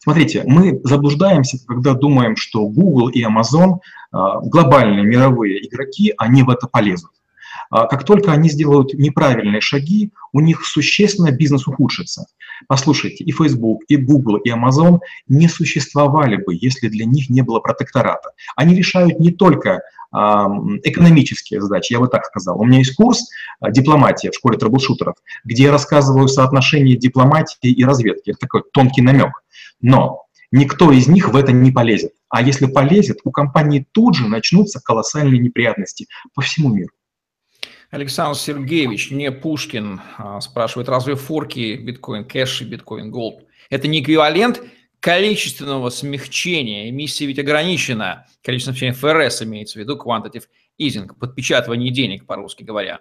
Смотрите, 0.00 0.44
мы 0.46 0.80
заблуждаемся, 0.84 1.58
когда 1.66 1.92
думаем, 1.94 2.36
что 2.36 2.66
Google 2.68 3.08
и 3.08 3.24
Amazon, 3.24 3.78
а, 4.12 4.40
глобальные 4.40 5.04
мировые 5.04 5.66
игроки, 5.66 6.14
они 6.18 6.44
в 6.44 6.50
это 6.50 6.68
полезут. 6.68 7.10
А, 7.70 7.86
как 7.86 8.04
только 8.04 8.32
они 8.32 8.48
сделают 8.48 8.94
неправильные 8.94 9.60
шаги, 9.60 10.12
у 10.32 10.40
них 10.40 10.64
существенно 10.64 11.30
бизнес 11.30 11.66
ухудшится. 11.66 12.26
Послушайте, 12.66 13.24
и 13.24 13.32
Facebook, 13.32 13.82
и 13.88 13.96
Google, 13.96 14.36
и 14.36 14.50
Amazon 14.50 15.00
не 15.28 15.48
существовали 15.48 16.36
бы, 16.36 16.56
если 16.60 16.88
для 16.88 17.04
них 17.04 17.30
не 17.30 17.42
было 17.42 17.60
протектората. 17.60 18.30
Они 18.56 18.74
решают 18.74 19.20
не 19.20 19.30
только 19.30 19.80
экономические 20.10 21.60
задачи, 21.60 21.92
я 21.92 22.00
бы 22.00 22.08
так 22.08 22.24
сказал. 22.24 22.58
У 22.58 22.64
меня 22.64 22.78
есть 22.78 22.94
курс 22.94 23.28
«Дипломатия» 23.70 24.30
в 24.30 24.34
школе 24.34 24.56
трэблшутеров, 24.56 25.16
где 25.44 25.64
я 25.64 25.70
рассказываю 25.70 26.28
соотношение 26.28 26.96
дипломатии 26.96 27.70
и 27.70 27.84
разведки. 27.84 28.30
Это 28.30 28.38
такой 28.38 28.62
тонкий 28.72 29.02
намек. 29.02 29.32
Но 29.82 30.22
никто 30.50 30.92
из 30.92 31.08
них 31.08 31.28
в 31.28 31.36
это 31.36 31.52
не 31.52 31.70
полезет. 31.70 32.12
А 32.30 32.40
если 32.40 32.64
полезет, 32.64 33.18
у 33.24 33.30
компании 33.30 33.86
тут 33.92 34.14
же 34.16 34.28
начнутся 34.28 34.80
колоссальные 34.82 35.40
неприятности 35.40 36.06
по 36.34 36.40
всему 36.40 36.70
миру. 36.72 36.92
Александр 37.90 38.36
Сергеевич, 38.36 39.10
не 39.10 39.32
Пушкин, 39.32 40.00
а, 40.18 40.40
спрашивает, 40.40 40.88
разве 40.88 41.14
форки 41.14 41.76
биткоин 41.76 42.24
кэш 42.24 42.62
и 42.62 42.64
биткоин 42.64 43.10
голд– 43.10 43.44
это 43.70 43.88
не 43.88 44.02
эквивалент 44.02 44.62
количественного 45.00 45.90
смягчения? 45.90 46.90
Эмиссия 46.90 47.26
ведь 47.26 47.38
ограничена. 47.38 48.26
Количество 48.42 48.72
смягчения 48.72 48.94
ФРС 48.94 49.42
имеется 49.42 49.78
в 49.78 49.82
виду, 49.82 49.96
quantitative 49.96 50.44
easing, 50.80 51.08
подпечатывание 51.14 51.90
денег, 51.90 52.26
по-русски 52.26 52.62
говоря. 52.62 53.00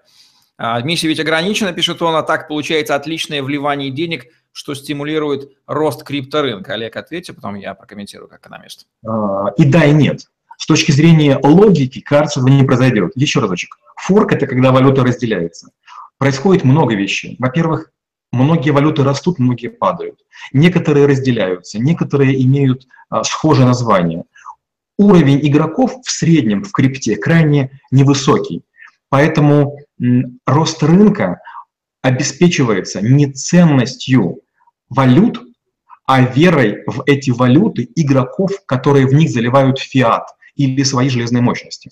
А, 0.57 0.81
эмиссия 0.81 1.09
ведь 1.09 1.19
ограничена, 1.19 1.73
пишет 1.73 2.01
он, 2.01 2.15
а 2.15 2.23
так 2.23 2.47
получается 2.47 2.95
отличное 2.95 3.43
вливание 3.43 3.91
денег, 3.91 4.25
что 4.51 4.73
стимулирует 4.73 5.51
рост 5.67 6.03
крипторынка. 6.03 6.73
Олег, 6.73 6.95
ответьте, 6.95 7.33
потом 7.33 7.55
я 7.55 7.75
прокомментирую 7.75 8.27
как 8.27 8.39
экономист. 8.39 8.87
А, 9.05 9.53
и 9.57 9.65
да, 9.65 9.85
и 9.85 9.91
нет. 9.91 10.27
С 10.57 10.65
точки 10.65 10.91
зрения 10.91 11.39
логики, 11.41 12.01
кажется, 12.01 12.39
этого 12.39 12.51
не 12.51 12.63
произойдет. 12.63 13.11
Еще 13.15 13.39
разочек. 13.39 13.77
Форк– 13.95 14.31
это 14.33 14.47
когда 14.47 14.71
валюта 14.71 15.03
разделяется. 15.03 15.69
Происходит 16.17 16.63
много 16.63 16.95
вещей. 16.95 17.35
Во-первых, 17.39 17.91
многие 18.31 18.71
валюты 18.71 19.03
растут, 19.03 19.37
многие 19.37 19.67
падают. 19.67 20.19
Некоторые 20.51 21.05
разделяются, 21.05 21.79
некоторые 21.79 22.43
имеют 22.43 22.87
а, 23.09 23.23
схожее 23.23 23.67
название. 23.67 24.23
Уровень 24.97 25.47
игроков 25.47 25.93
в 26.03 26.09
среднем 26.09 26.63
в 26.63 26.71
крипте 26.71 27.15
крайне 27.15 27.79
невысокий. 27.91 28.63
Поэтому 29.09 29.77
м, 30.01 30.39
рост 30.47 30.81
рынка 30.81 31.39
обеспечивается 32.01 32.99
не 32.99 33.31
ценностью 33.31 34.39
валют, 34.89 35.39
а 36.07 36.21
верой 36.21 36.83
в 36.87 37.03
эти 37.05 37.29
валюты 37.29 37.87
игроков, 37.95 38.51
которые 38.65 39.05
в 39.05 39.13
них 39.13 39.29
заливают 39.29 39.77
фиат 39.77 40.27
или 40.57 40.83
свои 40.83 41.09
железные 41.09 41.41
мощности. 41.41 41.91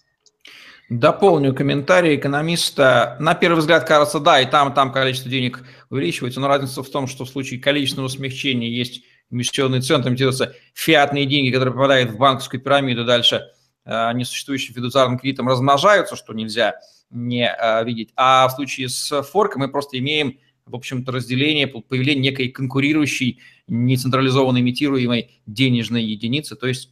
Дополню 0.89 1.55
комментарий 1.55 2.15
экономиста. 2.15 3.17
На 3.19 3.33
первый 3.33 3.59
взгляд 3.59 3.87
кажется, 3.87 4.19
да, 4.19 4.39
и 4.39 4.45
там, 4.45 4.71
и 4.71 4.75
там 4.75 4.91
количество 4.91 5.31
денег 5.31 5.63
увеличивается, 5.89 6.39
но 6.39 6.47
разница 6.47 6.83
в 6.83 6.89
том, 6.89 7.07
что 7.07 7.25
в 7.25 7.29
случае 7.29 7.59
количественного 7.59 8.07
смягчения 8.07 8.69
есть 8.69 9.03
инвестиционный 9.31 9.81
центр, 9.81 10.09
имитируются 10.09 10.53
фиатные 10.75 11.25
деньги, 11.25 11.49
которые 11.49 11.73
попадают 11.73 12.11
в 12.11 12.17
банковскую 12.17 12.61
пирамиду, 12.61 13.03
дальше 13.03 13.41
э, 13.85 14.13
несуществующим 14.13 14.75
фидуциарным 14.75 15.17
кредитом 15.17 15.47
размножаются, 15.47 16.15
что 16.15 16.33
нельзя 16.33 16.75
не 17.09 17.49
э, 17.49 17.83
видеть. 17.83 18.11
А 18.15 18.47
в 18.47 18.51
случае 18.51 18.89
с 18.89 19.23
форком 19.23 19.61
мы 19.61 19.69
просто 19.69 19.97
имеем, 19.97 20.37
в 20.67 20.75
общем-то, 20.75 21.11
разделение, 21.11 21.67
появление 21.67 22.31
некой 22.31 22.49
конкурирующей, 22.49 23.39
нецентрализованной, 23.67 24.61
имитируемой 24.61 25.41
денежной 25.47 26.03
единицы, 26.03 26.55
то 26.55 26.67
есть 26.67 26.91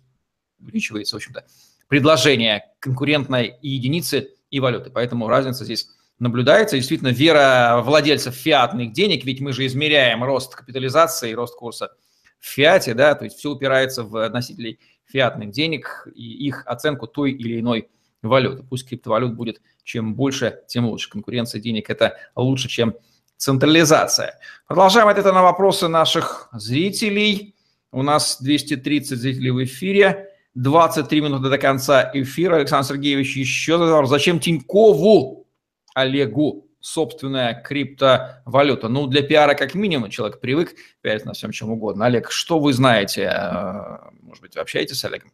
увеличивается, 0.64 1.16
в 1.16 1.18
общем-то, 1.18 1.46
предложение 1.88 2.64
конкурентной 2.80 3.56
единицы 3.62 4.30
и 4.50 4.60
валюты. 4.60 4.90
Поэтому 4.90 5.28
разница 5.28 5.66
здесь 5.66 5.90
наблюдается. 6.20 6.78
Действительно, 6.78 7.10
вера 7.10 7.82
владельцев 7.84 8.34
фиатных 8.34 8.94
денег, 8.94 9.26
ведь 9.26 9.42
мы 9.42 9.54
же 9.54 9.66
измеряем 9.66 10.24
рост 10.24 10.56
капитализации, 10.56 11.34
рост 11.34 11.56
курса 11.56 11.92
в 12.40 12.46
фиате, 12.46 12.94
да, 12.94 13.16
то 13.16 13.26
есть 13.26 13.38
все 13.38 13.52
упирается 13.52 14.04
в 14.04 14.30
носителей 14.30 14.80
фиатных 15.06 15.52
денег 15.52 16.08
и 16.14 16.48
их 16.48 16.64
оценку 16.66 17.08
той 17.08 17.32
или 17.32 17.60
иной 17.60 17.90
валюты. 18.22 18.64
Пусть 18.64 18.88
криптовалют 18.88 19.34
будет 19.34 19.62
чем 19.84 20.16
больше, 20.16 20.62
тем 20.68 20.86
лучше. 20.86 21.10
Конкуренция 21.10 21.62
денег– 21.62 21.90
это 21.92 22.18
лучше, 22.36 22.70
чем 22.70 22.96
централизация. 23.38 24.40
Продолжаем 24.68 25.08
ответы 25.08 25.32
на 25.32 25.44
вопросы 25.44 25.88
наших 25.88 26.50
зрителей. 26.54 27.56
У 27.92 28.02
нас 28.02 28.42
230 28.42 29.18
зрителей 29.18 29.52
в 29.52 29.64
эфире. 29.64 30.33
23 30.56 31.22
минуты 31.22 31.50
до 31.50 31.58
конца 31.58 32.10
эфира. 32.14 32.58
Александр 32.58 32.88
Сергеевич 32.88 33.36
еще 33.36 33.78
задал, 33.78 34.06
зачем 34.06 34.40
Тинькову 34.40 35.48
Олегу 35.96 36.68
собственная 36.80 37.60
криптовалюта? 37.62 38.88
Ну, 38.88 39.08
для 39.08 39.24
пиара 39.24 39.56
как 39.56 39.74
минимум 39.74 40.10
человек 40.10 40.40
привык 40.40 40.76
пиарить 41.02 41.26
на 41.26 41.34
всем 41.34 41.52
чем 41.52 41.72
угодно. 41.72 42.06
Олег, 42.06 42.32
что 42.32 42.60
вы 42.60 42.74
знаете? 42.74 43.32
Э, 43.34 43.98
может 44.22 44.42
быть, 44.42 44.56
вы 44.56 44.62
общаетесь 44.62 45.00
с 45.00 45.06
Олегом? 45.06 45.32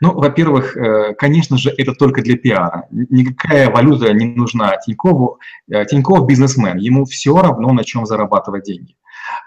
Ну, 0.00 0.12
во-первых, 0.12 0.76
э, 0.76 1.14
конечно 1.14 1.56
же, 1.56 1.70
это 1.70 1.94
только 1.94 2.22
для 2.22 2.36
пиара. 2.36 2.86
Никакая 2.90 3.70
валюта 3.70 4.12
не 4.12 4.26
нужна 4.26 4.76
Тинькову. 4.76 5.40
Э, 5.68 5.84
Тиньков 5.86 6.26
бизнесмен, 6.26 6.76
ему 6.76 7.06
все 7.06 7.36
равно, 7.36 7.72
на 7.72 7.82
чем 7.82 8.06
зарабатывать 8.06 8.64
деньги. 8.64 8.96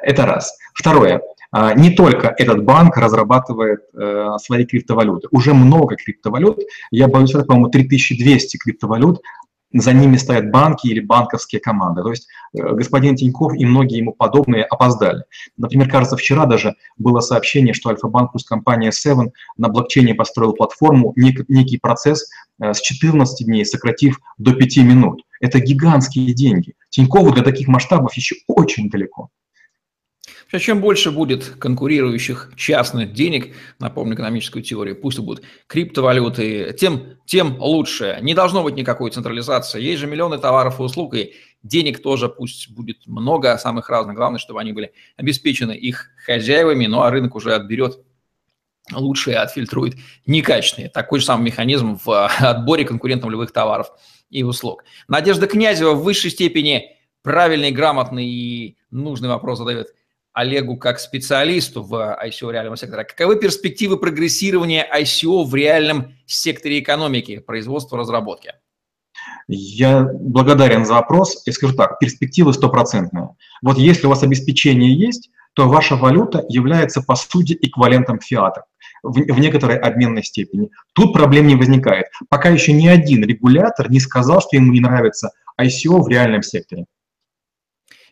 Это 0.02 0.26
раз. 0.26 0.58
Второе. 0.74 1.22
А, 1.58 1.74
не 1.74 1.90
только 1.90 2.36
этот 2.38 2.66
банк 2.66 2.98
разрабатывает 2.98 3.80
э, 3.94 4.32
свои 4.40 4.66
криптовалюты. 4.66 5.30
Уже 5.32 5.54
много 5.54 5.96
криптовалют. 5.96 6.60
Я 6.92 7.08
боюсь, 7.08 7.34
это, 7.34 7.46
по-моему, 7.46 7.70
3200 7.70 8.58
криптовалют 8.58 9.22
за 9.72 9.94
ними 9.94 10.18
стоят 10.18 10.52
банки 10.52 10.88
или 10.88 11.00
банковские 11.00 11.62
команды. 11.62 12.02
То 12.04 12.10
есть 12.10 12.28
э, 12.54 12.62
господин 12.74 13.16
Тиньков 13.16 13.54
и 13.54 13.66
многие 13.66 14.00
ему 14.00 14.12
подобные 14.12 14.66
опоздали. 14.66 15.24
Например, 15.56 15.90
кажется, 15.90 16.18
вчера 16.18 16.46
даже 16.46 16.76
было 16.98 17.22
сообщение, 17.22 17.74
что 17.74 17.90
Альфа-банк 17.90 18.34
плюс 18.34 18.44
компания 18.44 18.90
Seven 18.90 19.30
на 19.56 19.70
блокчейне 19.70 20.14
построил 20.14 20.52
платформу, 20.52 21.14
нек, 21.16 21.48
некий 21.48 21.78
процесс 21.78 22.30
э, 22.62 22.74
с 22.74 22.82
14 22.82 23.48
дней 23.48 23.64
сократив 23.66 24.20
до 24.38 24.52
5 24.56 24.78
минут. 24.80 25.22
Это 25.40 25.62
гигантские 25.62 26.34
деньги. 26.34 26.74
Тинькову 26.90 27.32
для 27.32 27.44
таких 27.44 27.70
масштабов 27.70 28.14
еще 28.16 28.36
очень 28.46 28.90
далеко. 28.90 29.30
Чем 30.60 30.82
больше 30.82 31.12
будет 31.12 31.56
конкурирующих 31.60 32.52
частных 32.56 33.14
денег, 33.14 33.56
напомню 33.80 34.16
экономическую 34.16 34.64
теорию, 34.64 35.00
пусть 35.00 35.20
будут 35.20 35.44
криптовалюты, 35.68 36.76
тем, 36.80 37.18
тем 37.26 37.58
лучше. 37.60 38.18
Не 38.22 38.34
должно 38.34 38.64
быть 38.64 38.76
никакой 38.76 39.12
централизации. 39.12 39.82
Есть 39.82 40.00
же 40.00 40.08
миллионы 40.08 40.38
товаров 40.38 40.80
и 40.80 40.84
услуг, 40.84 41.16
и 41.16 41.34
денег 41.64 42.02
тоже 42.02 42.30
пусть 42.30 42.70
будет 42.72 43.06
много, 43.08 43.58
самых 43.58 43.90
разных. 43.90 44.16
Главное, 44.16 44.40
чтобы 44.40 44.62
они 44.62 44.74
были 44.74 44.94
обеспечены 45.18 45.72
их 45.72 46.10
хозяевами, 46.26 46.86
ну 46.86 47.02
а 47.02 47.12
рынок 47.12 47.36
уже 47.36 47.54
отберет 47.54 48.00
лучшие, 48.94 49.38
отфильтрует 49.38 49.96
некачественные. 50.28 50.90
Такой 50.90 51.20
же 51.20 51.26
самый 51.26 51.46
механизм 51.46 51.98
в 52.04 52.28
отборе 52.28 52.86
конкурентов 52.86 53.30
любых 53.32 53.52
товаров 53.52 53.88
и 54.30 54.44
услуг. 54.44 54.84
Надежда 55.08 55.48
Князева 55.48 55.94
в 55.94 56.04
высшей 56.04 56.32
степени 56.32 56.96
правильный, 57.24 57.72
грамотный 57.72 58.28
и 58.28 58.78
нужный 58.92 59.30
вопрос 59.30 59.58
задает– 59.58 59.88
Олегу 60.36 60.76
как 60.76 61.00
специалисту 61.00 61.82
в 61.82 61.94
ICO 62.22 62.52
реального 62.52 62.76
сектора. 62.76 63.06
Каковы 63.06 63.38
перспективы 63.38 63.98
прогрессирования 63.98 64.86
ICO 64.94 65.46
в 65.46 65.56
реальном 65.56 66.14
секторе 66.26 66.80
экономики, 66.80 67.40
производства, 67.40 67.98
разработки? 67.98 68.52
Я 69.48 70.04
благодарен 70.04 70.86
за 70.86 70.96
вопрос 70.96 71.42
и 71.48 71.52
скажу 71.52 71.74
так, 71.74 72.00
перспективы 72.00 72.54
стопроцентные. 72.54 73.30
Вот 73.62 73.78
если 73.78 74.08
у 74.08 74.10
вас 74.10 74.24
обеспечение 74.24 74.94
есть, 74.94 75.30
то 75.54 75.70
ваша 75.70 75.96
валюта 75.96 76.44
является 76.50 77.02
по 77.02 77.16
сути 77.16 77.58
эквивалентом 77.62 78.20
фиата 78.20 78.66
в, 79.04 79.40
некоторой 79.40 79.78
обменной 79.78 80.24
степени. 80.24 80.70
Тут 80.92 81.14
проблем 81.14 81.48
не 81.48 81.56
возникает. 81.56 82.08
Пока 82.28 82.50
еще 82.50 82.74
ни 82.74 82.88
один 82.88 83.24
регулятор 83.24 83.90
не 83.90 84.02
сказал, 84.02 84.42
что 84.42 84.58
ему 84.58 84.74
не 84.74 84.82
нравится 84.82 85.32
ICO 85.58 86.02
в 86.02 86.10
реальном 86.10 86.44
секторе. 86.44 86.88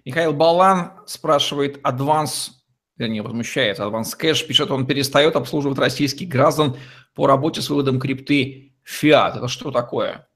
Михаил 0.06 0.34
Балан 0.34 0.92
спрашивает, 1.06 1.80
адванс, 1.82 2.64
вернее, 2.98 3.22
возмущается, 3.22 3.86
адванс 3.86 4.16
кэш, 4.16 4.46
пишет, 4.46 4.70
он 4.70 4.86
перестает 4.86 5.36
обслуживать 5.36 5.80
российских 5.80 6.28
граждан 6.28 6.76
по 7.16 7.26
работе 7.26 7.62
с 7.62 7.70
выводом 7.70 8.00
крипты 8.00 8.74
фиат. 8.84 9.38
Это 9.38 9.48
что 9.48 9.72
такое? 9.72 10.28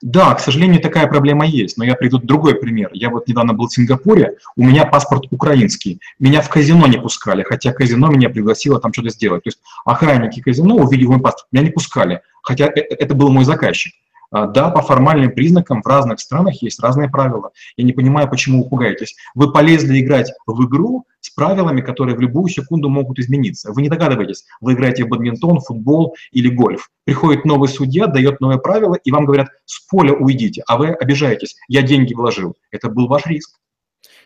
Да, 0.00 0.34
к 0.34 0.40
сожалению, 0.40 0.80
такая 0.80 1.06
проблема 1.06 1.46
есть, 1.46 1.76
но 1.76 1.84
я 1.84 1.94
приду 1.94 2.18
другой 2.18 2.54
пример. 2.54 2.88
Я 2.94 3.10
вот 3.10 3.28
недавно 3.28 3.52
был 3.52 3.68
в 3.68 3.74
Сингапуре, 3.74 4.38
у 4.56 4.64
меня 4.64 4.86
паспорт 4.86 5.24
украинский, 5.30 6.00
меня 6.18 6.40
в 6.40 6.48
казино 6.48 6.86
не 6.86 6.98
пускали, 6.98 7.42
хотя 7.42 7.72
казино 7.72 8.08
меня 8.08 8.30
пригласило 8.30 8.80
там 8.80 8.94
что-то 8.94 9.10
сделать. 9.10 9.44
То 9.44 9.48
есть 9.48 9.58
охранники 9.84 10.40
казино, 10.40 10.76
увидев 10.76 11.08
мой 11.08 11.20
паспорт, 11.20 11.46
меня 11.52 11.64
не 11.64 11.70
пускали, 11.70 12.22
хотя 12.42 12.68
э, 12.68 12.80
э, 12.80 12.94
это 12.98 13.14
был 13.14 13.30
мой 13.30 13.44
заказчик. 13.44 13.92
А, 14.36 14.46
да, 14.46 14.68
по 14.68 14.82
формальным 14.82 15.32
признакам 15.32 15.80
в 15.80 15.86
разных 15.86 16.20
странах 16.20 16.60
есть 16.60 16.78
разные 16.82 17.08
правила. 17.08 17.52
Я 17.78 17.84
не 17.84 17.94
понимаю, 17.94 18.28
почему 18.28 18.62
вы 18.62 18.68
пугаетесь. 18.68 19.16
Вы 19.34 19.50
полезли 19.50 19.98
играть 19.98 20.30
в 20.46 20.66
игру 20.66 21.06
с 21.20 21.30
правилами, 21.30 21.80
которые 21.80 22.18
в 22.18 22.20
любую 22.20 22.48
секунду 22.48 22.90
могут 22.90 23.18
измениться. 23.18 23.72
Вы 23.72 23.80
не 23.80 23.88
догадываетесь, 23.88 24.44
вы 24.60 24.74
играете 24.74 25.04
в 25.04 25.08
бадминтон, 25.08 25.60
футбол 25.60 26.16
или 26.32 26.50
гольф. 26.50 26.90
Приходит 27.04 27.46
новый 27.46 27.70
судья, 27.70 28.08
дает 28.08 28.40
новое 28.42 28.58
правило, 28.58 28.96
и 29.02 29.10
вам 29.10 29.24
говорят, 29.24 29.48
с 29.64 29.80
поля 29.88 30.12
уйдите, 30.12 30.62
а 30.66 30.76
вы 30.76 30.88
обижаетесь, 30.88 31.56
я 31.68 31.80
деньги 31.80 32.12
вложил. 32.12 32.56
Это 32.70 32.90
был 32.90 33.06
ваш 33.06 33.24
риск. 33.24 33.58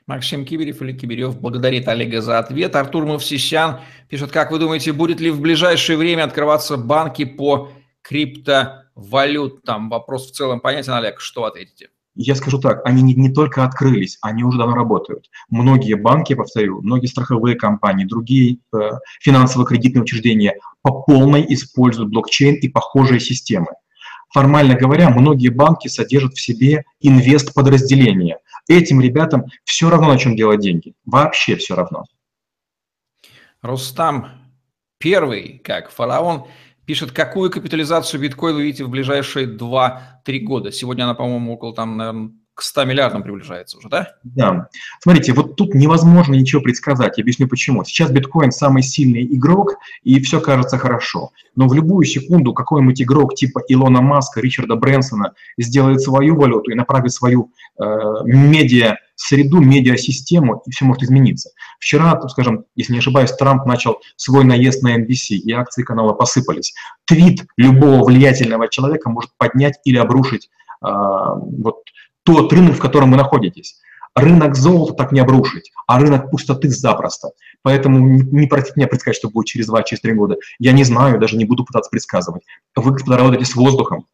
Максим 0.08 0.44
Киберев 0.44 0.82
или 0.82 0.92
Киберев 0.92 1.38
благодарит 1.38 1.86
Олега 1.86 2.20
за 2.20 2.40
ответ. 2.40 2.74
Артур 2.74 3.06
Мовсисян 3.06 3.78
пишет, 4.08 4.32
как 4.32 4.50
вы 4.50 4.58
думаете, 4.58 4.92
будет 4.92 5.20
ли 5.20 5.30
в 5.30 5.40
ближайшее 5.40 5.96
время 5.96 6.24
открываться 6.24 6.76
банки 6.76 7.24
по 7.24 7.70
криптовалют, 9.01 9.62
там 9.62 9.88
вопрос 9.88 10.30
в 10.30 10.34
целом 10.34 10.61
понятен, 10.61 10.92
Олег, 10.92 11.20
что 11.20 11.44
ответите? 11.44 11.88
Я 12.14 12.34
скажу 12.34 12.59
так, 12.59 12.84
они 12.84 13.03
не, 13.03 13.14
не 13.14 13.32
только 13.32 13.64
открылись, 13.64 14.18
они 14.20 14.42
уже 14.42 14.59
давно 14.59 14.74
работают. 14.74 15.30
Многие 15.48 15.94
банки, 15.94 16.34
повторю, 16.34 16.82
многие 16.82 17.07
страховые 17.07 17.57
компании, 17.57 18.05
другие 18.05 18.59
э, 18.74 18.90
финансово-кредитные 19.20 20.03
учреждения 20.03 20.59
по 20.82 21.03
полной 21.03 21.46
используют 21.48 22.11
блокчейн 22.11 22.57
и 22.57 22.68
похожие 22.68 23.20
системы. 23.20 23.68
формально 24.32 24.74
говоря, 24.74 25.11
многие 25.11 25.48
банки 25.48 25.88
содержат 25.88 26.34
в 26.34 26.40
себе 26.40 26.84
инвест-подразделения. 27.01 28.38
Этим 28.68 29.01
ребятам 29.01 29.46
все 29.64 29.88
равно, 29.88 30.09
на 30.09 30.18
чем 30.18 30.36
делать 30.36 30.61
деньги. 30.61 30.94
Вообще 31.05 31.57
все 31.57 31.74
равно. 31.74 32.05
Рустам 33.62 34.28
первый, 34.98 35.61
как 35.64 35.90
фараон, 35.90 36.46
пишет, 36.91 37.12
какую 37.12 37.53
капитализацию 37.53 38.20
биткоина 38.20 38.57
вы 38.57 38.64
видите 38.64 38.82
в 38.82 38.88
ближайшие 38.88 39.47
2-3 39.47 40.38
года. 40.41 40.72
Сегодня 40.72 41.05
она, 41.05 41.14
по-моему, 41.14 41.55
около 41.55 41.72
там, 41.72 41.97
наверное, 41.97 42.32
к 42.61 42.62
100 42.62 42.84
миллиардам 42.84 43.22
приближается 43.22 43.78
уже, 43.78 43.88
да? 43.88 44.12
Да. 44.22 44.68
Смотрите, 45.00 45.32
вот 45.32 45.56
тут 45.56 45.74
невозможно 45.74 46.34
ничего 46.34 46.61
предсказать. 46.61 47.16
Я 47.16 47.22
объясню 47.22 47.48
почему. 47.48 47.84
Сейчас 47.84 48.11
биткоин 48.11 48.52
самый 48.52 48.82
сильный 48.82 49.24
игрок, 49.24 49.76
и 50.02 50.20
все 50.20 50.42
кажется 50.42 50.76
хорошо. 50.76 51.30
Но 51.56 51.68
в 51.68 51.74
любую 51.74 52.04
секунду 52.04 52.52
какой-нибудь 52.52 53.00
игрок 53.00 53.34
типа 53.34 53.62
Илона 53.66 54.02
Маска, 54.02 54.40
Ричарда 54.40 54.76
Брэнсона 54.76 55.32
сделает 55.56 56.02
свою 56.02 56.36
валюту 56.36 56.70
и 56.70 56.74
направит 56.74 57.12
свою 57.12 57.50
э, 57.78 57.84
медиа 58.24 58.98
среду, 59.14 59.61
медиасистему, 59.61 60.62
и 60.66 60.70
все 60.70 60.84
может 60.84 61.02
измениться. 61.02 61.50
Вчера, 61.78 62.20
скажем, 62.28 62.64
если 62.76 62.92
не 62.92 62.98
ошибаюсь, 62.98 63.32
Трамп 63.32 63.64
начал 63.64 63.98
свой 64.16 64.44
наезд 64.44 64.82
на 64.82 64.98
NBC, 64.98 65.36
и 65.36 65.52
акции 65.52 65.82
канала 65.82 66.12
посыпались. 66.12 66.74
Твит 67.06 67.46
любого 67.56 68.04
влиятельного 68.04 68.68
человека 68.68 69.08
может 69.08 69.30
поднять 69.38 69.78
или 69.84 69.96
обрушить 69.96 70.50
э, 70.84 70.88
вот, 70.88 71.84
тот 72.25 72.53
рынок, 72.53 72.77
в 72.77 72.81
котором 72.81 73.11
вы 73.11 73.16
находитесь. 73.16 73.81
Рынок 74.14 74.57
золота 74.57 74.95
так 74.95 75.12
не 75.12 75.21
обрушить, 75.21 75.71
а 75.87 76.01
рынок 76.01 76.31
пустоты 76.31 76.68
запросто. 76.68 77.31
Поэтому 77.62 78.01
не 78.01 78.47
просите 78.49 78.73
меня 78.77 78.89
предсказать, 78.89 79.16
что 79.16 79.31
будет 79.31 79.47
через 79.47 79.71
2-3 79.71 79.83
через 79.85 80.16
года. 80.16 80.37
Я 80.59 80.73
не 80.73 80.83
знаю, 80.85 81.21
даже 81.21 81.37
не 81.37 81.45
буду 81.45 81.64
пытаться 81.64 81.91
предсказывать. 81.91 82.43
Вы, 82.75 82.93
господа, 82.93 83.18
работаете 83.18 83.45
с 83.45 83.55
воздухом. 83.55 84.07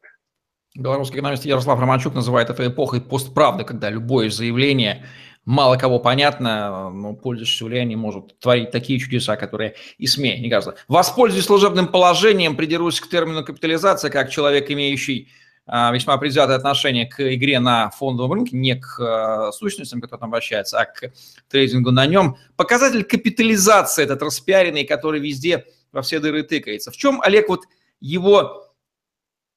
Белорусский 0.75 1.17
экономист 1.17 1.47
Ярослав 1.47 1.81
Романчук 1.81 2.15
называет 2.15 2.51
это 2.51 2.67
эпохой 2.67 3.01
постправды, 3.01 3.65
когда 3.65 3.89
любое 3.89 4.29
заявление 4.29 5.07
мало 5.47 5.77
кого 5.77 5.99
понятно, 5.99 6.91
но 6.91 7.15
пользующийся 7.15 7.65
влиянием 7.65 8.01
может 8.01 8.39
творить 8.39 8.73
такие 8.73 8.99
чудеса, 8.99 9.37
которые 9.37 9.77
и 9.97 10.07
СМИ 10.07 10.39
не 10.41 10.49
гораздо. 10.49 10.75
Воспользуюсь 10.89 11.47
служебным 11.47 11.89
положением, 11.89 12.57
придерусь 12.57 13.01
к 13.01 13.09
термину 13.09 13.45
капитализация, 13.45 14.11
как 14.11 14.29
человек, 14.29 14.71
имеющий 14.71 15.31
весьма 15.67 16.17
предвзятое 16.17 16.57
отношение 16.57 17.07
к 17.07 17.35
игре 17.35 17.59
на 17.59 17.91
фондовом 17.91 18.35
рынке, 18.35 18.57
не 18.57 18.77
к 18.77 19.01
а, 19.01 19.51
сущностям, 19.51 20.01
которые 20.01 20.21
там 20.21 20.31
вращаются, 20.31 20.79
а 20.79 20.85
к 20.85 21.13
трейдингу 21.49 21.91
на 21.91 22.07
нем. 22.07 22.37
Показатель 22.57 23.03
капитализации 23.03 24.05
этот 24.05 24.23
распиаренный, 24.23 24.85
который 24.85 25.21
везде 25.21 25.67
во 25.91 26.03
все 26.03 26.21
дыры 26.21 26.45
тыкается. 26.45 26.93
В 26.93 26.97
чем, 26.97 27.21
Олег, 27.21 27.49
вот 27.49 27.65
его 28.01 28.67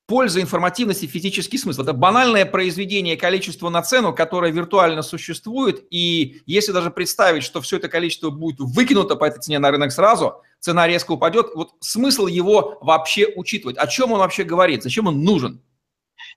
польза, 0.09 0.41
информативность 0.41 1.03
и 1.03 1.07
физический 1.07 1.59
смысл. 1.59 1.83
Это 1.83 1.93
банальное 1.93 2.45
произведение 2.45 3.15
количества 3.15 3.69
на 3.69 3.83
цену, 3.83 4.11
которое 4.13 4.51
виртуально 4.51 5.03
существует, 5.03 5.85
и 5.91 6.41
если 6.47 6.71
даже 6.71 6.89
представить, 6.89 7.43
что 7.43 7.61
все 7.61 7.77
это 7.77 7.87
количество 7.87 8.31
будет 8.31 8.59
выкинуто 8.59 9.15
по 9.15 9.25
этой 9.25 9.39
цене 9.39 9.59
на 9.59 9.69
рынок 9.69 9.91
сразу, 9.91 10.41
цена 10.59 10.87
резко 10.87 11.11
упадет, 11.11 11.51
вот 11.53 11.75
смысл 11.79 12.25
его 12.25 12.79
вообще 12.81 13.27
учитывать, 13.35 13.77
о 13.77 13.85
чем 13.85 14.11
он 14.11 14.19
вообще 14.19 14.43
говорит, 14.43 14.81
зачем 14.81 15.05
он 15.05 15.23
нужен? 15.23 15.61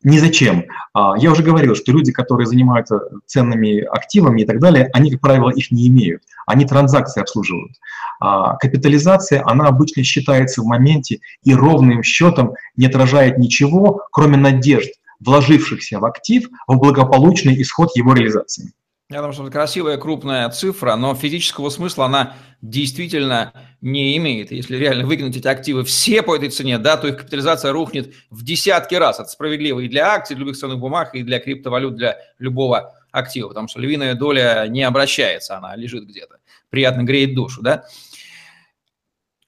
Ни 0.02 0.18
зачем. 0.18 0.64
А, 0.94 1.14
я 1.16 1.30
уже 1.30 1.42
говорил, 1.42 1.74
что 1.74 1.92
люди, 1.92 2.12
которые 2.12 2.46
занимаются 2.46 3.00
ценными 3.26 3.80
активами 3.80 4.42
и 4.42 4.44
так 4.44 4.58
далее, 4.58 4.90
они, 4.92 5.10
как 5.10 5.20
правило, 5.20 5.50
их 5.50 5.70
не 5.70 5.86
имеют. 5.88 6.22
Они 6.46 6.64
транзакции 6.64 7.20
обслуживают. 7.20 7.72
А, 8.20 8.56
капитализация, 8.56 9.42
она 9.46 9.66
обычно 9.66 10.02
считается 10.02 10.62
в 10.62 10.66
моменте 10.66 11.20
и 11.44 11.54
ровным 11.54 12.02
счетом 12.02 12.54
не 12.76 12.86
отражает 12.86 13.38
ничего, 13.38 14.02
кроме 14.10 14.36
надежд, 14.36 14.90
вложившихся 15.20 15.98
в 15.98 16.04
актив 16.04 16.48
в 16.66 16.76
благополучный 16.76 17.60
исход 17.62 17.94
его 17.96 18.14
реализации. 18.14 18.72
Я 19.12 19.18
думаю, 19.18 19.34
что 19.34 19.42
это 19.42 19.52
красивая 19.52 19.98
крупная 19.98 20.48
цифра, 20.48 20.96
но 20.96 21.14
физического 21.14 21.68
смысла 21.68 22.06
она 22.06 22.34
действительно 22.62 23.52
не 23.82 24.16
имеет. 24.16 24.52
Если 24.52 24.74
реально 24.74 25.04
выкинуть 25.04 25.36
эти 25.36 25.46
активы 25.46 25.84
все 25.84 26.22
по 26.22 26.34
этой 26.34 26.48
цене, 26.48 26.78
да, 26.78 26.96
то 26.96 27.08
их 27.08 27.18
капитализация 27.18 27.72
рухнет 27.72 28.14
в 28.30 28.42
десятки 28.42 28.94
раз. 28.94 29.20
Это 29.20 29.28
справедливо 29.28 29.80
и 29.80 29.88
для 29.88 30.14
акций, 30.14 30.34
для 30.34 30.46
любых 30.46 30.56
ценных 30.56 30.78
бумаг, 30.78 31.14
и 31.14 31.22
для 31.22 31.40
криптовалют, 31.40 31.94
для 31.94 32.16
любого 32.38 32.94
актива, 33.10 33.48
потому 33.48 33.68
что 33.68 33.80
львиная 33.80 34.14
доля 34.14 34.64
не 34.66 34.82
обращается, 34.82 35.58
она 35.58 35.76
лежит 35.76 36.06
где-то. 36.06 36.38
Приятно 36.70 37.02
греет 37.02 37.34
душу, 37.34 37.60
да. 37.60 37.84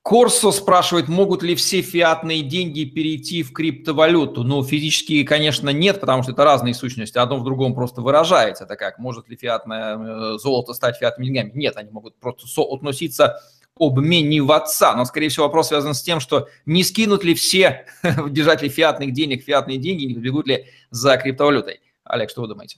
Корсо 0.05 0.53
спрашивает, 0.53 1.09
могут 1.09 1.43
ли 1.43 1.55
все 1.55 1.81
фиатные 1.81 2.43
деньги 2.43 2.85
перейти 2.85 3.43
в 3.43 3.55
криптовалюту? 3.55 4.43
Ну, 4.43 4.63
физически, 4.63 5.25
конечно, 5.25 5.71
нет, 5.71 5.99
потому 5.99 6.23
что 6.23 6.33
это 6.33 6.45
разные 6.45 6.75
сущности. 6.75 7.17
Одно 7.17 7.39
в 7.39 7.43
другом 7.43 7.75
просто 7.75 8.03
выражается. 8.03 8.65
Это 8.65 8.77
как, 8.77 8.99
может 8.99 9.31
ли 9.31 9.37
фиатное 9.37 9.97
э, 9.97 10.39
золото 10.39 10.75
стать 10.75 10.99
фиатными 10.99 11.29
деньгами? 11.29 11.53
Нет, 11.55 11.79
они 11.79 11.91
могут 11.91 12.21
просто 12.21 12.47
соотноситься 12.47 13.41
обмениваться. 13.81 14.93
Но, 14.95 15.07
скорее 15.07 15.31
всего, 15.31 15.47
вопрос 15.47 15.69
связан 15.69 15.95
с 15.95 16.03
тем, 16.03 16.21
что 16.21 16.49
не 16.67 16.85
скинут 16.85 17.25
ли 17.25 17.35
все 17.35 17.87
держатели 18.29 18.69
фиатных 18.69 19.15
денег 19.15 19.43
фиатные 19.43 19.79
деньги, 19.79 20.05
не 20.05 20.13
побегут 20.13 20.47
ли 20.47 20.67
за 20.91 21.17
криптовалютой. 21.17 21.81
Олег, 22.05 22.29
что 22.29 22.43
вы 22.43 22.49
думаете? 22.49 22.77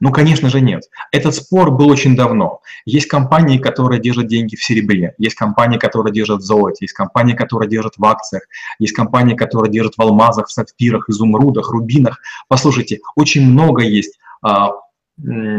Ну, 0.00 0.10
конечно 0.10 0.48
же, 0.48 0.60
нет. 0.60 0.84
Этот 1.12 1.34
спор 1.34 1.70
был 1.70 1.88
очень 1.88 2.16
давно. 2.16 2.60
Есть 2.84 3.06
компании, 3.06 3.58
которые 3.58 4.00
держат 4.00 4.26
деньги 4.26 4.56
в 4.56 4.64
серебре, 4.64 5.14
есть 5.18 5.36
компании, 5.36 5.78
которые 5.78 6.12
держат 6.12 6.40
в 6.40 6.44
золоте, 6.44 6.78
есть 6.84 6.94
компании, 6.94 7.34
которые 7.34 7.68
держат 7.68 7.94
в 7.96 8.04
акциях, 8.04 8.42
есть 8.78 8.94
компании, 8.94 9.34
которые 9.34 9.70
держат 9.70 9.94
в 9.96 10.02
алмазах, 10.02 10.48
в 10.48 10.52
сапфирах, 10.52 11.08
изумрудах, 11.08 11.70
рубинах. 11.70 12.20
Послушайте, 12.48 13.00
очень 13.16 13.50
много 13.50 13.82
есть 13.82 14.18
а, 14.42 14.72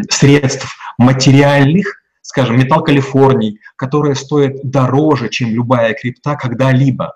средств 0.10 0.78
материальных, 0.98 2.02
скажем, 2.22 2.58
металл 2.58 2.84
Калифорний, 2.84 3.60
которые 3.76 4.16
стоят 4.16 4.64
дороже, 4.64 5.30
чем 5.30 5.50
любая 5.50 5.94
крипта 5.94 6.36
когда-либо. 6.36 7.16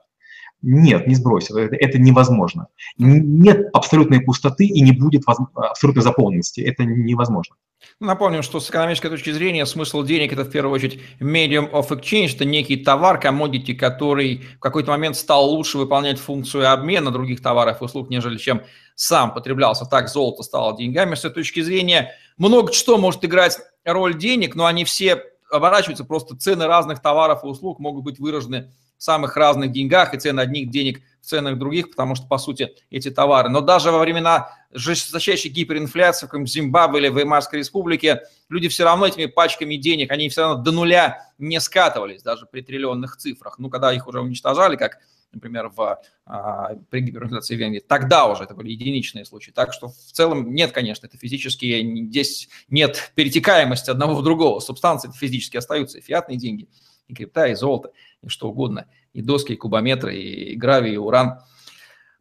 Нет, 0.62 1.08
не 1.08 1.16
сбросил, 1.16 1.58
это, 1.58 1.76
это 1.76 1.98
невозможно. 1.98 2.68
Нет 2.98 3.70
абсолютной 3.74 4.22
пустоты 4.22 4.66
и 4.66 4.82
не 4.82 4.92
будет 4.92 5.24
абсолютной 5.56 6.04
заполненности, 6.04 6.62
это 6.62 6.84
невозможно. 6.84 7.56
Напомним, 8.02 8.44
что 8.44 8.60
с 8.60 8.70
экономической 8.70 9.10
точки 9.10 9.32
зрения 9.32 9.66
смысл 9.66 10.04
денег– 10.04 10.32
это 10.34 10.44
в 10.44 10.52
первую 10.52 10.76
очередь 10.76 11.00
medium 11.22 11.72
of 11.72 11.90
exchange, 11.90 12.36
это 12.36 12.46
некий 12.46 12.78
товар, 12.78 13.22
commodity, 13.24 13.74
который 13.74 14.44
в 14.58 14.60
какой-то 14.60 14.92
момент 14.92 15.16
стал 15.16 15.50
лучше 15.50 15.78
выполнять 15.78 16.20
функцию 16.20 16.72
обмена 16.72 17.12
других 17.12 17.42
товаров 17.42 17.82
и 17.82 17.86
услуг, 17.86 18.10
нежели 18.10 18.38
чем 18.38 18.64
сам 18.96 19.34
потреблялся. 19.34 19.86
Так 19.86 20.10
золото 20.10 20.44
стало 20.44 20.78
деньгами. 20.78 21.16
С 21.16 21.20
этой 21.20 21.36
точки 21.36 21.62
зрения 21.62 22.12
много 22.38 22.74
что 22.74 22.98
может 22.98 23.24
играть 23.24 23.58
роль 23.86 24.18
денег, 24.18 24.56
но 24.56 24.66
они 24.66 24.84
все 24.84 25.24
оборачиваются, 25.50 26.04
просто 26.04 26.38
цены 26.38 26.68
разных 26.68 27.02
товаров 27.02 27.44
и 27.44 27.48
услуг 27.48 27.80
могут 27.80 28.04
быть 28.04 28.20
выражены 28.20 28.72
самых 29.00 29.38
разных 29.38 29.72
деньгах, 29.72 30.14
и 30.14 30.20
цены 30.20 30.42
одних 30.42 30.70
денег 30.70 31.02
в 31.22 31.26
ценах 31.26 31.58
других, 31.58 31.90
потому 31.90 32.16
что, 32.16 32.28
по 32.28 32.38
сути, 32.38 32.76
эти 32.92 33.10
товары. 33.10 33.50
Но 33.50 33.62
даже 33.62 33.92
во 33.92 34.00
времена 34.00 34.52
жесточайшей 34.72 35.50
гиперинфляции, 35.52 36.28
в 36.32 36.48
Зимбабве 36.48 37.00
или 37.00 37.08
в 37.08 37.18
Веймарской 37.18 37.60
республике, 37.60 38.24
люди 38.50 38.68
все 38.68 38.84
равно 38.84 39.08
этими 39.08 39.26
пачками 39.26 39.76
денег, 39.76 40.12
они 40.12 40.30
все 40.30 40.42
равно 40.42 40.64
до 40.64 40.72
нуля 40.72 41.32
не 41.38 41.60
скатывались, 41.60 42.22
даже 42.22 42.46
при 42.46 42.62
триллионных 42.62 43.18
цифрах. 43.18 43.58
Ну, 43.58 43.70
когда 43.70 43.94
их 43.94 44.08
уже 44.08 44.22
уничтожали, 44.22 44.76
как 44.76 45.00
например, 45.32 45.70
в, 45.70 46.02
а, 46.26 46.74
при 46.90 47.02
гиперинфляции 47.02 47.56
Венгрии. 47.56 47.84
Тогда 47.88 48.26
уже 48.26 48.46
это 48.46 48.56
были 48.56 48.72
единичные 48.72 49.26
случаи. 49.26 49.52
Так 49.52 49.74
что 49.74 49.90
в 49.90 50.12
целом 50.12 50.56
нет, 50.56 50.72
конечно, 50.72 51.06
это 51.06 51.18
физически, 51.18 52.08
здесь 52.08 52.50
нет 52.68 53.12
перетекаемости 53.14 53.92
одного 53.92 54.16
в 54.16 54.24
другого. 54.24 54.60
Субстанции 54.60 55.12
физически 55.12 55.58
остаются, 55.58 56.00
и 56.00 56.02
фиатные 56.02 56.40
деньги, 56.40 56.68
и 57.08 57.14
крипта, 57.14 57.46
и 57.46 57.54
золото– 57.54 57.92
и 58.24 58.30
что 58.30 58.50
угодно, 58.50 58.88
и 59.14 59.22
доски, 59.22 59.54
и 59.54 59.56
кубометры, 59.56 60.16
и 60.16 60.56
гравий, 60.56 60.94
и 60.94 60.98
уран. 60.98 61.40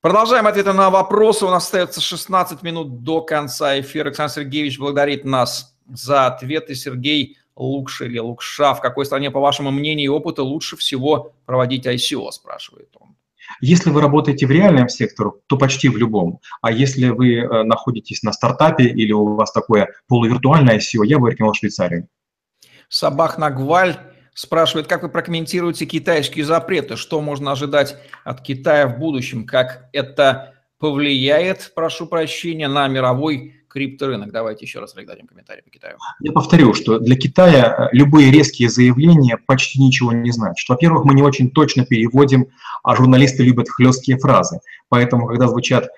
Продолжаем 0.01 0.47
ответы 0.47 0.73
на 0.73 0.91
вопросы. 0.91 1.45
У 1.45 1.51
нас 1.51 1.65
остается 1.65 2.01
16 2.01 2.63
минут 2.63 3.03
до 3.03 3.21
конца 3.21 3.79
эфира. 3.81 4.09
Александр 4.09 4.33
Сергеевич 4.35 4.79
благодарит 4.79 5.25
нас 5.25 5.77
за 5.89 6.27
ответы. 6.27 6.75
Сергей 6.77 7.37
Лукша 7.57 8.05
или 8.05 8.19
Лукша, 8.19 8.75
в 8.75 8.81
какой 8.81 9.07
стране, 9.07 9.33
по 9.33 9.41
вашему 9.41 9.73
мнению 9.73 10.05
и 10.05 10.15
опыту, 10.15 10.45
лучше 10.45 10.77
всего 10.77 11.33
проводить 11.47 11.87
ICO, 11.87 12.31
спрашивает 12.31 12.91
он. 13.01 13.17
Если 13.61 13.91
вы 13.91 14.01
работаете 14.01 14.47
в 14.47 14.51
реальном 14.51 14.89
секторе, 14.89 15.31
то 15.49 15.57
почти 15.57 15.89
в 15.89 15.97
любом. 15.97 16.41
А 16.63 16.71
если 16.71 17.09
вы 17.09 17.37
э, 17.37 17.63
находитесь 17.65 18.23
на 18.23 18.33
стартапе 18.33 18.85
или 18.85 19.11
у 19.11 19.35
вас 19.35 19.51
такое 19.51 19.89
полувиртуальное 20.07 20.77
ICO, 20.79 21.05
я 21.05 21.19
бы 21.19 21.31
рекомендовал 21.31 21.55
Швейцарию. 21.55 22.09
Сабах 22.89 23.37
Нагваль 23.37 23.97
спрашивает, 24.39 24.87
как 24.87 25.03
вы 25.03 25.09
прокомментируете 25.09 25.85
китайские 25.85 26.45
запреты, 26.45 26.95
что 26.95 27.21
можно 27.21 27.51
ожидать 27.51 27.97
от 28.23 28.41
Китая 28.41 28.87
в 28.87 28.97
будущем, 28.97 29.45
как 29.45 29.89
это 29.93 30.55
повлияет, 30.79 31.73
прошу 31.75 32.07
прощения, 32.07 32.69
на 32.69 32.87
мировой 32.87 33.57
крипторынок. 33.67 34.31
Давайте 34.31 34.65
еще 34.65 34.79
раз 34.79 34.95
дадим 34.95 35.27
комментарий 35.27 35.65
по 35.65 35.71
Китаю. 35.71 35.97
Я 36.21 36.31
повторю, 36.31 36.73
что 36.73 37.01
для 37.01 37.17
Китая 37.17 37.89
э, 37.93 37.97
любые 37.97 38.31
резкие 38.31 38.69
заявления 38.69 39.39
почти 39.45 39.83
ничего 39.83 40.13
не 40.13 40.31
значат. 40.31 40.69
Во-первых, 40.69 41.05
мы 41.05 41.15
не 41.15 41.23
очень 41.23 41.51
точно 41.51 41.85
переводим, 41.85 42.47
а 42.85 42.95
журналисты 42.95 43.43
любят 43.43 43.69
хлесткие 43.69 44.19
фразы. 44.19 44.61
Поэтому, 44.89 45.27
когда 45.27 45.49
звучат 45.49 45.89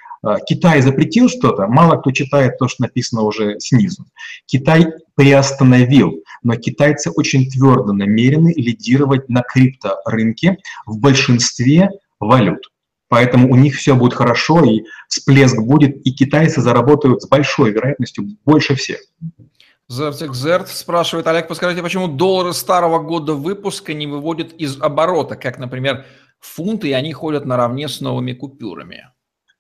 Китай 0.47 0.83
запретил 0.83 1.29
что-то, 1.29 1.67
мало 1.67 1.97
кто 1.97 2.11
читает 2.11 2.59
то, 2.59 2.69
что 2.69 2.83
написано 2.83 3.23
уже 3.23 3.59
снизу. 3.59 4.07
Китай 4.47 4.87
приостановил, 5.15 6.23
но 6.43 6.57
китайцы 6.57 7.11
очень 7.11 7.51
твердо 7.51 7.93
намерены 7.93 8.53
лидировать 8.55 9.29
на 9.29 9.43
крипторынке 9.43 10.59
в 10.87 10.99
большинстве 10.99 11.91
валют. 12.19 12.71
Поэтому 13.09 13.51
у 13.51 13.57
них 13.57 13.75
все 13.75 13.97
будет 13.97 14.15
хорошо, 14.15 14.63
и 14.65 14.83
всплеск 15.09 15.59
будет, 15.59 16.07
и 16.07 16.13
китайцы 16.13 16.61
заработают 16.61 17.23
с 17.23 17.29
большой 17.29 17.73
вероятностью 17.73 18.25
больше 18.45 18.77
всех. 18.77 19.01
Зертик 19.89 20.35
Зерт 20.35 20.69
спрашивает, 20.69 21.27
Олег, 21.27 21.49
подскажите, 21.49 21.83
почему 21.83 22.07
доллары 22.07 22.53
старого 22.53 23.01
года 23.01 23.35
выпуска 23.35 23.93
не 23.95 24.07
выводят 24.07 24.53
из 24.53 24.81
оборота, 24.81 25.35
как, 25.35 25.59
например, 25.59 26.05
фунты, 26.39 26.91
и 26.91 26.93
они 26.93 27.13
ходят 27.13 27.45
наравне 27.45 27.89
с 27.89 28.01
новыми 28.01 28.33
купюрами? 28.33 29.09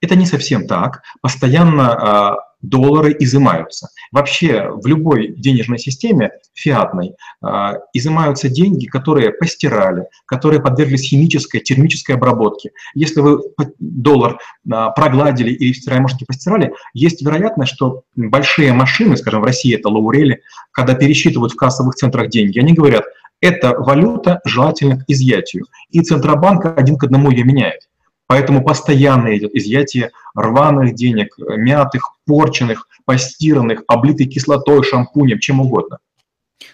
Это 0.01 0.16
не 0.16 0.26
совсем 0.26 0.66
так. 0.66 1.03
Постоянно 1.20 2.36
э, 2.38 2.51
доллары 2.62 3.14
изымаются. 3.18 3.88
Вообще 4.12 4.70
в 4.70 4.86
любой 4.86 5.34
денежной 5.36 5.78
системе 5.78 6.30
фиатной 6.55 7.14
э, 7.42 7.72
изымаются 7.92 8.48
деньги, 8.48 8.86
которые 8.86 9.30
постирали, 9.30 10.07
которые 10.26 10.62
подверглись 10.62 11.09
химической, 11.09 11.61
термической 11.61 12.16
обработке. 12.16 12.70
Если 12.94 13.20
вы 13.20 13.42
доллар 13.78 14.38
э, 14.38 14.88
прогладили 14.96 15.51
или 15.53 15.72
в 15.72 15.76
стиральной 15.76 16.09
постирали, 16.26 16.72
есть 16.94 17.22
вероятность, 17.22 17.72
что 17.74 18.03
большие 18.16 18.72
машины, 18.72 19.16
скажем, 19.16 19.42
в 19.42 19.44
России 19.44 19.74
это 19.74 19.88
лаурели, 19.88 20.40
когда 20.72 20.94
пересчитывают 20.94 21.53
в 21.53 21.57
кассовых 21.57 21.94
центрах 21.94 22.30
деньги, 22.30 22.59
они 22.59 22.72
говорят, 22.72 23.05
эта 23.40 23.70
валюта 23.78 24.40
желательно 24.44 24.98
к 24.98 25.05
изъятию. 25.09 25.64
И 25.90 26.01
Центробанк 26.01 26.66
один 26.78 26.96
к 26.96 27.05
одному 27.05 27.30
ее 27.30 27.44
меняет. 27.44 27.89
Поэтому 28.31 28.62
постоянно 28.62 29.37
идет 29.37 29.57
изъятие 29.57 30.12
рваных 30.37 30.95
денег, 30.95 31.35
мятых, 31.37 32.12
порченных, 32.26 32.87
постиранных, 33.05 33.83
облитых 33.89 34.28
кислотой, 34.28 34.85
шампунем, 34.85 35.41
чем 35.41 35.61
угодно. 35.61 35.99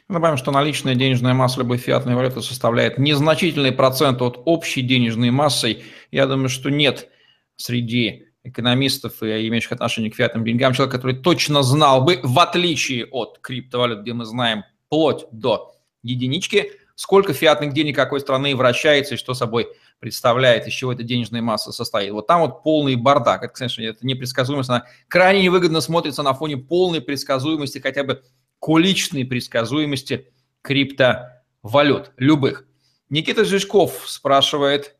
Добавим, 0.07 0.37
что 0.37 0.51
наличная 0.51 0.95
денежная 0.95 1.33
масса 1.33 1.61
любой 1.61 1.79
фиатной 1.79 2.15
валюты 2.15 2.43
составляет 2.43 2.99
незначительный 2.99 3.73
процент 3.73 4.21
от 4.21 4.43
общей 4.45 4.83
денежной 4.83 5.31
массы. 5.31 5.79
Я 6.11 6.27
думаю, 6.27 6.51
что 6.51 6.69
нет 6.69 7.09
среди 7.57 8.25
экономистов 8.45 9.23
и 9.23 9.49
имеющих 9.49 9.73
отношение 9.73 10.11
к 10.11 10.15
фиатным 10.15 10.45
деньгам 10.45 10.75
человека, 10.75 10.99
который 10.99 11.17
точно 11.17 11.63
знал 11.63 12.05
бы, 12.05 12.21
в 12.23 12.39
отличие 12.39 13.07
от 13.07 13.39
криптовалют, 13.41 14.03
где 14.03 14.13
мы 14.13 14.27
знаем 14.27 14.65
вплоть 14.89 15.25
до 15.33 15.75
единички, 16.03 16.73
сколько 16.97 17.33
фиатных 17.33 17.73
денег 17.73 17.97
какой 17.97 18.21
страны 18.21 18.55
вращается 18.55 19.15
и 19.15 19.17
что 19.17 19.33
собой 19.33 19.69
представляет, 19.99 20.67
из 20.67 20.73
чего 20.73 20.93
эта 20.93 21.03
денежная 21.03 21.43
масса 21.43 21.73
состоит. 21.73 22.13
Вот 22.13 22.27
там 22.27 22.43
вот 22.43 22.63
полный 22.63 22.97
бардак. 22.97 23.43
Это, 23.43 23.53
конечно, 23.53 23.83
это 23.83 24.07
непредсказуемость, 24.07 24.71
она 24.71 24.85
крайне 25.09 25.43
невыгодно 25.43 25.81
смотрится 25.81 26.23
на 26.23 26.35
фоне 26.35 26.57
полной 26.57 27.01
предсказуемости, 27.01 27.79
хотя 27.79 28.05
бы 28.05 28.23
количественной 28.61 29.25
предсказуемости 29.25 30.33
криптовалют, 30.63 32.13
любых. 32.17 32.67
Никита 33.09 33.45
Жичков 33.45 34.05
спрашивает, 34.07 34.97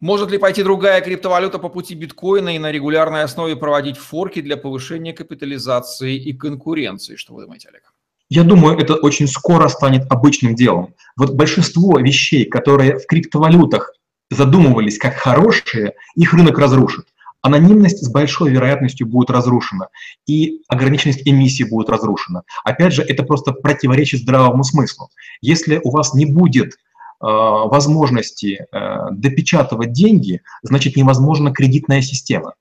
может 0.00 0.30
ли 0.30 0.38
пойти 0.38 0.62
другая 0.62 1.00
криптовалюта 1.00 1.58
по 1.58 1.70
пути 1.70 1.94
биткоина 1.94 2.56
и 2.56 2.58
на 2.58 2.70
регулярной 2.70 3.22
основе 3.22 3.56
проводить 3.56 3.96
форки 3.96 4.42
для 4.42 4.56
повышения 4.56 5.14
капитализации 5.14 6.16
и 6.16 6.34
конкуренции? 6.34 7.16
Что 7.16 7.34
вы 7.34 7.44
думаете, 7.44 7.68
Олег? 7.68 7.93
Я 8.30 8.42
думаю, 8.42 8.78
это 8.78 8.94
очень 8.94 9.28
скоро 9.28 9.68
станет 9.68 10.10
обычным 10.10 10.54
делом. 10.54 10.94
Вот 11.16 11.34
большинство 11.34 11.98
вещей, 11.98 12.46
которые 12.46 12.98
в 12.98 13.06
криптовалютах 13.06 13.92
задумывались 14.30 14.98
как 14.98 15.14
хорошие, 15.14 15.94
их 16.16 16.32
рынок 16.32 16.58
разрушит. 16.58 17.06
Анонимность 17.42 18.02
с 18.02 18.08
большой 18.08 18.50
вероятностью 18.50 19.06
будет 19.06 19.28
разрушена, 19.28 19.88
и 20.26 20.62
ограниченность 20.66 21.28
эмиссии 21.28 21.64
будет 21.64 21.90
разрушена. 21.90 22.42
Опять 22.64 22.94
же, 22.94 23.02
это 23.02 23.22
просто 23.22 23.52
противоречит 23.52 24.20
здравому 24.20 24.64
смыслу. 24.64 25.10
Если 25.42 25.78
у 25.84 25.90
вас 25.90 26.14
не 26.14 26.24
будет 26.24 26.72
э, 26.72 26.74
возможности 27.20 28.66
э, 28.72 28.96
допечатывать 29.10 29.92
деньги, 29.92 30.40
значит 30.62 30.96
невозможна 30.96 31.52
кредитная 31.52 32.00
система. 32.00 32.54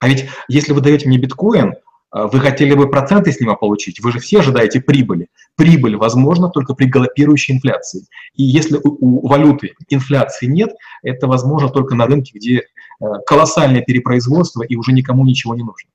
А 0.00 0.08
ведь 0.08 0.26
если 0.48 0.72
вы 0.72 0.80
даете 0.80 1.06
мне 1.06 1.18
биткоин, 1.18 1.74
вы 2.12 2.40
хотели 2.40 2.74
бы 2.74 2.88
проценты 2.90 3.32
с 3.32 3.40
него 3.40 3.54
получить? 3.56 4.00
Вы 4.00 4.12
же 4.12 4.18
все 4.18 4.40
ожидаете 4.40 4.80
прибыли. 4.80 5.28
Прибыль 5.56 5.96
возможна 5.96 6.48
только 6.48 6.74
при 6.74 6.86
галопирующей 6.86 7.54
инфляции. 7.54 8.06
И 8.34 8.44
если 8.44 8.76
у, 8.76 9.24
у 9.24 9.28
валюты 9.28 9.74
инфляции 9.90 10.46
нет, 10.46 10.70
это 11.02 11.26
возможно 11.26 11.68
только 11.68 11.94
на 11.94 12.06
рынке, 12.06 12.32
где 12.34 12.58
э, 12.58 13.04
колоссальное 13.26 13.82
перепроизводство 13.82 14.62
и 14.62 14.76
уже 14.76 14.92
никому 14.92 15.24
ничего 15.24 15.54
не 15.54 15.62
нужно. 15.62 15.90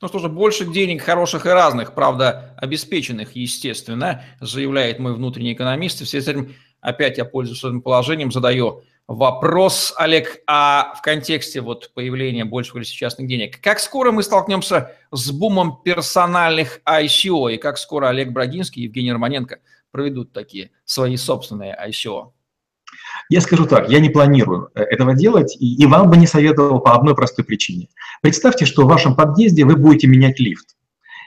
Ну 0.00 0.08
что 0.08 0.20
же, 0.20 0.28
больше 0.28 0.64
денег 0.64 1.02
хороших 1.02 1.44
и 1.44 1.48
разных, 1.48 1.92
правда, 1.92 2.54
обеспеченных, 2.56 3.34
естественно, 3.34 4.22
заявляет 4.40 5.00
мой 5.00 5.12
внутренний 5.12 5.52
экономист. 5.52 6.00
И 6.00 6.04
в 6.04 6.08
связи 6.08 6.24
с 6.24 6.28
этим 6.28 6.54
опять 6.80 7.18
я 7.18 7.24
пользуюсь 7.24 7.64
этим 7.64 7.82
положением, 7.82 8.30
задаю 8.30 8.82
вопрос, 9.08 9.94
Олег, 9.96 10.42
а 10.46 10.94
в 10.94 11.02
контексте 11.02 11.62
вот 11.62 11.90
появления 11.94 12.44
большего 12.44 12.74
количества 12.74 12.98
частных 12.98 13.26
денег, 13.26 13.60
как 13.60 13.80
скоро 13.80 14.12
мы 14.12 14.22
столкнемся 14.22 14.92
с 15.10 15.30
бумом 15.32 15.80
персональных 15.82 16.80
ICO, 16.86 17.52
и 17.52 17.56
как 17.56 17.78
скоро 17.78 18.10
Олег 18.10 18.30
Брагинский 18.30 18.82
и 18.82 18.84
Евгений 18.84 19.12
Романенко 19.12 19.58
проведут 19.90 20.32
такие 20.32 20.70
свои 20.84 21.16
собственные 21.16 21.76
ICO? 21.88 22.32
Я 23.30 23.40
скажу 23.40 23.66
так, 23.66 23.90
я 23.90 23.98
не 23.98 24.10
планирую 24.10 24.70
э, 24.74 24.82
этого 24.82 25.14
делать, 25.14 25.56
и, 25.58 25.74
и 25.74 25.86
вам 25.86 26.10
бы 26.10 26.16
не 26.16 26.26
советовал 26.26 26.80
по 26.80 26.94
одной 26.94 27.14
простой 27.14 27.44
причине. 27.44 27.88
Представьте, 28.22 28.66
что 28.66 28.84
в 28.84 28.88
вашем 28.88 29.16
подъезде 29.16 29.64
вы 29.64 29.76
будете 29.76 30.06
менять 30.06 30.38
лифт, 30.38 30.76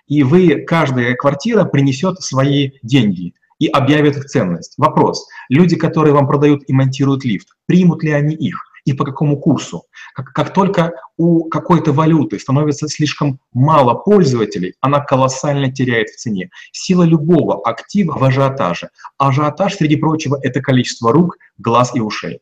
и 0.07 0.23
вы, 0.23 0.63
каждая 0.65 1.15
квартира 1.15 1.63
принесет 1.63 2.21
свои 2.21 2.71
деньги 2.83 3.33
и 3.61 3.67
объявят 3.67 4.17
их 4.17 4.25
ценность. 4.25 4.73
Вопрос, 4.77 5.27
люди, 5.47 5.75
которые 5.75 6.15
вам 6.15 6.27
продают 6.27 6.63
и 6.67 6.73
монтируют 6.73 7.23
лифт, 7.23 7.47
примут 7.67 8.03
ли 8.03 8.11
они 8.11 8.33
их 8.33 8.57
и 8.85 8.93
по 8.93 9.05
какому 9.05 9.39
курсу? 9.39 9.83
Как, 10.15 10.33
как 10.33 10.51
только 10.51 10.93
у 11.15 11.47
какой-то 11.47 11.93
валюты 11.93 12.39
становится 12.39 12.87
слишком 12.87 13.39
мало 13.53 13.93
пользователей, 13.93 14.73
она 14.81 14.99
колоссально 14.99 15.71
теряет 15.71 16.09
в 16.09 16.17
цене. 16.17 16.49
Сила 16.71 17.03
любого 17.03 17.61
актива 17.61 18.17
в 18.17 18.23
ажиотаже. 18.23 18.89
Ажиотаж, 19.19 19.75
среди 19.75 19.95
прочего, 19.95 20.39
это 20.41 20.59
количество 20.59 21.13
рук, 21.13 21.37
глаз 21.59 21.95
и 21.95 22.01
ушей. 22.01 22.39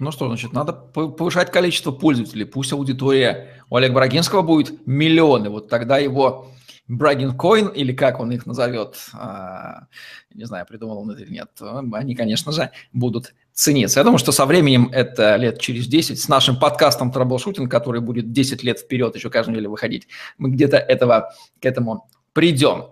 Ну 0.00 0.10
что, 0.10 0.26
значит, 0.26 0.52
надо 0.52 0.72
повышать 0.72 1.52
количество 1.52 1.92
пользователей. 1.92 2.46
Пусть 2.46 2.72
аудитория 2.72 3.62
у 3.68 3.76
Олега 3.76 3.94
Брагинского 3.94 4.42
будет 4.42 4.84
миллионы. 4.86 5.50
Вот 5.50 5.68
тогда 5.68 5.98
его 5.98 6.48
Bragging 6.90 7.36
Coin, 7.36 7.72
или 7.72 7.92
как 7.92 8.18
он 8.18 8.32
их 8.32 8.46
назовет, 8.46 8.96
а, 9.12 9.86
не 10.34 10.44
знаю, 10.44 10.66
придумал 10.66 10.98
он 10.98 11.10
это 11.10 11.22
или 11.22 11.32
нет, 11.32 11.50
они, 11.92 12.16
конечно 12.16 12.50
же, 12.50 12.70
будут 12.92 13.34
цениться. 13.52 14.00
Я 14.00 14.04
думаю, 14.04 14.18
что 14.18 14.32
со 14.32 14.44
временем, 14.46 14.90
это 14.92 15.36
лет 15.36 15.60
через 15.60 15.86
10, 15.86 16.20
с 16.20 16.28
нашим 16.28 16.58
подкастом 16.58 17.12
«Траблшутинг», 17.12 17.70
который 17.70 18.00
будет 18.00 18.32
10 18.32 18.62
лет 18.64 18.80
вперед 18.80 19.14
еще 19.14 19.30
каждую 19.30 19.54
неделю 19.54 19.70
выходить, 19.70 20.08
мы 20.36 20.50
где-то 20.50 20.78
этого, 20.78 21.32
к 21.60 21.66
этому 21.66 22.08
придем. 22.32 22.86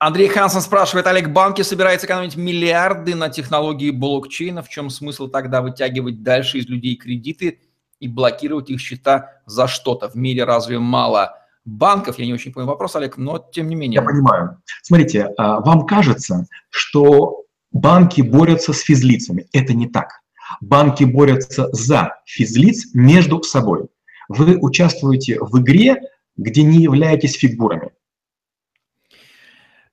Андрей 0.00 0.28
Хансен 0.28 0.60
спрашивает, 0.60 1.06
Олег, 1.08 1.30
банки 1.30 1.62
собираются 1.62 2.06
экономить 2.06 2.36
миллиарды 2.36 3.16
на 3.16 3.28
технологии 3.28 3.90
блокчейна. 3.90 4.62
В 4.62 4.68
чем 4.68 4.90
смысл 4.90 5.26
тогда 5.26 5.60
вытягивать 5.60 6.22
дальше 6.22 6.58
из 6.58 6.68
людей 6.68 6.94
кредиты 6.94 7.60
и 7.98 8.06
блокировать 8.06 8.70
их 8.70 8.80
счета 8.80 9.40
за 9.44 9.66
что-то? 9.66 10.08
В 10.08 10.14
мире 10.14 10.44
разве 10.44 10.78
мало 10.78 11.38
банков, 11.68 12.18
я 12.18 12.26
не 12.26 12.32
очень 12.32 12.52
понимаю 12.52 12.70
вопрос, 12.70 12.96
Олег, 12.96 13.16
но 13.18 13.38
тем 13.38 13.68
не 13.68 13.74
менее. 13.74 13.96
Я 13.96 14.02
понимаю. 14.02 14.60
Смотрите, 14.82 15.30
а, 15.36 15.60
вам 15.60 15.86
кажется, 15.86 16.46
что 16.70 17.44
банки 17.70 18.22
борются 18.22 18.72
с 18.72 18.80
физлицами. 18.80 19.46
Это 19.52 19.74
не 19.74 19.86
так. 19.88 20.20
Банки 20.60 21.04
борются 21.04 21.68
за 21.72 22.16
физлиц 22.24 22.94
между 22.94 23.42
собой. 23.42 23.88
Вы 24.28 24.58
участвуете 24.60 25.38
в 25.40 25.60
игре, 25.60 26.00
где 26.36 26.62
не 26.62 26.82
являетесь 26.82 27.34
фигурами. 27.34 27.90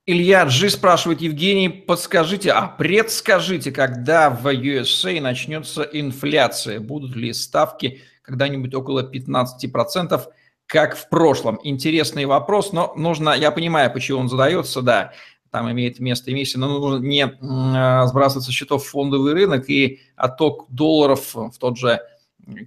Илья 0.07 0.43
Джи 0.43 0.69
спрашивает, 0.69 1.21
Евгений, 1.21 1.67
подскажите, 1.67 2.51
а 2.51 2.67
предскажите, 2.67 3.71
когда 3.71 4.29
в 4.29 4.45
USA 4.47 5.19
начнется 5.19 5.81
инфляция? 5.81 6.79
Будут 6.79 7.15
ли 7.15 7.33
ставки 7.33 8.01
когда-нибудь 8.21 8.73
около 8.75 9.09
15%? 9.11 10.21
Как 10.67 10.97
в 10.97 11.09
прошлом. 11.09 11.59
Интересный 11.63 12.25
вопрос, 12.25 12.71
но 12.71 12.93
нужно, 12.95 13.31
я 13.31 13.51
понимаю, 13.51 13.91
почему 13.91 14.19
он 14.19 14.29
задается, 14.29 14.81
да, 14.81 15.13
там 15.51 15.71
имеет 15.71 15.99
место 15.99 16.31
эмиссия, 16.31 16.59
но 16.59 16.67
нужно 16.67 17.05
не 17.05 17.23
а, 17.23 18.07
сбрасывать 18.07 18.45
со 18.45 18.51
счетов 18.51 18.85
фондовый 18.85 19.33
рынок 19.33 19.69
и 19.69 20.01
отток 20.15 20.65
долларов 20.69 21.33
в 21.33 21.57
тот 21.59 21.77
же 21.77 22.01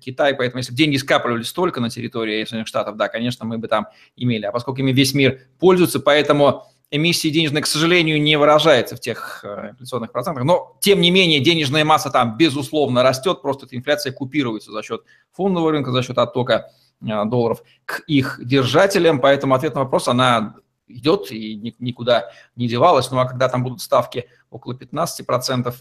Китай, 0.00 0.34
поэтому 0.34 0.58
если 0.58 0.74
деньги 0.74 0.96
скапливались 0.96 1.52
только 1.52 1.80
на 1.80 1.90
территории 1.90 2.44
Соединенных 2.44 2.66
Штатов, 2.66 2.96
да, 2.96 3.08
конечно, 3.08 3.44
мы 3.44 3.58
бы 3.58 3.68
там 3.68 3.88
имели, 4.16 4.44
а 4.46 4.52
поскольку 4.52 4.80
ими 4.80 4.92
весь 4.92 5.14
мир 5.14 5.40
пользуется, 5.58 6.00
поэтому 6.00 6.64
эмиссии 6.90 7.28
денежной, 7.28 7.62
к 7.62 7.66
сожалению, 7.66 8.20
не 8.20 8.36
выражается 8.36 8.96
в 8.96 9.00
тех 9.00 9.40
э, 9.44 9.70
инфляционных 9.70 10.10
процентах, 10.10 10.44
но, 10.44 10.76
тем 10.80 11.00
не 11.00 11.10
менее, 11.10 11.40
денежная 11.40 11.84
масса 11.84 12.10
там, 12.10 12.36
безусловно, 12.36 13.02
растет, 13.02 13.42
просто 13.42 13.66
эта 13.66 13.76
инфляция 13.76 14.12
купируется 14.12 14.72
за 14.72 14.82
счет 14.82 15.02
фондового 15.32 15.72
рынка, 15.72 15.92
за 15.92 16.02
счет 16.02 16.16
оттока 16.18 16.70
долларов 17.00 17.62
к 17.84 18.00
их 18.06 18.40
держателям, 18.42 19.20
поэтому 19.20 19.54
ответ 19.54 19.74
на 19.74 19.82
вопрос, 19.82 20.08
она 20.08 20.56
идет 20.88 21.30
и 21.30 21.74
никуда 21.78 22.30
не 22.56 22.68
девалась, 22.68 23.10
ну 23.10 23.18
а 23.18 23.26
когда 23.26 23.48
там 23.48 23.62
будут 23.62 23.80
ставки 23.80 24.26
около 24.50 24.74
15%, 24.74 25.74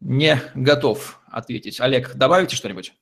не 0.00 0.42
готов 0.54 1.20
ответить. 1.30 1.80
Олег, 1.80 2.14
добавите 2.14 2.56
что-нибудь? 2.56 2.92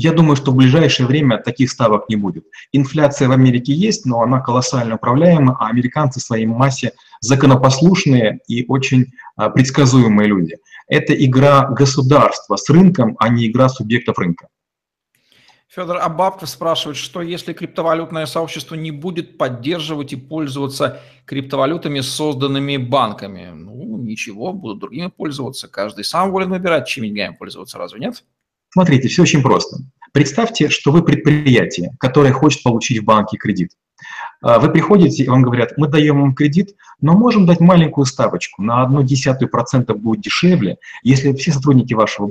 Я 0.00 0.12
думаю, 0.12 0.36
что 0.36 0.52
в 0.52 0.54
ближайшее 0.54 1.06
время 1.06 1.38
таких 1.38 1.70
ставок 1.70 2.08
не 2.08 2.14
будет. 2.14 2.44
Инфляция 2.70 3.26
в 3.26 3.32
Америке 3.32 3.72
есть, 3.72 4.06
но 4.06 4.22
она 4.22 4.40
колоссально 4.40 4.94
управляема, 4.94 5.56
а 5.58 5.66
американцы 5.68 6.20
в 6.20 6.22
своей 6.22 6.46
массе 6.46 6.92
законопослушные 7.20 8.38
и 8.46 8.64
очень 8.68 9.06
а, 9.34 9.50
предсказуемые 9.50 10.28
люди. 10.28 10.56
Это 10.86 11.12
игра 11.12 11.68
государства 11.70 12.54
с 12.54 12.70
рынком, 12.70 13.16
а 13.18 13.28
не 13.28 13.48
игра 13.48 13.68
субъектов 13.68 14.18
рынка. 14.18 14.46
Федор 15.68 15.98
Абабков 15.98 16.48
спрашивает, 16.48 16.96
что 16.96 17.20
если 17.20 17.52
криптовалютное 17.52 18.24
сообщество 18.24 18.74
не 18.74 18.90
будет 18.90 19.36
поддерживать 19.36 20.14
и 20.14 20.16
пользоваться 20.16 21.02
криптовалютами, 21.26 22.00
созданными 22.00 22.78
банками? 22.78 23.50
Ну, 23.52 23.98
ничего, 23.98 24.54
будут 24.54 24.78
другими 24.78 25.08
пользоваться. 25.08 25.68
Каждый 25.68 26.04
сам 26.04 26.30
волен 26.30 26.48
выбирать, 26.48 26.88
чем 26.88 27.04
деньгами 27.04 27.36
пользоваться, 27.36 27.76
разве 27.76 28.00
нет? 28.00 28.24
Смотрите, 28.70 29.08
все 29.08 29.22
очень 29.22 29.42
просто. 29.42 29.76
Представьте, 30.12 30.70
что 30.70 30.90
вы 30.90 31.04
предприятие, 31.04 31.94
которое 32.00 32.32
хочет 32.32 32.62
получить 32.62 33.02
в 33.02 33.04
банке 33.04 33.36
кредит. 33.36 33.72
А, 34.40 34.58
вы 34.58 34.70
приходите, 34.70 35.24
и 35.24 35.28
вам 35.28 35.42
говорят, 35.42 35.72
мы 35.76 35.88
даем 35.88 36.20
вам 36.20 36.34
кредит, 36.34 36.74
но 37.00 37.12
можем 37.14 37.46
дать 37.46 37.60
маленькую 37.60 38.04
ставочку, 38.04 38.62
на 38.62 38.82
одну 38.82 39.02
десятую 39.02 39.48
процента 39.48 39.94
будет 39.94 40.20
дешевле, 40.20 40.78
если 41.02 41.32
все 41.32 41.52
сотрудники 41.52 41.94
вашего 41.94 42.30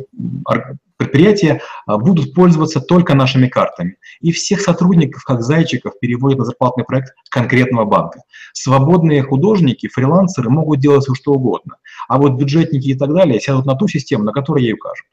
предприятия 0.95 1.62
а, 1.86 1.97
будут 1.97 2.34
пользоваться 2.34 2.80
только 2.80 3.14
нашими 3.14 3.47
картами. 3.47 3.97
И 4.22 4.32
всех 4.32 4.62
сотрудников, 4.62 5.24
как 5.24 5.41
зайчиков, 5.41 5.99
переводят 5.99 6.39
на 6.39 6.45
зарплатный 6.45 6.86
проект 6.86 7.14
конкретного 7.30 7.86
банка. 7.86 8.22
Свободные 8.53 9.22
художники, 9.22 9.88
фрилансеры 9.88 10.49
могут 10.49 10.80
делать 10.80 11.03
все 11.03 11.14
что 11.14 11.34
угодно. 11.34 11.76
А 12.08 12.18
вот 12.18 12.34
бюджетники 12.34 12.88
и 12.88 12.95
так 12.97 13.14
далее 13.14 13.39
сядут 13.39 13.66
на 13.66 13.76
ту 13.76 13.88
систему, 13.88 14.24
на 14.24 14.32
которую 14.32 14.64
я 14.64 14.72
и 14.72 14.74
укажу. 14.74 15.03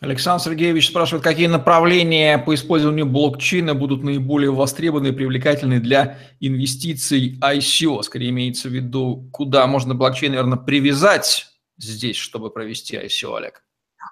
Александр 0.00 0.44
Сергеевич 0.44 0.88
спрашивает, 0.88 1.24
какие 1.24 1.48
направления 1.48 2.38
по 2.38 2.54
использованию 2.54 3.04
блокчейна 3.04 3.74
будут 3.74 4.04
наиболее 4.04 4.52
востребованы 4.52 5.08
и 5.08 5.12
привлекательны 5.12 5.80
для 5.80 6.18
инвестиций 6.38 7.36
ICO? 7.40 8.02
Скорее 8.04 8.30
имеется 8.30 8.68
в 8.68 8.72
виду, 8.72 9.28
куда 9.32 9.66
можно 9.66 9.96
блокчейн, 9.96 10.32
наверное, 10.32 10.58
привязать 10.58 11.48
здесь, 11.78 12.16
чтобы 12.16 12.50
провести 12.50 12.96
ICO, 12.96 13.36
Олег? 13.36 13.64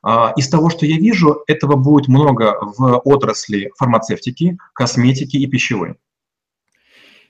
А, 0.03 0.33
из 0.37 0.49
того, 0.49 0.71
что 0.71 0.87
я 0.87 0.97
вижу, 0.97 1.45
этого 1.47 1.77
будет 1.77 2.09
много 2.09 2.59
в 2.61 3.01
отрасли 3.05 3.71
фармацевтики, 3.77 4.59
косметики 4.73 5.37
и 5.37 5.47
пищевой. 5.47 5.95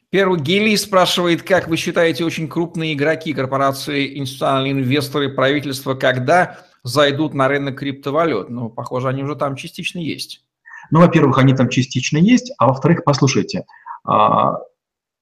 Первый 0.09 0.41
Гели 0.41 0.75
спрашивает, 0.77 1.43
как 1.43 1.69
вы 1.69 1.77
считаете, 1.77 2.25
очень 2.25 2.49
крупные 2.49 2.95
игроки, 2.95 3.35
корпорации, 3.35 4.17
институциональные 4.19 4.73
инвесторы, 4.73 5.29
правительства, 5.29 5.95
когда 5.95 6.61
зайдут 6.87 7.35
на 7.35 7.49
рынок 7.49 7.79
криптовалют. 7.79 8.49
Ну, 8.49 8.71
похоже, 8.71 9.09
они 9.09 9.23
уже 9.23 9.35
там 9.35 9.57
частично 9.57 9.99
есть. 9.99 10.45
Ну, 10.91 11.01
во-первых, 11.01 11.39
они 11.39 11.55
там 11.55 11.69
частично 11.69 12.17
есть, 12.17 12.53
а 12.59 12.69
во-вторых, 12.69 13.03
послушайте, 13.05 13.65
а, 14.05 14.59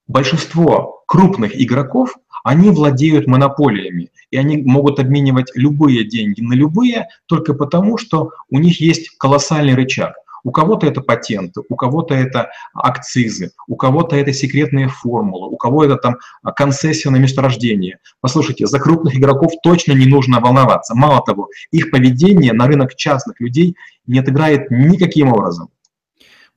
большинство 0.07 1.03
крупных 1.07 1.59
игроков, 1.59 2.15
они 2.43 2.69
владеют 2.69 3.25
монополиями, 3.25 4.11
и 4.29 4.37
они 4.37 4.57
могут 4.57 4.99
обменивать 4.99 5.51
любые 5.55 6.03
деньги 6.03 6.41
на 6.41 6.53
любые 6.53 7.07
только 7.25 7.55
потому, 7.55 7.97
что 7.97 8.31
у 8.49 8.59
них 8.59 8.79
есть 8.79 9.17
колоссальный 9.17 9.73
рычаг. 9.73 10.13
У 10.45 10.51
кого-то 10.51 10.85
это 10.85 11.01
патенты, 11.01 11.61
у 11.67 11.75
кого-то 11.75 12.13
это 12.13 12.51
акцизы, 12.75 13.51
у 13.67 13.75
кого-то 13.75 14.15
это 14.15 14.31
секретные 14.31 14.87
формулы, 14.87 15.49
у 15.49 15.57
кого 15.57 15.83
это 15.83 15.95
там 15.97 16.17
концессия 16.55 17.09
на 17.09 17.17
месторождение. 17.17 17.97
Послушайте, 18.21 18.67
за 18.67 18.79
крупных 18.79 19.15
игроков 19.15 19.53
точно 19.63 19.93
не 19.93 20.05
нужно 20.05 20.39
волноваться. 20.39 20.93
Мало 20.93 21.23
того, 21.25 21.49
их 21.71 21.89
поведение 21.89 22.53
на 22.53 22.67
рынок 22.67 22.95
частных 22.95 23.39
людей 23.39 23.75
не 24.05 24.19
отыграет 24.19 24.69
никаким 24.69 25.33
образом. 25.33 25.69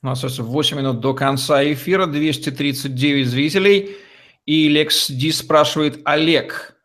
У 0.03 0.07
нас 0.07 0.18
остается 0.18 0.43
8 0.43 0.76
минут 0.76 1.01
до 1.01 1.14
конца 1.14 1.64
эфира, 1.64 2.05
239 2.05 3.26
зрителей. 3.26 3.97
И 4.45 4.68
Лекс 4.68 5.11
Ди 5.11 5.32
спрашивает, 5.32 6.01
Олег, 6.05 6.76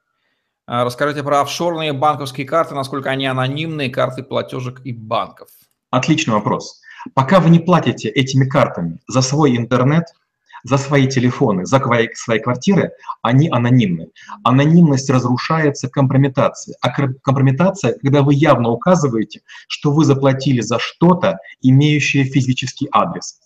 а 0.65 0.85
расскажите 0.85 1.21
про 1.21 1.41
офшорные 1.41 1.91
банковские 1.91 2.47
карты, 2.47 2.75
насколько 2.75 3.09
они 3.09 3.25
анонимные, 3.25 3.89
карты 3.89 4.23
платежек 4.23 4.79
и 4.85 4.93
банков. 4.93 5.49
Отличный 5.89 6.33
вопрос. 6.33 6.79
Пока 7.13 7.39
вы 7.39 7.49
не 7.49 7.59
платите 7.59 8.09
этими 8.09 8.45
картами 8.45 8.99
за 9.07 9.21
свой 9.21 9.57
интернет, 9.57 10.05
за 10.63 10.77
свои 10.77 11.07
телефоны, 11.07 11.65
за 11.65 11.81
свои 12.15 12.39
квартиры, 12.39 12.91
они 13.21 13.49
анонимны. 13.49 14.09
Анонимность 14.43 15.09
разрушается 15.09 15.89
компрометацией. 15.89 16.77
А 16.81 16.89
компрометация, 16.89 17.97
когда 18.01 18.21
вы 18.21 18.33
явно 18.33 18.69
указываете, 18.69 19.41
что 19.67 19.91
вы 19.91 20.05
заплатили 20.05 20.61
за 20.61 20.79
что-то, 20.79 21.37
имеющее 21.61 22.23
физический 22.23 22.87
адрес. 22.91 23.39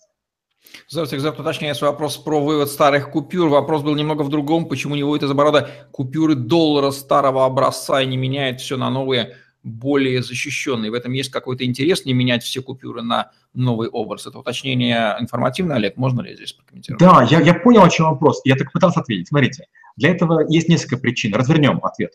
Здравствуйте, 0.88 1.20
Экзарт 1.20 1.40
уточняет 1.40 1.76
свой 1.76 1.90
вопрос 1.90 2.16
про 2.16 2.40
вывод 2.40 2.70
старых 2.70 3.10
купюр. 3.10 3.48
Вопрос 3.48 3.82
был 3.82 3.94
немного 3.94 4.22
в 4.22 4.28
другом. 4.28 4.66
Почему 4.66 4.94
не 4.94 5.02
выводит 5.02 5.24
из 5.24 5.30
оборота 5.30 5.70
купюры 5.92 6.34
доллара 6.34 6.92
старого 6.92 7.44
образца 7.44 8.00
и 8.00 8.06
не 8.06 8.16
меняет 8.16 8.60
все 8.60 8.76
на 8.76 8.90
новые 8.90 9.34
более 9.62 10.22
защищенный. 10.22 10.90
В 10.90 10.94
этом 10.94 11.12
есть 11.12 11.30
какой-то 11.30 11.64
интерес 11.64 12.04
не 12.04 12.14
менять 12.14 12.42
все 12.42 12.62
купюры 12.62 13.02
на 13.02 13.32
новый 13.54 13.88
образ. 13.88 14.26
Это 14.26 14.38
уточнение 14.38 15.16
информативное, 15.20 15.76
Олег, 15.76 15.96
можно 15.96 16.20
ли 16.20 16.34
здесь 16.34 16.52
прокомментировать? 16.52 17.00
Да, 17.00 17.22
я, 17.24 17.40
я 17.40 17.54
понял, 17.54 17.82
о 17.82 17.90
чем 17.90 18.06
вопрос. 18.06 18.40
Я 18.44 18.56
так 18.56 18.72
пытался 18.72 19.00
ответить. 19.00 19.28
Смотрите, 19.28 19.66
для 19.96 20.10
этого 20.10 20.44
есть 20.48 20.68
несколько 20.68 20.96
причин. 20.96 21.34
Развернем 21.34 21.80
ответ. 21.82 22.12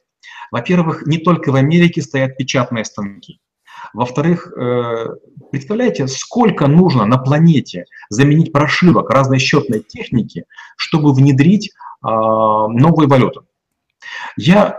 Во-первых, 0.52 1.06
не 1.06 1.18
только 1.18 1.52
в 1.52 1.56
Америке 1.56 2.02
стоят 2.02 2.38
печатные 2.38 2.86
станки. 2.86 3.40
Во-вторых, 3.94 4.52
э, 4.56 5.08
представляете, 5.52 6.08
сколько 6.08 6.68
нужно 6.68 7.06
на 7.06 7.18
планете 7.18 7.86
заменить 8.10 8.54
прошивок 8.54 9.10
разной 9.10 9.40
счетной 9.40 9.82
техники, 9.82 10.46
чтобы 10.78 11.14
внедрить 11.14 11.72
а, 12.02 12.68
новую 12.68 13.08
валюту? 13.08 13.46
Я 14.38 14.78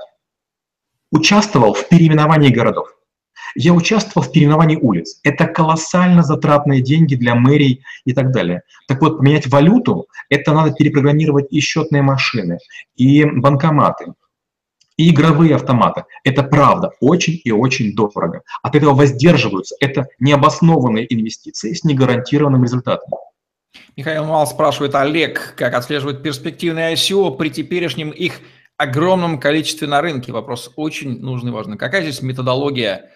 участвовал 1.15 1.75
в 1.75 1.89
переименовании 1.89 2.51
городов. 2.51 2.89
Я 3.55 3.73
участвовал 3.73 4.27
в 4.27 4.33
переименовании 4.33 4.77
улиц. 4.77 5.21
Это 5.23 5.47
колоссально 5.47 6.25
затратные 6.25 6.83
деньги 6.83 7.15
для 7.15 7.37
мэрий 7.37 7.85
и 8.05 8.13
так 8.13 8.33
далее. 8.33 8.63
Так 8.89 9.01
вот, 9.01 9.19
поменять 9.19 9.47
валюту, 9.47 10.09
это 10.29 10.53
надо 10.53 10.73
перепрограммировать 10.73 11.47
и 11.51 11.61
счетные 11.61 12.03
машины, 12.03 12.59
и 12.97 13.25
банкоматы, 13.25 14.15
и 14.97 15.11
игровые 15.11 15.55
автоматы. 15.55 16.05
Это 16.25 16.43
правда 16.43 16.91
очень 17.01 17.41
и 17.45 17.53
очень 17.53 17.95
дорого. 17.95 18.43
От 18.63 18.75
этого 18.75 18.95
воздерживаются. 18.95 19.77
Это 19.81 20.09
необоснованные 20.19 21.13
инвестиции 21.15 21.75
с 21.75 21.85
негарантированным 21.85 22.65
результатом. 22.65 23.19
Михаил 23.97 24.25
Мал 24.25 24.47
спрашивает, 24.49 24.97
Олег, 24.97 25.55
как 25.57 25.75
отслеживать 25.75 26.23
перспективные 26.23 26.95
ICO 26.95 27.37
при 27.37 27.51
теперешнем 27.51 28.11
их 28.11 28.41
огромном 28.77 29.39
количестве 29.39 29.87
на 29.87 30.01
рынке. 30.01 30.33
Вопрос 30.33 30.73
очень 30.77 31.21
нужный, 31.21 31.53
важный. 31.53 31.79
Какая 31.79 32.03
здесь 32.03 32.23
методология 32.23 33.11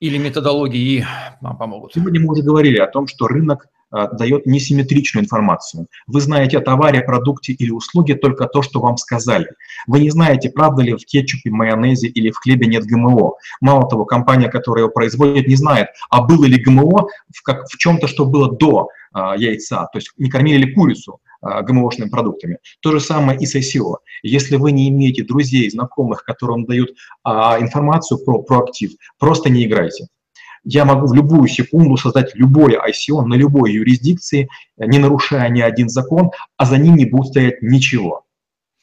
или 0.00 0.18
методологии 0.18 1.06
вам 1.40 1.56
помогут? 1.56 1.94
Сегодня 1.94 2.20
мы 2.20 2.32
уже 2.32 2.42
говорили 2.42 2.78
о 2.78 2.86
том, 2.86 3.06
что 3.06 3.26
рынок 3.26 3.68
а, 3.90 4.08
дает 4.08 4.46
несимметричную 4.46 5.24
информацию. 5.24 5.86
Вы 6.06 6.20
знаете 6.20 6.58
о 6.58 6.60
товаре, 6.60 7.02
продукте 7.02 7.52
или 7.52 7.70
услуге 7.70 8.14
только 8.14 8.46
то, 8.46 8.62
что 8.62 8.80
вам 8.80 8.96
сказали. 8.96 9.48
Вы 9.86 10.00
не 10.00 10.10
знаете, 10.10 10.50
правда 10.50 10.82
ли 10.82 10.94
в 10.94 11.04
кетчупе, 11.04 11.50
майонезе 11.50 12.08
или 12.08 12.30
в 12.30 12.38
хлебе 12.38 12.66
нет 12.66 12.84
ГМО. 12.84 13.34
Мало 13.60 13.88
того, 13.88 14.04
компания, 14.04 14.48
которая 14.48 14.84
его 14.84 14.92
производит, 14.92 15.46
не 15.46 15.56
знает, 15.56 15.88
а 16.10 16.22
было 16.22 16.46
ли 16.46 16.60
ГМО 16.60 17.06
в, 17.34 17.42
как, 17.42 17.68
в 17.68 17.76
чем-то, 17.76 18.08
что 18.08 18.24
было 18.24 18.50
до 18.50 18.88
а, 19.12 19.36
яйца. 19.36 19.88
То 19.92 19.98
есть 19.98 20.12
не 20.16 20.30
кормили 20.30 20.64
ли 20.64 20.74
курицу 20.74 21.20
ГМОшными 21.62 22.08
продуктами. 22.08 22.58
То 22.80 22.92
же 22.92 23.00
самое 23.00 23.38
и 23.38 23.46
с 23.46 23.54
ICO. 23.54 23.96
Если 24.22 24.56
вы 24.56 24.72
не 24.72 24.88
имеете 24.88 25.24
друзей, 25.24 25.70
знакомых, 25.70 26.24
которые 26.24 26.56
вам 26.56 26.66
дают 26.66 26.90
а, 27.24 27.58
информацию 27.60 28.18
про, 28.24 28.42
про 28.42 28.64
актив, 28.64 28.92
просто 29.18 29.50
не 29.50 29.64
играйте. 29.64 30.08
Я 30.64 30.84
могу 30.84 31.06
в 31.06 31.14
любую 31.14 31.48
секунду 31.48 31.96
создать 31.96 32.34
любое 32.34 32.80
ICO 32.80 33.22
на 33.22 33.34
любой 33.34 33.72
юрисдикции, 33.72 34.48
не 34.76 34.98
нарушая 34.98 35.48
ни 35.48 35.60
один 35.60 35.88
закон, 35.88 36.30
а 36.56 36.66
за 36.66 36.76
ним 36.78 36.96
не 36.96 37.04
будет 37.04 37.28
стоять 37.28 37.62
ничего. 37.62 38.24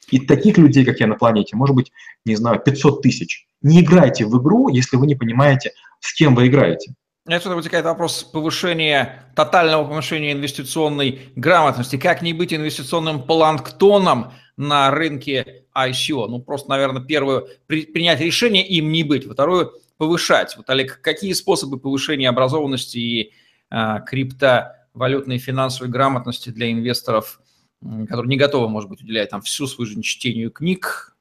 И 0.09 0.19
таких 0.19 0.57
людей, 0.57 0.85
как 0.85 0.99
я 0.99 1.07
на 1.07 1.15
планете, 1.15 1.55
может 1.55 1.75
быть, 1.75 1.91
не 2.25 2.35
знаю, 2.35 2.59
500 2.59 3.01
тысяч. 3.01 3.47
Не 3.61 3.81
играйте 3.81 4.25
в 4.25 4.41
игру, 4.41 4.69
если 4.69 4.95
вы 4.97 5.07
не 5.07 5.15
понимаете, 5.15 5.71
с 5.99 6.13
кем 6.13 6.35
вы 6.35 6.47
играете. 6.47 6.93
Отсюда 7.25 7.55
вытекает 7.55 7.85
вопрос 7.85 8.21
повышения, 8.23 9.23
тотального 9.33 9.85
повышения 9.87 10.33
инвестиционной 10.33 11.31
грамотности. 11.37 11.97
Как 11.97 12.21
не 12.21 12.33
быть 12.33 12.53
инвестиционным 12.53 13.23
планктоном 13.23 14.33
на 14.57 14.91
рынке 14.91 15.63
ICO? 15.73 16.27
Ну, 16.27 16.41
просто, 16.41 16.69
наверное, 16.69 17.01
первое, 17.01 17.45
при, 17.65 17.85
принять 17.85 18.19
решение 18.19 18.67
им 18.67 18.91
не 18.91 19.03
быть, 19.03 19.25
второе, 19.25 19.69
повышать. 19.95 20.57
Вот, 20.57 20.69
Олег, 20.69 20.99
какие 20.99 21.31
способы 21.31 21.79
повышения 21.79 22.27
образованности 22.27 22.97
и 22.97 23.31
э, 23.71 23.99
криптовалютной 24.05 25.37
финансовой 25.37 25.89
грамотности 25.89 26.49
для 26.49 26.73
инвесторов, 26.73 27.39
которые 27.81 28.27
не 28.27 28.37
готовы, 28.37 28.67
может 28.67 28.89
быть, 28.89 29.01
уделять 29.01 29.29
там 29.29 29.41
всю 29.41 29.67
свою 29.67 29.87
жизнь 29.87 30.01
чтению 30.01 30.51
книг? 30.51 31.15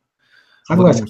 Согласен. 0.64 1.06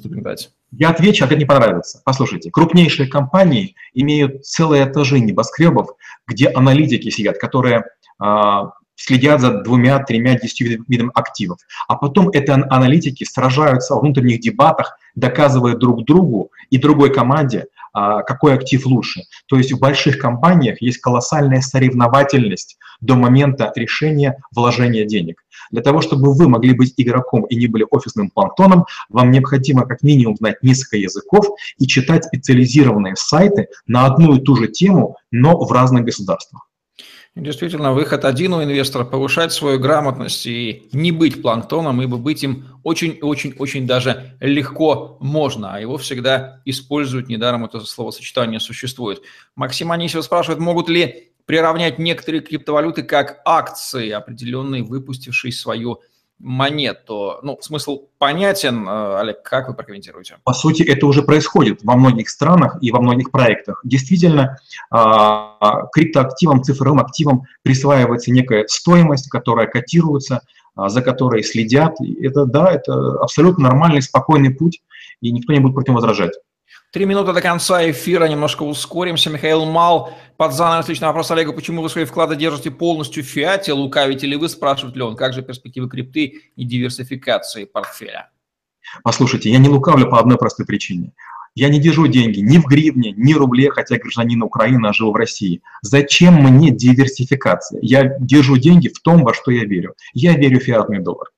Я 0.72 0.90
отвечу, 0.90 1.24
а 1.24 1.26
это 1.26 1.36
не 1.36 1.44
понравится. 1.44 2.00
Послушайте, 2.04 2.50
крупнейшие 2.50 3.08
компании 3.08 3.76
имеют 3.92 4.44
целые 4.46 4.84
этажи 4.84 5.20
небоскребов, 5.20 5.90
где 6.26 6.48
аналитики 6.48 7.10
сидят, 7.10 7.38
которые 7.38 7.84
а, 8.18 8.72
следят 8.96 9.40
за 9.40 9.62
двумя, 9.62 9.98
тремя, 9.98 10.38
десятью 10.38 10.84
видами 10.88 11.10
активов. 11.14 11.58
А 11.88 11.96
потом 11.96 12.30
эти 12.30 12.50
аналитики 12.50 13.24
сражаются 13.24 13.94
в 13.94 14.00
внутренних 14.00 14.40
дебатах, 14.40 14.96
доказывая 15.14 15.76
друг 15.76 16.04
другу 16.04 16.50
и 16.70 16.78
другой 16.78 17.12
команде, 17.12 17.66
а, 17.66 17.81
какой 17.92 18.54
актив 18.54 18.84
лучше. 18.86 19.22
То 19.46 19.56
есть 19.56 19.72
в 19.72 19.78
больших 19.78 20.18
компаниях 20.18 20.80
есть 20.80 20.98
колоссальная 20.98 21.60
соревновательность 21.60 22.78
до 23.00 23.16
момента 23.16 23.72
решения 23.76 24.42
вложения 24.54 25.04
денег. 25.04 25.42
Для 25.70 25.82
того, 25.82 26.00
чтобы 26.00 26.34
вы 26.34 26.48
могли 26.48 26.74
быть 26.74 26.94
игроком 26.96 27.44
и 27.44 27.56
не 27.56 27.66
были 27.66 27.86
офисным 27.90 28.30
планктоном, 28.30 28.86
вам 29.08 29.30
необходимо 29.30 29.86
как 29.86 30.02
минимум 30.02 30.36
знать 30.36 30.62
несколько 30.62 30.96
языков 30.96 31.46
и 31.78 31.86
читать 31.86 32.24
специализированные 32.24 33.16
сайты 33.16 33.68
на 33.86 34.06
одну 34.06 34.36
и 34.36 34.40
ту 34.40 34.56
же 34.56 34.68
тему, 34.68 35.16
но 35.30 35.58
в 35.58 35.72
разных 35.72 36.04
государствах. 36.04 36.68
Действительно, 37.34 37.94
выход 37.94 38.26
один 38.26 38.52
у 38.52 38.62
инвестора– 38.62 39.04
повышать 39.06 39.54
свою 39.54 39.78
грамотность 39.78 40.46
и 40.46 40.90
не 40.92 41.12
быть 41.12 41.40
планктоном, 41.40 42.02
ибо 42.02 42.18
быть 42.18 42.44
им 42.44 42.66
очень-очень-очень 42.82 43.86
даже 43.86 44.36
легко 44.38 45.16
можно, 45.18 45.74
а 45.74 45.80
его 45.80 45.96
всегда 45.96 46.60
используют, 46.66 47.28
недаром 47.28 47.64
это 47.64 47.80
словосочетание 47.80 48.60
существует. 48.60 49.22
Максим 49.56 49.92
Анисев 49.92 50.22
спрашивает, 50.24 50.60
могут 50.60 50.90
ли 50.90 51.32
приравнять 51.46 51.98
некоторые 51.98 52.42
криптовалюты 52.42 53.02
как 53.02 53.40
акции, 53.46 54.10
определенные, 54.10 54.82
выпустившие 54.82 55.52
свою 55.52 56.02
монет, 56.42 57.04
то 57.06 57.38
ну, 57.42 57.56
смысл 57.60 58.08
понятен. 58.18 58.86
Э, 58.86 59.20
Олег, 59.20 59.42
как 59.42 59.68
вы 59.68 59.74
прокомментируете? 59.74 60.38
По 60.44 60.52
сути, 60.52 60.82
это 60.82 61.06
уже 61.06 61.22
происходит 61.22 61.80
во 61.84 61.94
многих 61.94 62.28
странах 62.28 62.76
и 62.80 62.90
во 62.90 63.00
многих 63.00 63.30
проектах. 63.30 63.80
Действительно, 63.84 64.58
а, 64.90 65.86
криптоактивам, 65.92 66.62
цифровым 66.62 67.00
активам 67.00 67.44
присваивается 67.62 68.32
некая 68.32 68.66
стоимость, 68.66 69.28
которая 69.28 69.68
котируется, 69.68 70.42
а, 70.74 70.88
за 70.88 71.00
которой 71.00 71.44
следят. 71.44 71.94
Это, 72.20 72.44
да, 72.44 72.70
это 72.70 73.20
абсолютно 73.20 73.64
нормальный, 73.64 74.02
спокойный 74.02 74.50
путь, 74.50 74.82
и 75.20 75.30
никто 75.30 75.52
не 75.52 75.60
будет 75.60 75.74
против 75.74 75.94
возражать. 75.94 76.32
Три 76.92 77.06
минуты 77.06 77.32
до 77.32 77.40
конца 77.40 77.90
эфира, 77.90 78.26
немножко 78.26 78.64
ускоримся. 78.64 79.30
Михаил 79.30 79.64
Мал, 79.64 80.12
под 80.36 80.52
занавес 80.52 80.88
личный 80.88 81.08
вопрос 81.08 81.30
Олега, 81.30 81.54
почему 81.54 81.80
вы 81.80 81.88
свои 81.88 82.04
вклады 82.04 82.36
держите 82.36 82.70
полностью 82.70 83.24
в 83.24 83.26
фиате, 83.26 83.72
лукавите 83.72 84.26
ли 84.26 84.36
вы, 84.36 84.50
спрашивает 84.50 84.94
ли 84.94 85.02
он, 85.02 85.16
как 85.16 85.32
же 85.32 85.40
перспективы 85.40 85.88
крипты 85.88 86.42
и 86.54 86.64
диверсификации 86.66 87.64
портфеля? 87.64 88.30
Послушайте, 89.02 89.50
я 89.50 89.56
не 89.56 89.70
лукавлю 89.70 90.10
по 90.10 90.20
одной 90.20 90.36
простой 90.36 90.66
причине. 90.66 91.14
Я 91.54 91.70
не 91.70 91.80
держу 91.80 92.06
деньги 92.08 92.40
ни 92.40 92.58
в 92.58 92.66
гривне, 92.66 93.14
ни 93.16 93.32
в 93.32 93.38
рубле, 93.38 93.70
хотя 93.70 93.96
гражданин 93.96 94.42
Украины, 94.42 94.86
а 94.86 94.92
живу 94.92 95.12
в 95.12 95.16
России. 95.16 95.62
Зачем 95.80 96.34
мне 96.34 96.70
диверсификация? 96.70 97.80
Я 97.80 98.18
держу 98.18 98.58
деньги 98.58 98.88
в 98.88 99.00
том, 99.00 99.24
во 99.24 99.32
что 99.32 99.50
я 99.50 99.64
верю. 99.64 99.94
Я 100.12 100.36
верю 100.36 100.60
в 100.60 100.64
фиатный 100.64 100.98
доллар. 100.98 101.28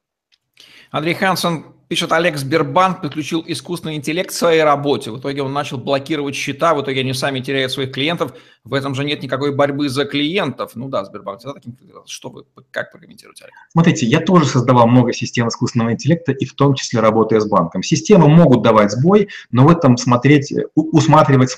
Андрей 0.90 1.14
Хансен 1.14 1.64
Пишет 1.88 2.12
Олег, 2.12 2.38
Сбербанк 2.38 3.02
подключил 3.02 3.44
искусственный 3.46 3.96
интеллект 3.96 4.30
к 4.30 4.32
своей 4.32 4.62
работе. 4.62 5.10
В 5.10 5.18
итоге 5.18 5.42
он 5.42 5.52
начал 5.52 5.76
блокировать 5.76 6.34
счета, 6.34 6.74
в 6.74 6.82
итоге 6.82 7.00
они 7.00 7.12
сами 7.12 7.40
теряют 7.40 7.72
своих 7.72 7.92
клиентов. 7.92 8.34
В 8.64 8.72
этом 8.72 8.94
же 8.94 9.04
нет 9.04 9.22
никакой 9.22 9.54
борьбы 9.54 9.90
за 9.90 10.06
клиентов. 10.06 10.72
Ну 10.74 10.88
да, 10.88 11.04
Сбербанк 11.04 11.40
всегда 11.40 11.54
таким 11.54 11.76
Что 12.06 12.30
вы, 12.30 12.44
как 12.70 12.90
прокомментируете, 12.90 13.44
Олег? 13.44 13.54
Смотрите, 13.70 14.06
я 14.06 14.20
тоже 14.20 14.46
создавал 14.46 14.86
много 14.86 15.12
систем 15.12 15.48
искусственного 15.48 15.92
интеллекта, 15.92 16.32
и 16.32 16.46
в 16.46 16.54
том 16.54 16.74
числе 16.74 17.00
работая 17.00 17.40
с 17.40 17.46
банком. 17.46 17.82
Системы 17.82 18.28
могут 18.28 18.62
давать 18.62 18.90
сбой, 18.90 19.28
но 19.50 19.66
в 19.66 19.70
этом 19.70 19.98
смотреть, 19.98 20.54
усматривать 20.74 21.54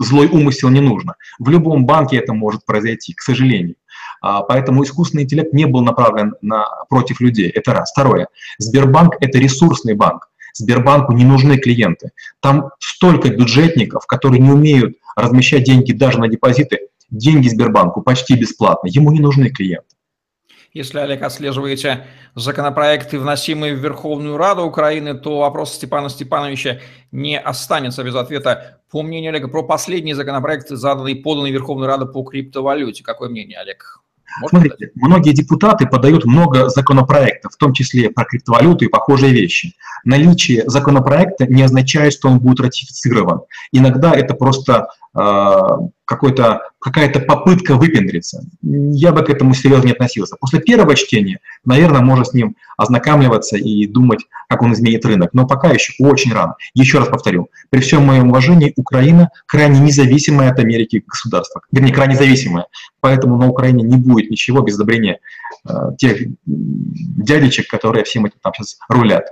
злой 0.00 0.26
умысел 0.26 0.70
не 0.70 0.80
нужно. 0.80 1.14
В 1.38 1.50
любом 1.50 1.86
банке 1.86 2.16
это 2.16 2.32
может 2.32 2.64
произойти, 2.64 3.14
к 3.14 3.20
сожалению. 3.20 3.76
А, 4.20 4.42
поэтому 4.42 4.82
искусственный 4.82 5.24
интеллект 5.24 5.52
не 5.52 5.66
был 5.66 5.82
направлен 5.82 6.34
на, 6.42 6.66
против 6.88 7.20
людей. 7.20 7.48
Это 7.48 7.72
раз. 7.72 7.90
Второе. 7.92 8.28
Сбербанк– 8.58 9.14
это 9.20 9.38
ресурсный 9.38 9.94
банк. 9.94 10.28
Сбербанку 10.54 11.12
не 11.12 11.24
нужны 11.24 11.58
клиенты. 11.58 12.10
Там 12.40 12.70
столько 12.80 13.28
бюджетников, 13.28 14.06
которые 14.06 14.40
не 14.40 14.50
умеют 14.50 14.96
размещать 15.16 15.64
деньги 15.64 15.92
даже 15.92 16.18
на 16.18 16.28
депозиты. 16.28 16.88
Деньги 17.10 17.48
Сбербанку 17.48 18.02
почти 18.02 18.34
бесплатно. 18.34 18.88
Ему 18.88 19.12
не 19.12 19.20
нужны 19.20 19.50
клиенты. 19.50 19.94
Если, 20.74 20.98
Олег, 20.98 21.22
отслеживаете 21.22 22.06
законопроекты, 22.34 23.18
вносимые 23.18 23.74
в 23.74 23.78
Верховную 23.78 24.36
Раду 24.36 24.64
Украины, 24.64 25.14
то 25.14 25.38
вопрос 25.38 25.72
Степана 25.72 26.10
Степановича 26.10 26.80
не 27.10 27.38
останется 27.38 28.04
без 28.04 28.14
ответа. 28.14 28.80
По 28.90 29.02
мнению 29.02 29.30
Олега, 29.30 29.48
про 29.48 29.62
последний 29.62 30.12
законопроект, 30.12 30.68
заданный 30.68 31.12
и 31.12 31.22
поданный 31.22 31.52
Верховную 31.52 31.88
Раду 31.88 32.06
по 32.06 32.22
криптовалюте. 32.22 33.02
Какое 33.02 33.30
мнение, 33.30 33.58
Олег? 33.58 34.02
Можно 34.40 34.60
Смотрите, 34.60 34.92
многие 34.94 35.32
депутаты 35.32 35.86
подают 35.86 36.24
много 36.24 36.68
законопроектов, 36.68 37.52
в 37.54 37.56
том 37.56 37.72
числе 37.72 38.10
про 38.10 38.24
криптовалюту 38.24 38.84
и 38.84 38.88
похожие 38.88 39.32
вещи. 39.32 39.74
Наличие 40.04 40.68
законопроекта 40.68 41.46
не 41.46 41.62
означает, 41.62 42.12
что 42.12 42.28
он 42.28 42.38
будет 42.38 42.60
ратифицирован. 42.60 43.40
Иногда 43.72 44.12
это 44.12 44.34
просто 44.34 44.88
какой-то, 46.04 46.62
какая-то 46.78 47.20
попытка 47.20 47.74
выпендриться. 47.74 48.42
Я 48.62 49.12
бы 49.12 49.22
к 49.22 49.30
этому 49.30 49.52
серьезно 49.52 49.86
не 49.86 49.92
относился. 49.92 50.36
После 50.40 50.60
первого 50.60 50.94
чтения, 50.94 51.40
наверное, 51.64 52.00
можно 52.00 52.24
с 52.24 52.32
ним 52.32 52.56
ознакомливаться 52.76 53.56
и 53.56 53.86
думать, 53.86 54.20
как 54.48 54.62
он 54.62 54.72
изменит 54.72 55.04
рынок. 55.04 55.30
Но 55.34 55.46
пока 55.46 55.68
еще 55.68 55.92
очень 55.98 56.32
рано. 56.32 56.54
Еще 56.74 56.98
раз 56.98 57.08
повторю, 57.08 57.48
при 57.70 57.80
всем 57.80 58.06
моем 58.06 58.28
уважении, 58.30 58.72
Украина 58.76 59.30
крайне 59.46 59.80
независимая 59.80 60.50
от 60.50 60.58
Америки 60.60 61.04
государство. 61.06 61.60
Вернее, 61.72 61.92
крайне 61.92 62.16
зависимая. 62.16 62.66
Поэтому 63.00 63.36
на 63.36 63.48
Украине 63.48 63.82
не 63.82 63.96
будет 63.96 64.30
ничего 64.30 64.62
без 64.62 64.76
одобрения 64.76 65.18
э, 65.68 65.72
тех 65.98 66.18
дядечек, 66.46 67.68
которые 67.68 68.04
всем 68.04 68.24
этим 68.24 68.38
там 68.42 68.52
сейчас 68.54 68.78
рулят. 68.88 69.26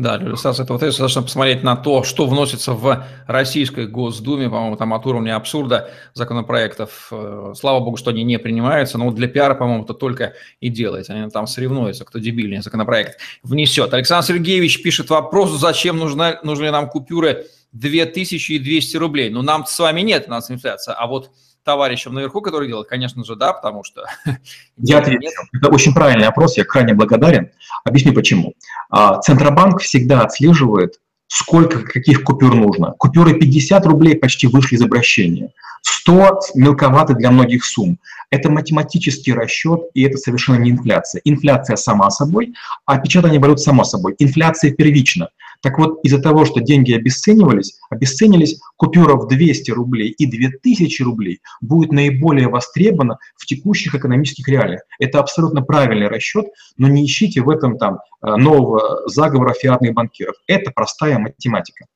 Да, 0.00 0.16
иллюстрация 0.16 0.64
этого 0.64 0.78
тезиса 0.78 1.02
достаточно 1.02 1.22
посмотреть 1.22 1.62
на 1.62 1.76
то, 1.76 2.04
что 2.04 2.26
вносится 2.26 2.72
в 2.72 3.04
Российской 3.26 3.86
Госдуме, 3.86 4.48
по-моему, 4.48 4.76
там 4.76 4.94
от 4.94 5.06
уровня 5.06 5.36
абсурда 5.36 5.90
законопроектов. 6.14 7.08
Э, 7.12 7.52
слава 7.54 7.80
богу, 7.80 7.98
что 7.98 8.08
они 8.08 8.24
не 8.24 8.38
принимаются, 8.38 8.96
но 8.96 9.04
вот 9.04 9.14
для 9.14 9.28
пиара, 9.28 9.54
по-моему, 9.54 9.84
это 9.84 9.92
только 9.92 10.32
и 10.58 10.70
делается. 10.70 11.12
Они 11.12 11.28
там 11.28 11.46
соревнуются, 11.46 12.06
кто 12.06 12.18
дебильнее 12.18 12.62
законопроект 12.62 13.20
внесет. 13.42 13.92
Александр 13.92 14.26
Сергеевич 14.26 14.82
пишет 14.82 15.10
вопрос, 15.10 15.50
зачем 15.50 15.98
нужны, 15.98 16.38
нужны 16.42 16.70
нам 16.70 16.88
купюры 16.88 17.44
2200 17.72 18.96
рублей. 18.96 19.28
Ну, 19.28 19.42
нам 19.42 19.66
с 19.66 19.78
вами 19.78 20.00
нет, 20.00 20.24
у 20.28 20.30
нас 20.30 20.50
инфляция, 20.50 20.94
а 20.94 21.06
вот 21.08 21.30
товарищам 21.62 22.14
наверху, 22.14 22.40
который 22.40 22.68
делает, 22.68 22.88
конечно 22.88 23.24
же, 23.24 23.36
да, 23.36 23.52
потому 23.52 23.84
что... 23.84 24.04
Я 24.76 24.98
отвечу. 24.98 25.28
Это 25.52 25.68
очень 25.70 25.92
правильный 25.92 26.26
вопрос, 26.26 26.56
я 26.56 26.64
крайне 26.64 26.94
благодарен. 26.94 27.50
Объясню 27.84 28.14
почему. 28.14 28.54
А, 28.90 29.18
Центробанк 29.20 29.80
всегда 29.80 30.22
отслеживает, 30.22 30.94
сколько 31.28 31.80
каких 31.80 32.24
купюр 32.24 32.54
нужно. 32.54 32.92
Купюры 32.98 33.38
50 33.38 33.86
рублей 33.86 34.16
почти 34.16 34.48
вышли 34.48 34.74
из 34.74 34.82
обращения. 34.82 35.52
100 35.82 36.40
мелковаты 36.54 37.14
для 37.14 37.30
многих 37.30 37.64
сумм. 37.64 37.98
Это 38.30 38.50
математический 38.50 39.32
расчет, 39.32 39.80
и 39.94 40.02
это 40.02 40.16
совершенно 40.16 40.56
не 40.56 40.70
инфляция. 40.70 41.20
Инфляция 41.24 41.76
сама 41.76 42.10
собой, 42.10 42.54
а 42.86 42.98
печатание 42.98 43.40
валют 43.40 43.60
само 43.60 43.84
собой. 43.84 44.14
Инфляция 44.18 44.72
первична. 44.72 45.30
Так 45.62 45.78
вот, 45.78 46.00
из-за 46.02 46.20
того, 46.20 46.44
что 46.44 46.60
деньги 46.60 46.92
обесценивались, 46.92 47.78
обесценились, 47.90 48.60
купюра 48.76 49.14
в 49.14 49.28
200 49.28 49.70
рублей 49.72 50.08
и 50.08 50.26
2000 50.26 51.02
рублей 51.02 51.40
будет 51.60 51.92
наиболее 51.92 52.48
востребована 52.48 53.18
в 53.36 53.44
текущих 53.46 53.94
экономических 53.94 54.48
реалиях. 54.48 54.80
Это 54.98 55.18
абсолютно 55.18 55.62
правильный 55.62 56.08
расчет, 56.08 56.46
но 56.78 56.88
не 56.88 57.04
ищите 57.04 57.42
в 57.42 57.50
этом 57.50 57.76
там 57.76 57.98
э, 58.22 58.36
нового 58.36 59.06
заговора 59.08 59.52
фиатных 59.52 59.92
банкиров. 59.92 60.36
Это 60.46 60.70
простая 60.70 61.18
математика. 61.18 61.86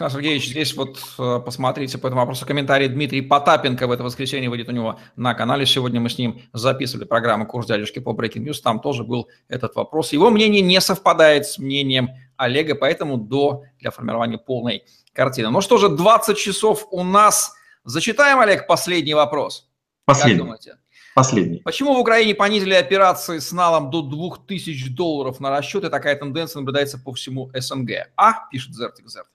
Александр 0.00 0.22
Сергеевич, 0.22 0.50
здесь 0.50 0.76
вот 0.76 0.96
э, 1.18 1.40
посмотрите 1.44 1.98
по 1.98 2.06
этому 2.06 2.20
вопросу 2.20 2.46
комментарий 2.46 2.86
Дмитрий 2.86 3.20
Потапенко 3.20 3.88
в 3.88 3.90
это 3.90 4.04
воскресенье 4.04 4.48
выйдет 4.48 4.68
у 4.68 4.70
него 4.70 5.00
на 5.16 5.34
канале. 5.34 5.66
Сегодня 5.66 6.00
мы 6.00 6.08
с 6.08 6.16
ним 6.18 6.40
записывали 6.52 7.04
программу 7.04 7.48
«Курс 7.48 7.66
дядюшки» 7.66 7.98
по 7.98 8.10
Breaking 8.10 8.44
News. 8.44 8.62
Там 8.62 8.78
тоже 8.78 9.02
был 9.02 9.28
этот 9.48 9.74
вопрос. 9.74 10.12
Его 10.12 10.30
мнение 10.30 10.62
не 10.62 10.80
совпадает 10.80 11.46
с 11.46 11.58
мнением 11.58 12.10
Олега, 12.36 12.76
поэтому 12.76 13.16
до 13.16 13.64
для 13.80 13.90
формирования 13.90 14.38
полной 14.38 14.84
картины. 15.12 15.50
Ну 15.50 15.60
что 15.62 15.78
же, 15.78 15.88
20 15.88 16.38
часов 16.38 16.86
у 16.92 17.02
нас. 17.02 17.52
Зачитаем, 17.82 18.38
Олег, 18.38 18.68
последний 18.68 19.14
вопрос. 19.14 19.68
Последний. 20.04 20.34
Как 20.34 20.44
думаете? 20.44 20.76
Последний. 21.16 21.58
Почему 21.64 21.94
в 21.94 21.98
Украине 21.98 22.36
понизили 22.36 22.74
операции 22.74 23.40
с 23.40 23.50
налом 23.50 23.90
до 23.90 24.02
2000 24.02 24.90
долларов 24.90 25.40
на 25.40 25.50
расчет, 25.50 25.82
и 25.82 25.88
такая 25.88 26.14
тенденция 26.14 26.60
наблюдается 26.60 27.00
по 27.00 27.12
всему 27.14 27.50
СНГ? 27.52 28.12
А, 28.16 28.48
пишет 28.52 28.76
Зертик 28.76 29.08
Зерт. 29.08 29.26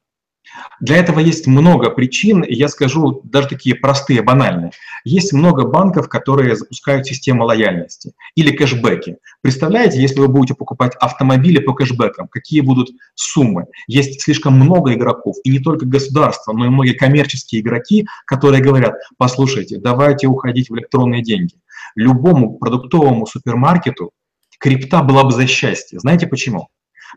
Для 0.79 0.97
этого 0.97 1.19
есть 1.19 1.47
много 1.47 1.89
причин, 1.89 2.43
я 2.47 2.67
скажу 2.67 3.21
даже 3.23 3.47
такие 3.47 3.75
простые, 3.75 4.21
банальные. 4.21 4.71
Есть 5.03 5.33
много 5.33 5.65
банков, 5.65 6.09
которые 6.09 6.55
запускают 6.55 7.07
систему 7.07 7.45
лояльности 7.45 8.13
или 8.35 8.55
кэшбэки. 8.55 9.17
Представляете, 9.41 10.01
если 10.01 10.19
вы 10.19 10.27
будете 10.27 10.55
покупать 10.55 10.93
автомобили 10.99 11.59
по 11.59 11.73
кэшбэкам, 11.73 12.27
какие 12.27 12.61
будут 12.61 12.89
суммы? 13.15 13.65
Есть 13.87 14.21
слишком 14.21 14.53
много 14.53 14.93
игроков, 14.93 15.35
и 15.43 15.49
не 15.49 15.59
только 15.59 15.85
государства, 15.85 16.53
но 16.53 16.65
и 16.65 16.69
многие 16.69 16.93
коммерческие 16.93 17.61
игроки, 17.61 18.05
которые 18.25 18.61
говорят, 18.61 18.95
послушайте, 19.17 19.77
давайте 19.77 20.27
уходить 20.27 20.69
в 20.69 20.75
электронные 20.75 21.23
деньги. 21.23 21.55
Любому 21.95 22.57
продуктовому 22.57 23.25
супермаркету 23.25 24.11
крипта 24.59 25.03
была 25.03 25.23
бы 25.23 25.31
за 25.31 25.47
счастье. 25.47 25.99
Знаете 25.99 26.27
почему? 26.27 26.69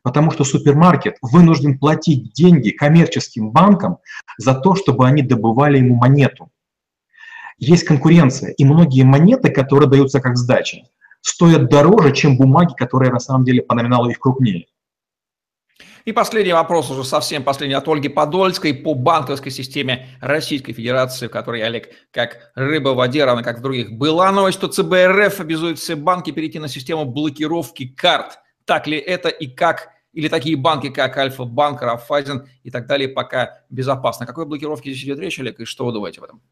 Потому 0.02 0.30
что 0.30 0.44
супермаркет 0.44 1.16
вынужден 1.22 1.78
платить 1.78 2.32
деньги 2.32 2.70
коммерческим 2.70 3.50
банкам 3.50 3.98
за 4.38 4.54
то, 4.54 4.74
чтобы 4.74 5.06
они 5.06 5.22
добывали 5.22 5.78
ему 5.78 5.96
монету. 5.96 6.50
Есть 7.58 7.84
конкуренция, 7.84 8.50
и 8.50 8.64
многие 8.64 9.02
монеты, 9.02 9.50
которые 9.50 9.88
даются 9.88 10.20
как 10.20 10.36
сдача, 10.36 10.82
стоят 11.22 11.68
дороже, 11.68 12.12
чем 12.12 12.36
бумаги, 12.36 12.74
которые 12.76 13.10
на 13.10 13.18
самом 13.18 13.44
деле 13.44 13.62
по 13.62 13.74
номиналу 13.74 14.10
их 14.10 14.18
крупнее. 14.18 14.66
И 16.06 16.12
последний 16.12 16.52
вопрос, 16.52 16.88
уже 16.88 17.02
совсем 17.02 17.42
последний, 17.42 17.74
от 17.74 17.88
Ольги 17.88 18.08
Подольской 18.08 18.72
по 18.72 18.94
банковской 18.94 19.50
системе 19.50 20.06
Российской 20.20 20.72
Федерации, 20.72 21.26
в 21.26 21.30
которой 21.30 21.62
Олег 21.62 21.88
как 22.12 22.52
рыба 22.54 22.90
в 22.90 22.96
воде, 22.96 23.24
равно 23.24 23.42
как 23.42 23.58
в 23.58 23.62
других. 23.62 23.90
Была 23.90 24.30
новость, 24.30 24.56
что 24.56 24.68
ЦБ 24.68 24.92
РФ 25.08 25.40
обязует 25.40 25.80
все 25.80 25.96
банки 25.96 26.30
перейти 26.30 26.60
на 26.60 26.68
систему 26.68 27.06
блокировки 27.06 27.88
карт. 27.88 28.38
Так 28.66 28.86
ли 28.86 28.98
это 28.98 29.28
и 29.28 29.46
как? 29.46 29.90
Или 30.12 30.28
такие 30.28 30.56
банки, 30.56 30.88
как 30.88 31.16
Альфа-банк, 31.16 31.82
Рафайзен 31.82 32.48
и 32.64 32.70
так 32.70 32.86
далее, 32.86 33.08
пока 33.08 33.62
безопасно. 33.70 34.24
О 34.24 34.26
какой 34.26 34.46
блокировке 34.46 34.90
здесь 34.90 35.04
идет 35.04 35.18
речь, 35.18 35.38
Олег, 35.38 35.60
и 35.60 35.64
что 35.64 35.86
вы 35.86 35.92
думаете 35.92 36.20
об 36.20 36.24
этом? 36.24 36.42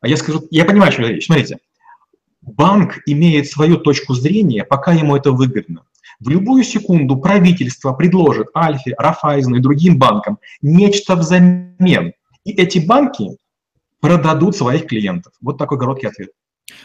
А 0.00 0.08
я 0.08 0.16
скажу, 0.16 0.46
я 0.50 0.64
понимаю, 0.64 0.92
что 0.92 1.02
речь. 1.02 1.26
Смотрите, 1.26 1.58
банк 2.42 2.98
имеет 3.06 3.48
свою 3.48 3.78
точку 3.78 4.14
зрения, 4.14 4.64
пока 4.64 4.92
ему 4.92 5.16
это 5.16 5.32
выгодно. 5.32 5.84
В 6.20 6.28
любую 6.28 6.64
секунду 6.64 7.16
правительство 7.16 7.92
предложит 7.92 8.48
Альфе, 8.54 8.94
Рафайзену 8.96 9.56
и 9.56 9.60
другим 9.60 9.98
банкам 9.98 10.38
нечто 10.62 11.16
взамен. 11.16 12.12
И 12.44 12.52
эти 12.52 12.78
банки 12.78 13.38
продадут 14.00 14.54
своих 14.54 14.86
клиентов. 14.86 15.32
Вот 15.40 15.58
такой 15.58 15.78
короткий 15.78 16.06
ответ. 16.06 16.30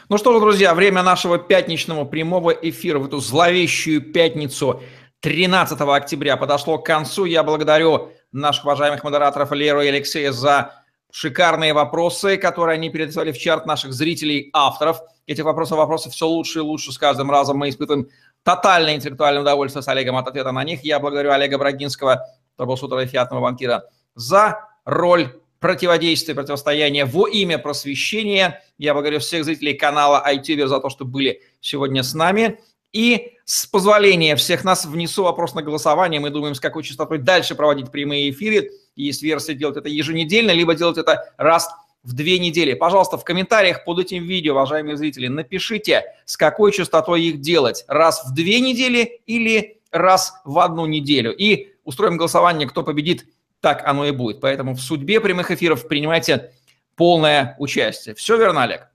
Ну 0.09 0.17
что 0.17 0.33
же, 0.33 0.39
друзья, 0.39 0.73
время 0.73 1.03
нашего 1.03 1.37
пятничного 1.37 2.03
прямого 2.03 2.51
эфира 2.51 2.99
в 2.99 3.05
эту 3.05 3.19
зловещую 3.19 4.01
пятницу 4.01 4.81
13 5.21 5.79
октября 5.79 6.35
подошло 6.35 6.77
к 6.77 6.85
концу. 6.85 7.25
Я 7.25 7.43
благодарю 7.43 8.09
наших 8.33 8.65
уважаемых 8.65 9.03
модераторов 9.03 9.51
Леру 9.53 9.81
и 9.81 9.87
Алексея 9.87 10.33
за 10.33 10.83
шикарные 11.11 11.73
вопросы, 11.73 12.37
которые 12.37 12.75
они 12.75 12.89
передавали 12.89 13.31
в 13.31 13.37
чат 13.37 13.65
наших 13.65 13.93
зрителей, 13.93 14.49
авторов. 14.51 14.99
Этих 15.27 15.45
вопросов 15.45 15.77
вопросы 15.77 16.09
все 16.09 16.27
лучше 16.27 16.59
и 16.59 16.61
лучше 16.61 16.91
с 16.91 16.97
каждым 16.97 17.31
разом. 17.31 17.57
Мы 17.57 17.69
испытываем 17.69 18.09
тотальное 18.43 18.95
интеллектуальное 18.95 19.41
удовольствие 19.41 19.81
с 19.81 19.87
Олегом 19.87 20.17
от 20.17 20.27
ответа 20.27 20.51
на 20.51 20.63
них. 20.65 20.83
Я 20.83 20.99
благодарю 20.99 21.31
Олега 21.31 21.57
Брагинского, 21.57 22.25
troubleshooter 22.57 23.00
а 23.00 23.03
и 23.03 23.07
фиатного 23.07 23.41
банкира, 23.41 23.85
за 24.13 24.59
роль 24.83 25.39
противодействия, 25.59 26.35
противостояния 26.35 27.05
во 27.05 27.27
имя 27.27 27.57
просвещения. 27.57 28.63
Я 28.77 28.93
благодарю 28.93 29.19
всех 29.19 29.45
зрителей 29.45 29.73
канала 29.73 30.23
iTuber 30.27 30.67
за 30.67 30.79
то, 30.79 30.89
что 30.89 31.05
были 31.05 31.41
сегодня 31.61 32.03
с 32.03 32.13
нами. 32.13 32.59
И 32.91 33.33
с 33.45 33.65
позволения 33.67 34.35
всех 34.35 34.63
нас 34.63 34.85
внесу 34.85 35.23
вопрос 35.23 35.53
на 35.53 35.61
голосование. 35.61 36.19
Мы 36.19 36.31
думаем, 36.31 36.55
с 36.55 36.59
какой 36.59 36.83
частотой 36.83 37.19
дальше 37.19 37.55
проводить 37.55 37.91
прямые 37.91 38.31
эфиры. 38.31 38.71
Есть 38.95 39.21
версия 39.21 39.53
делать 39.53 39.77
это 39.77 39.89
еженедельно, 39.89 40.51
либо 40.51 40.73
делать 40.73 40.97
это 40.97 41.33
раз 41.37 41.69
в 42.03 42.13
две 42.13 42.39
недели. 42.39 42.73
Пожалуйста, 42.73 43.17
в 43.17 43.23
комментариях 43.23 43.83
под 43.83 43.99
этим 43.99 44.23
видео, 44.23 44.53
уважаемые 44.53 44.97
зрители, 44.97 45.27
напишите, 45.27 46.03
с 46.25 46.37
какой 46.37 46.71
частотой 46.71 47.23
их 47.23 47.41
делать. 47.41 47.85
Раз 47.87 48.25
в 48.25 48.33
две 48.33 48.59
недели 48.59 49.21
или 49.25 49.81
раз 49.91 50.33
в 50.45 50.57
одну 50.59 50.85
неделю. 50.85 51.35
И 51.35 51.73
устроим 51.83 52.17
голосование, 52.17 52.67
кто 52.67 52.83
победит 52.83 53.25
так 53.61 53.85
оно 53.85 54.05
и 54.05 54.11
будет. 54.11 54.41
Поэтому 54.41 54.73
в 54.73 54.81
судьбе 54.81 55.19
прямых 55.21 55.51
эфиров 55.51 55.87
принимайте 55.87 56.51
полное 56.95 57.55
участие. 57.59 58.15
Все 58.15 58.37
верно, 58.37 58.63
Олег? 58.63 58.87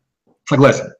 Согласен. 0.44 0.92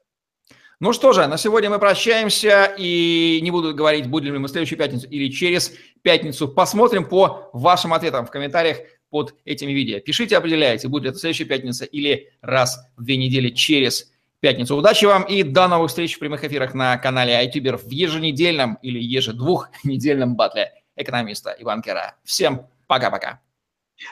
Ну 0.81 0.91
что 0.91 1.13
же, 1.13 1.25
на 1.27 1.37
сегодня 1.37 1.69
мы 1.69 1.79
прощаемся 1.79 2.73
и 2.77 3.39
не 3.41 3.49
буду 3.49 3.73
говорить, 3.73 4.07
будем 4.07 4.33
ли 4.33 4.39
мы 4.39 4.47
в 4.47 4.51
следующую 4.51 4.77
пятницу 4.77 5.07
или 5.07 5.31
через 5.31 5.71
пятницу. 6.01 6.49
Посмотрим 6.49 7.05
по 7.05 7.49
вашим 7.53 7.93
ответам 7.93 8.25
в 8.25 8.31
комментариях 8.31 8.77
под 9.09 9.35
этими 9.45 9.71
видео. 9.71 9.99
Пишите, 10.01 10.35
определяйте, 10.37 10.89
будет 10.89 11.03
ли 11.03 11.09
это 11.11 11.19
следующая 11.19 11.45
пятница 11.45 11.85
или 11.85 12.33
раз 12.41 12.77
в 12.97 13.03
две 13.05 13.15
недели 13.15 13.49
через 13.51 14.11
пятницу. 14.41 14.75
Удачи 14.75 15.05
вам 15.05 15.23
и 15.23 15.43
до 15.43 15.67
новых 15.69 15.89
встреч 15.89 16.15
в 16.15 16.19
прямых 16.19 16.43
эфирах 16.43 16.73
на 16.73 16.97
канале 16.97 17.33
iTuber 17.45 17.77
в 17.77 17.89
еженедельном 17.89 18.77
или 18.81 18.99
ежедвухнедельном 18.99 20.35
батле 20.35 20.73
экономиста 20.97 21.51
и 21.51 21.63
банкера. 21.63 22.15
Всем 22.25 22.67
пока-пока. 22.87 23.39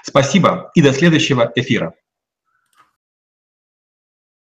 Спасибо 0.04 0.72
и 0.76 0.82
до 0.82 0.94
следующего 0.94 1.52
эфира. 1.56 1.94